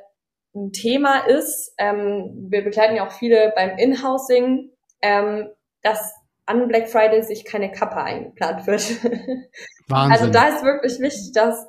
ein 0.55 0.71
Thema 0.71 1.27
ist, 1.27 1.73
ähm, 1.77 2.47
wir 2.49 2.63
begleiten 2.63 2.95
ja 2.95 3.07
auch 3.07 3.11
viele 3.11 3.53
beim 3.55 3.77
Inhousing, 3.77 4.71
ähm, 5.01 5.47
dass 5.81 6.13
an 6.50 6.68
Black 6.68 6.89
Friday 6.89 7.22
sich 7.22 7.45
keine 7.45 7.72
Kappe 7.72 7.97
eingeplant 7.97 8.66
wird. 8.66 8.82
Wahnsinn. 9.88 10.12
Also 10.12 10.32
da 10.32 10.47
ist 10.50 10.64
wirklich 10.64 11.00
wichtig, 11.00 11.32
dass 11.34 11.68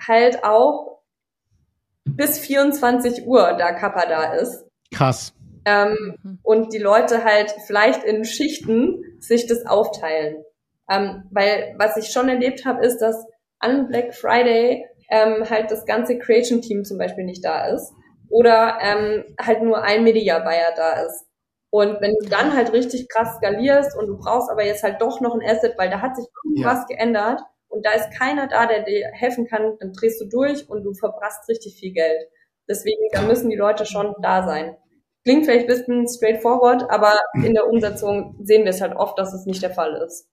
halt 0.00 0.42
auch 0.42 1.02
bis 2.04 2.38
24 2.38 3.26
Uhr 3.26 3.54
da 3.58 3.72
Kappa 3.72 4.06
da 4.06 4.32
ist. 4.34 4.64
Krass. 4.92 5.34
Ähm, 5.68 6.14
mhm. 6.22 6.38
und 6.44 6.72
die 6.72 6.78
Leute 6.78 7.24
halt 7.24 7.52
vielleicht 7.66 8.04
in 8.04 8.24
Schichten 8.24 9.02
sich 9.18 9.48
das 9.48 9.66
aufteilen. 9.66 10.44
Ähm, 10.88 11.24
weil 11.32 11.74
was 11.76 11.96
ich 11.96 12.12
schon 12.12 12.28
erlebt 12.28 12.64
habe, 12.64 12.86
ist, 12.86 12.98
dass 12.98 13.26
an 13.58 13.88
Black 13.88 14.14
Friday 14.14 14.86
ähm, 15.10 15.44
halt 15.50 15.72
das 15.72 15.84
ganze 15.84 16.18
Creation-Team 16.18 16.84
zum 16.84 16.98
Beispiel 16.98 17.24
nicht 17.24 17.44
da 17.44 17.66
ist 17.66 17.92
oder 18.28 18.78
ähm, 18.80 19.24
halt 19.40 19.62
nur 19.62 19.82
ein 19.82 20.04
Media 20.04 20.38
Buyer 20.38 20.72
da 20.76 21.02
ist. 21.02 21.25
Und 21.76 22.00
wenn 22.00 22.14
du 22.18 22.26
dann 22.30 22.56
halt 22.56 22.72
richtig 22.72 23.06
krass 23.10 23.36
skalierst 23.36 23.98
und 23.98 24.06
du 24.06 24.16
brauchst 24.16 24.50
aber 24.50 24.64
jetzt 24.64 24.82
halt 24.82 25.02
doch 25.02 25.20
noch 25.20 25.34
ein 25.34 25.46
Asset, 25.46 25.74
weil 25.76 25.90
da 25.90 26.00
hat 26.00 26.16
sich 26.16 26.24
irgendwas 26.42 26.86
ja. 26.88 26.96
geändert 26.96 27.42
und 27.68 27.84
da 27.84 27.90
ist 27.90 28.18
keiner 28.18 28.46
da, 28.46 28.64
der 28.64 28.82
dir 28.82 29.10
helfen 29.12 29.46
kann, 29.46 29.76
dann 29.78 29.92
drehst 29.92 30.18
du 30.18 30.26
durch 30.26 30.70
und 30.70 30.84
du 30.84 30.94
verbrasst 30.94 31.46
richtig 31.50 31.76
viel 31.78 31.92
Geld. 31.92 32.28
Deswegen, 32.66 33.02
da 33.12 33.20
müssen 33.20 33.50
die 33.50 33.56
Leute 33.56 33.84
schon 33.84 34.14
da 34.22 34.46
sein. 34.46 34.74
Klingt 35.24 35.44
vielleicht 35.44 35.68
ein 35.68 35.76
bisschen 35.76 36.08
straightforward, 36.08 36.88
aber 36.88 37.12
in 37.44 37.52
der 37.52 37.68
Umsetzung 37.68 38.38
sehen 38.42 38.64
wir 38.64 38.70
es 38.70 38.80
halt 38.80 38.96
oft, 38.96 39.18
dass 39.18 39.34
es 39.34 39.44
nicht 39.44 39.62
der 39.62 39.74
Fall 39.74 40.00
ist. 40.02 40.30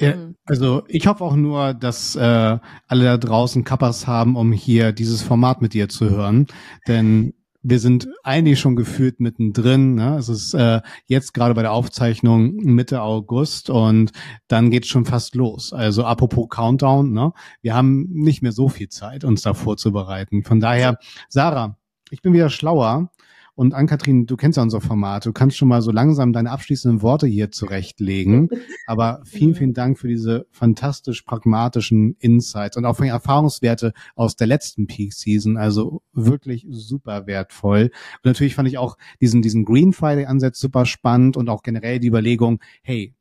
Ja, 0.00 0.16
mhm. 0.16 0.36
also 0.46 0.82
ich 0.88 1.06
hoffe 1.06 1.24
auch 1.24 1.36
nur, 1.36 1.74
dass 1.74 2.16
äh, 2.16 2.58
alle 2.88 3.04
da 3.04 3.18
draußen 3.18 3.64
Kappas 3.64 4.06
haben, 4.06 4.34
um 4.34 4.50
hier 4.50 4.92
dieses 4.92 5.22
Format 5.22 5.60
mit 5.60 5.74
dir 5.74 5.90
zu 5.90 6.08
hören. 6.08 6.46
Denn 6.88 7.34
wir 7.68 7.80
sind 7.80 8.08
eigentlich 8.22 8.60
schon 8.60 8.76
gefühlt 8.76 9.18
mittendrin. 9.18 9.96
Ne? 9.96 10.16
Es 10.18 10.28
ist 10.28 10.54
äh, 10.54 10.80
jetzt 11.06 11.34
gerade 11.34 11.54
bei 11.54 11.62
der 11.62 11.72
Aufzeichnung 11.72 12.54
Mitte 12.56 13.02
August 13.02 13.70
und 13.70 14.12
dann 14.46 14.70
geht's 14.70 14.86
schon 14.86 15.04
fast 15.04 15.34
los. 15.34 15.72
Also 15.72 16.04
apropos 16.04 16.48
Countdown, 16.48 17.12
ne? 17.12 17.32
wir 17.62 17.74
haben 17.74 18.08
nicht 18.12 18.40
mehr 18.40 18.52
so 18.52 18.68
viel 18.68 18.88
Zeit, 18.88 19.24
uns 19.24 19.42
da 19.42 19.52
vorzubereiten. 19.52 20.44
Von 20.44 20.60
daher, 20.60 20.98
Sarah, 21.28 21.76
ich 22.10 22.22
bin 22.22 22.32
wieder 22.32 22.50
schlauer. 22.50 23.10
Und 23.56 23.72
Ann-Kathrin, 23.72 24.26
du 24.26 24.36
kennst 24.36 24.58
ja 24.58 24.62
unser 24.62 24.82
Format. 24.82 25.24
Du 25.24 25.32
kannst 25.32 25.56
schon 25.56 25.68
mal 25.68 25.80
so 25.80 25.90
langsam 25.90 26.34
deine 26.34 26.50
abschließenden 26.50 27.00
Worte 27.00 27.26
hier 27.26 27.50
zurechtlegen. 27.50 28.50
Aber 28.86 29.22
vielen, 29.24 29.54
vielen 29.54 29.72
Dank 29.72 29.98
für 29.98 30.08
diese 30.08 30.46
fantastisch 30.50 31.22
pragmatischen 31.22 32.16
Insights 32.18 32.76
und 32.76 32.84
auch 32.84 32.96
für 32.96 33.04
die 33.04 33.08
Erfahrungswerte 33.08 33.94
aus 34.14 34.36
der 34.36 34.46
letzten 34.46 34.86
Peak 34.86 35.14
Season. 35.14 35.56
Also 35.56 36.02
wirklich 36.12 36.66
super 36.68 37.26
wertvoll. 37.26 37.84
Und 37.84 38.24
natürlich 38.24 38.54
fand 38.54 38.68
ich 38.68 38.76
auch 38.76 38.98
diesen, 39.22 39.40
diesen 39.40 39.64
Green 39.64 39.94
Friday 39.94 40.26
Ansatz 40.26 40.60
super 40.60 40.84
spannend 40.84 41.38
und 41.38 41.48
auch 41.48 41.62
generell 41.62 41.98
die 41.98 42.08
Überlegung, 42.08 42.60
hey, 42.82 43.14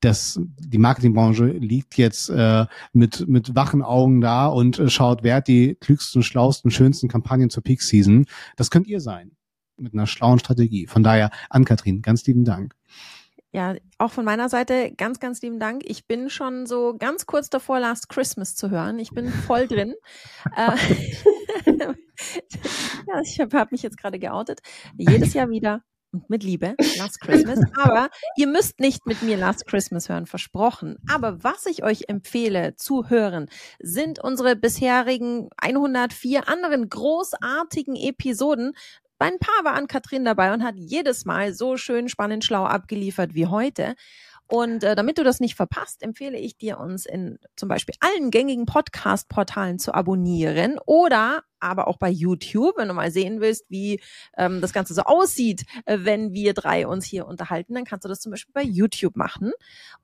das, 0.00 0.40
die 0.58 0.78
Marketingbranche 0.78 1.46
liegt 1.46 1.96
jetzt 1.96 2.30
äh, 2.30 2.66
mit, 2.92 3.28
mit 3.28 3.54
wachen 3.54 3.82
Augen 3.82 4.20
da 4.20 4.46
und 4.46 4.78
äh, 4.80 4.90
schaut, 4.90 5.22
wer 5.22 5.36
hat 5.36 5.48
die 5.48 5.76
klügsten, 5.76 6.24
schlausten, 6.24 6.72
schönsten 6.72 7.08
Kampagnen 7.08 7.50
zur 7.50 7.62
Peak 7.62 7.82
Season. 7.82 8.26
Das 8.56 8.70
könnt 8.70 8.88
ihr 8.88 9.00
sein 9.00 9.37
mit 9.78 9.94
einer 9.94 10.06
schlauen 10.06 10.38
Strategie. 10.38 10.86
Von 10.86 11.02
daher, 11.02 11.30
an 11.50 11.64
Kathrin, 11.64 12.02
ganz 12.02 12.26
lieben 12.26 12.44
Dank. 12.44 12.74
Ja, 13.50 13.76
auch 13.96 14.10
von 14.10 14.26
meiner 14.26 14.50
Seite 14.50 14.92
ganz, 14.94 15.20
ganz 15.20 15.40
lieben 15.40 15.58
Dank. 15.58 15.82
Ich 15.86 16.06
bin 16.06 16.28
schon 16.28 16.66
so 16.66 16.96
ganz 16.98 17.24
kurz 17.24 17.48
davor, 17.48 17.80
Last 17.80 18.10
Christmas 18.10 18.54
zu 18.54 18.70
hören. 18.70 18.98
Ich 18.98 19.10
bin 19.10 19.28
voll 19.30 19.66
drin. 19.68 19.94
Äh, 20.54 20.76
ja, 21.78 23.20
ich 23.24 23.40
habe 23.40 23.58
hab 23.58 23.72
mich 23.72 23.82
jetzt 23.82 23.96
gerade 23.96 24.18
geoutet. 24.18 24.60
Jedes 24.96 25.32
Jahr 25.32 25.48
wieder 25.48 25.82
und 26.12 26.28
mit 26.30 26.42
Liebe 26.42 26.74
Last 26.96 27.20
Christmas. 27.20 27.60
Aber 27.74 28.08
ihr 28.36 28.46
müsst 28.46 28.80
nicht 28.80 29.06
mit 29.06 29.22
mir 29.22 29.36
Last 29.36 29.66
Christmas 29.66 30.08
hören, 30.08 30.26
versprochen. 30.26 30.96
Aber 31.10 31.42
was 31.42 31.66
ich 31.66 31.82
euch 31.82 32.04
empfehle 32.08 32.76
zu 32.76 33.08
hören, 33.08 33.48
sind 33.80 34.18
unsere 34.18 34.56
bisherigen 34.56 35.48
104 35.58 36.48
anderen 36.48 36.88
großartigen 36.88 37.96
Episoden 37.96 38.72
bei 39.18 39.26
ein 39.26 39.38
paar 39.38 39.64
war 39.64 39.74
Ann-Kathrin 39.74 40.24
dabei 40.24 40.52
und 40.52 40.62
hat 40.62 40.76
jedes 40.76 41.24
Mal 41.24 41.52
so 41.52 41.76
schön 41.76 42.08
spannend 42.08 42.44
schlau 42.44 42.64
abgeliefert 42.64 43.34
wie 43.34 43.46
heute. 43.46 43.94
Und 44.50 44.82
äh, 44.82 44.96
damit 44.96 45.18
du 45.18 45.24
das 45.24 45.40
nicht 45.40 45.56
verpasst, 45.56 46.02
empfehle 46.02 46.38
ich 46.38 46.56
dir, 46.56 46.78
uns 46.78 47.04
in 47.04 47.38
zum 47.54 47.68
Beispiel 47.68 47.94
allen 48.00 48.30
gängigen 48.30 48.64
Podcast-Portalen 48.64 49.78
zu 49.78 49.92
abonnieren 49.92 50.78
oder 50.86 51.42
aber 51.60 51.88
auch 51.88 51.98
bei 51.98 52.10
YouTube, 52.10 52.76
wenn 52.76 52.88
du 52.88 52.94
mal 52.94 53.10
sehen 53.10 53.40
willst, 53.40 53.64
wie 53.68 54.00
ähm, 54.36 54.60
das 54.60 54.72
Ganze 54.72 54.94
so 54.94 55.02
aussieht, 55.02 55.64
äh, 55.86 55.98
wenn 56.00 56.32
wir 56.32 56.54
drei 56.54 56.86
uns 56.86 57.04
hier 57.04 57.26
unterhalten, 57.26 57.74
dann 57.74 57.84
kannst 57.84 58.04
du 58.04 58.08
das 58.08 58.20
zum 58.20 58.30
Beispiel 58.30 58.52
bei 58.52 58.62
YouTube 58.62 59.16
machen. 59.16 59.52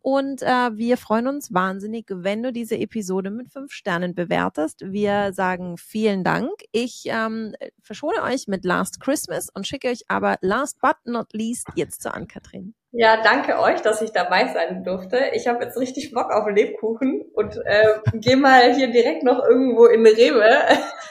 Und 0.00 0.42
äh, 0.42 0.76
wir 0.76 0.96
freuen 0.96 1.26
uns 1.28 1.52
wahnsinnig, 1.52 2.06
wenn 2.10 2.42
du 2.42 2.52
diese 2.52 2.76
Episode 2.76 3.30
mit 3.30 3.52
fünf 3.52 3.72
Sternen 3.72 4.14
bewertest. 4.14 4.82
Wir 4.84 5.32
sagen 5.32 5.76
vielen 5.78 6.24
Dank. 6.24 6.50
Ich 6.72 7.04
ähm, 7.06 7.54
verschone 7.82 8.22
euch 8.22 8.48
mit 8.48 8.64
Last 8.64 9.00
Christmas 9.00 9.48
und 9.50 9.66
schicke 9.66 9.88
euch 9.88 10.02
aber 10.08 10.36
last 10.40 10.80
but 10.80 10.96
not 11.04 11.32
least 11.32 11.68
jetzt 11.76 12.02
zu 12.02 12.12
Ann-Kathrin. 12.12 12.74
Ja, 12.96 13.20
danke 13.20 13.58
euch, 13.58 13.82
dass 13.82 14.02
ich 14.02 14.12
dabei 14.12 14.52
sein 14.52 14.84
durfte. 14.84 15.18
Ich 15.32 15.48
habe 15.48 15.64
jetzt 15.64 15.76
richtig 15.76 16.12
Bock 16.12 16.30
auf 16.30 16.48
Lebkuchen 16.48 17.24
und 17.34 17.56
äh, 17.64 17.88
gehe 18.12 18.36
mal 18.36 18.72
hier 18.72 18.86
direkt 18.86 19.24
noch 19.24 19.42
irgendwo 19.42 19.86
in 19.86 20.06
Rewe 20.06 20.44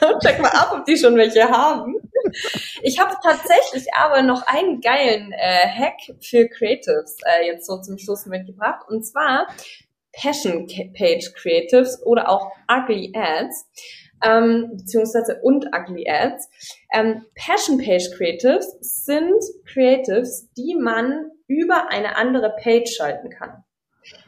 und 0.00 0.24
check 0.34 0.42
mal 0.42 0.50
ab, 0.50 0.72
ob 0.76 0.84
die 0.84 0.96
schon 0.96 1.16
welche 1.16 1.48
haben. 1.48 1.96
Ich 2.82 2.98
habe 2.98 3.14
tatsächlich 3.22 3.92
aber 3.94 4.22
noch 4.22 4.46
einen 4.46 4.80
geilen 4.80 5.32
äh, 5.32 5.68
Hack 5.68 5.98
für 6.20 6.48
Creatives 6.48 7.16
äh, 7.24 7.46
jetzt 7.46 7.66
so 7.66 7.80
zum 7.80 7.98
Schluss 7.98 8.26
mitgebracht 8.26 8.86
und 8.88 9.04
zwar 9.04 9.46
Passion 10.12 10.66
Page 10.66 11.32
Creatives 11.34 12.00
oder 12.04 12.28
auch 12.28 12.50
Ugly 12.70 13.12
Ads 13.14 13.66
ähm, 14.24 14.70
beziehungsweise 14.76 15.40
und 15.42 15.66
Ugly 15.66 16.08
Ads. 16.08 16.48
Ähm, 16.92 17.26
Passion 17.34 17.78
Page 17.78 18.10
Creatives 18.16 18.76
sind 18.80 19.42
Creatives, 19.66 20.48
die 20.56 20.76
man 20.76 21.30
über 21.46 21.88
eine 21.90 22.16
andere 22.16 22.54
Page 22.62 22.88
schalten 22.88 23.28
kann. 23.30 23.64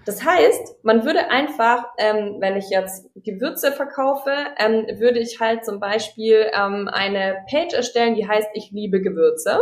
Das 0.04 0.24
heißt, 0.24 0.84
man 0.84 1.04
würde 1.04 1.30
einfach, 1.30 1.84
ähm, 1.98 2.36
wenn 2.40 2.56
ich 2.56 2.70
jetzt 2.70 3.08
Gewürze 3.14 3.72
verkaufe, 3.72 4.32
ähm, 4.58 4.86
würde 4.98 5.18
ich 5.18 5.40
halt 5.40 5.64
zum 5.64 5.80
Beispiel 5.80 6.50
ähm, 6.54 6.88
eine 6.90 7.44
Page 7.50 7.74
erstellen, 7.74 8.14
die 8.14 8.26
heißt 8.26 8.48
Ich 8.54 8.70
liebe 8.70 9.00
Gewürze 9.00 9.60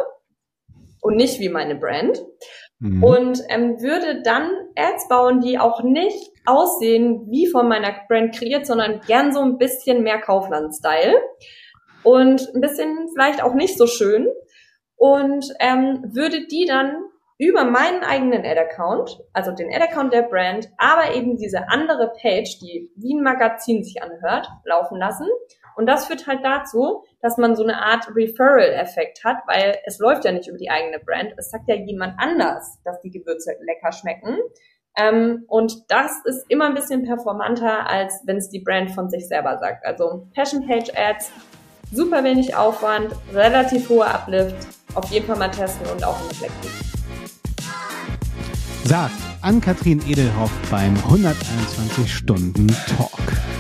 und 1.01 1.17
nicht 1.17 1.41
wie 1.41 1.49
meine 1.49 1.75
Brand. 1.75 2.23
Mhm. 2.79 3.03
Und 3.03 3.43
ähm, 3.49 3.81
würde 3.81 4.23
dann 4.23 4.51
Ads 4.77 5.09
bauen, 5.09 5.41
die 5.41 5.59
auch 5.59 5.83
nicht 5.83 6.31
aussehen 6.45 7.27
wie 7.31 7.47
von 7.47 7.69
meiner 7.69 7.95
Brand 8.09 8.37
kreiert, 8.37 8.67
sondern 8.67 9.01
gern 9.01 9.33
so 9.33 9.41
ein 9.41 9.59
bisschen 9.59 10.03
mehr 10.03 10.21
Kaufland-Style 10.21 11.15
und 12.03 12.49
ein 12.55 12.61
bisschen 12.61 13.09
vielleicht 13.15 13.43
auch 13.43 13.55
nicht 13.55 13.79
so 13.79 13.87
schön 13.87 14.29
und 14.97 15.47
ähm, 15.61 16.05
würde 16.13 16.47
die 16.47 16.67
dann 16.67 16.97
über 17.39 17.65
meinen 17.65 18.05
eigenen 18.05 18.45
Ad-Account, 18.45 19.21
also 19.33 19.51
den 19.53 19.73
Ad-Account 19.73 20.13
der 20.13 20.23
Brand, 20.23 20.69
aber 20.79 21.15
eben 21.15 21.37
diese 21.37 21.69
andere 21.69 22.13
Page, 22.21 22.59
die 22.61 22.91
wie 22.97 23.15
ein 23.15 23.23
Magazin 23.23 23.83
sich 23.83 24.03
anhört, 24.03 24.49
laufen 24.65 24.99
lassen. 24.99 25.27
Und 25.77 25.87
das 25.87 26.07
führt 26.07 26.29
halt 26.29 26.45
dazu, 26.45 27.03
dass 27.21 27.37
man 27.37 27.57
so 27.57 27.65
eine 27.65 27.83
Art 27.83 28.07
Referral-Effekt 28.15 29.25
hat, 29.25 29.39
weil 29.47 29.77
es 29.87 29.99
läuft 29.99 30.25
ja 30.25 30.31
nicht 30.31 30.49
über 30.49 30.59
die 30.59 30.71
eigene 30.71 31.01
Brand. 31.01 31.35
Es 31.37 31.51
sagt 31.51 31.69
ja 31.69 31.75
jemand 31.75 32.15
anders, 32.19 32.79
dass 32.85 33.01
die 33.01 33.11
Gewürze 33.11 33.57
lecker 33.61 33.91
schmecken. 33.91 34.39
Ähm, 34.97 35.45
und 35.49 35.91
das 35.91 36.13
ist 36.27 36.45
immer 36.49 36.67
ein 36.67 36.75
bisschen 36.75 37.03
performanter, 37.03 37.89
als 37.89 38.23
wenn 38.27 38.37
es 38.37 38.49
die 38.51 38.61
Brand 38.61 38.93
von 38.93 39.11
sich 39.11 39.27
selber 39.27 39.59
sagt. 39.59 39.85
Also 39.85 40.29
Passion 40.35 40.65
Page 40.69 40.93
Ads, 40.97 41.33
super 41.91 42.23
wenig 42.23 42.55
Aufwand, 42.55 43.13
relativ 43.33 43.89
hoher 43.89 44.15
Uplift, 44.15 44.69
auf 44.95 45.11
jeden 45.11 45.27
Fall 45.27 45.39
mal 45.39 45.51
testen 45.51 45.91
und 45.91 46.05
auch 46.05 46.21
reflektieren. 46.31 46.94
Sagt 48.87 49.15
Ann-Kathrin 49.41 50.01
Edelhoff 50.07 50.51
beim 50.71 50.95
121 50.97 52.13
Stunden 52.13 52.67
Talk. 52.99 53.54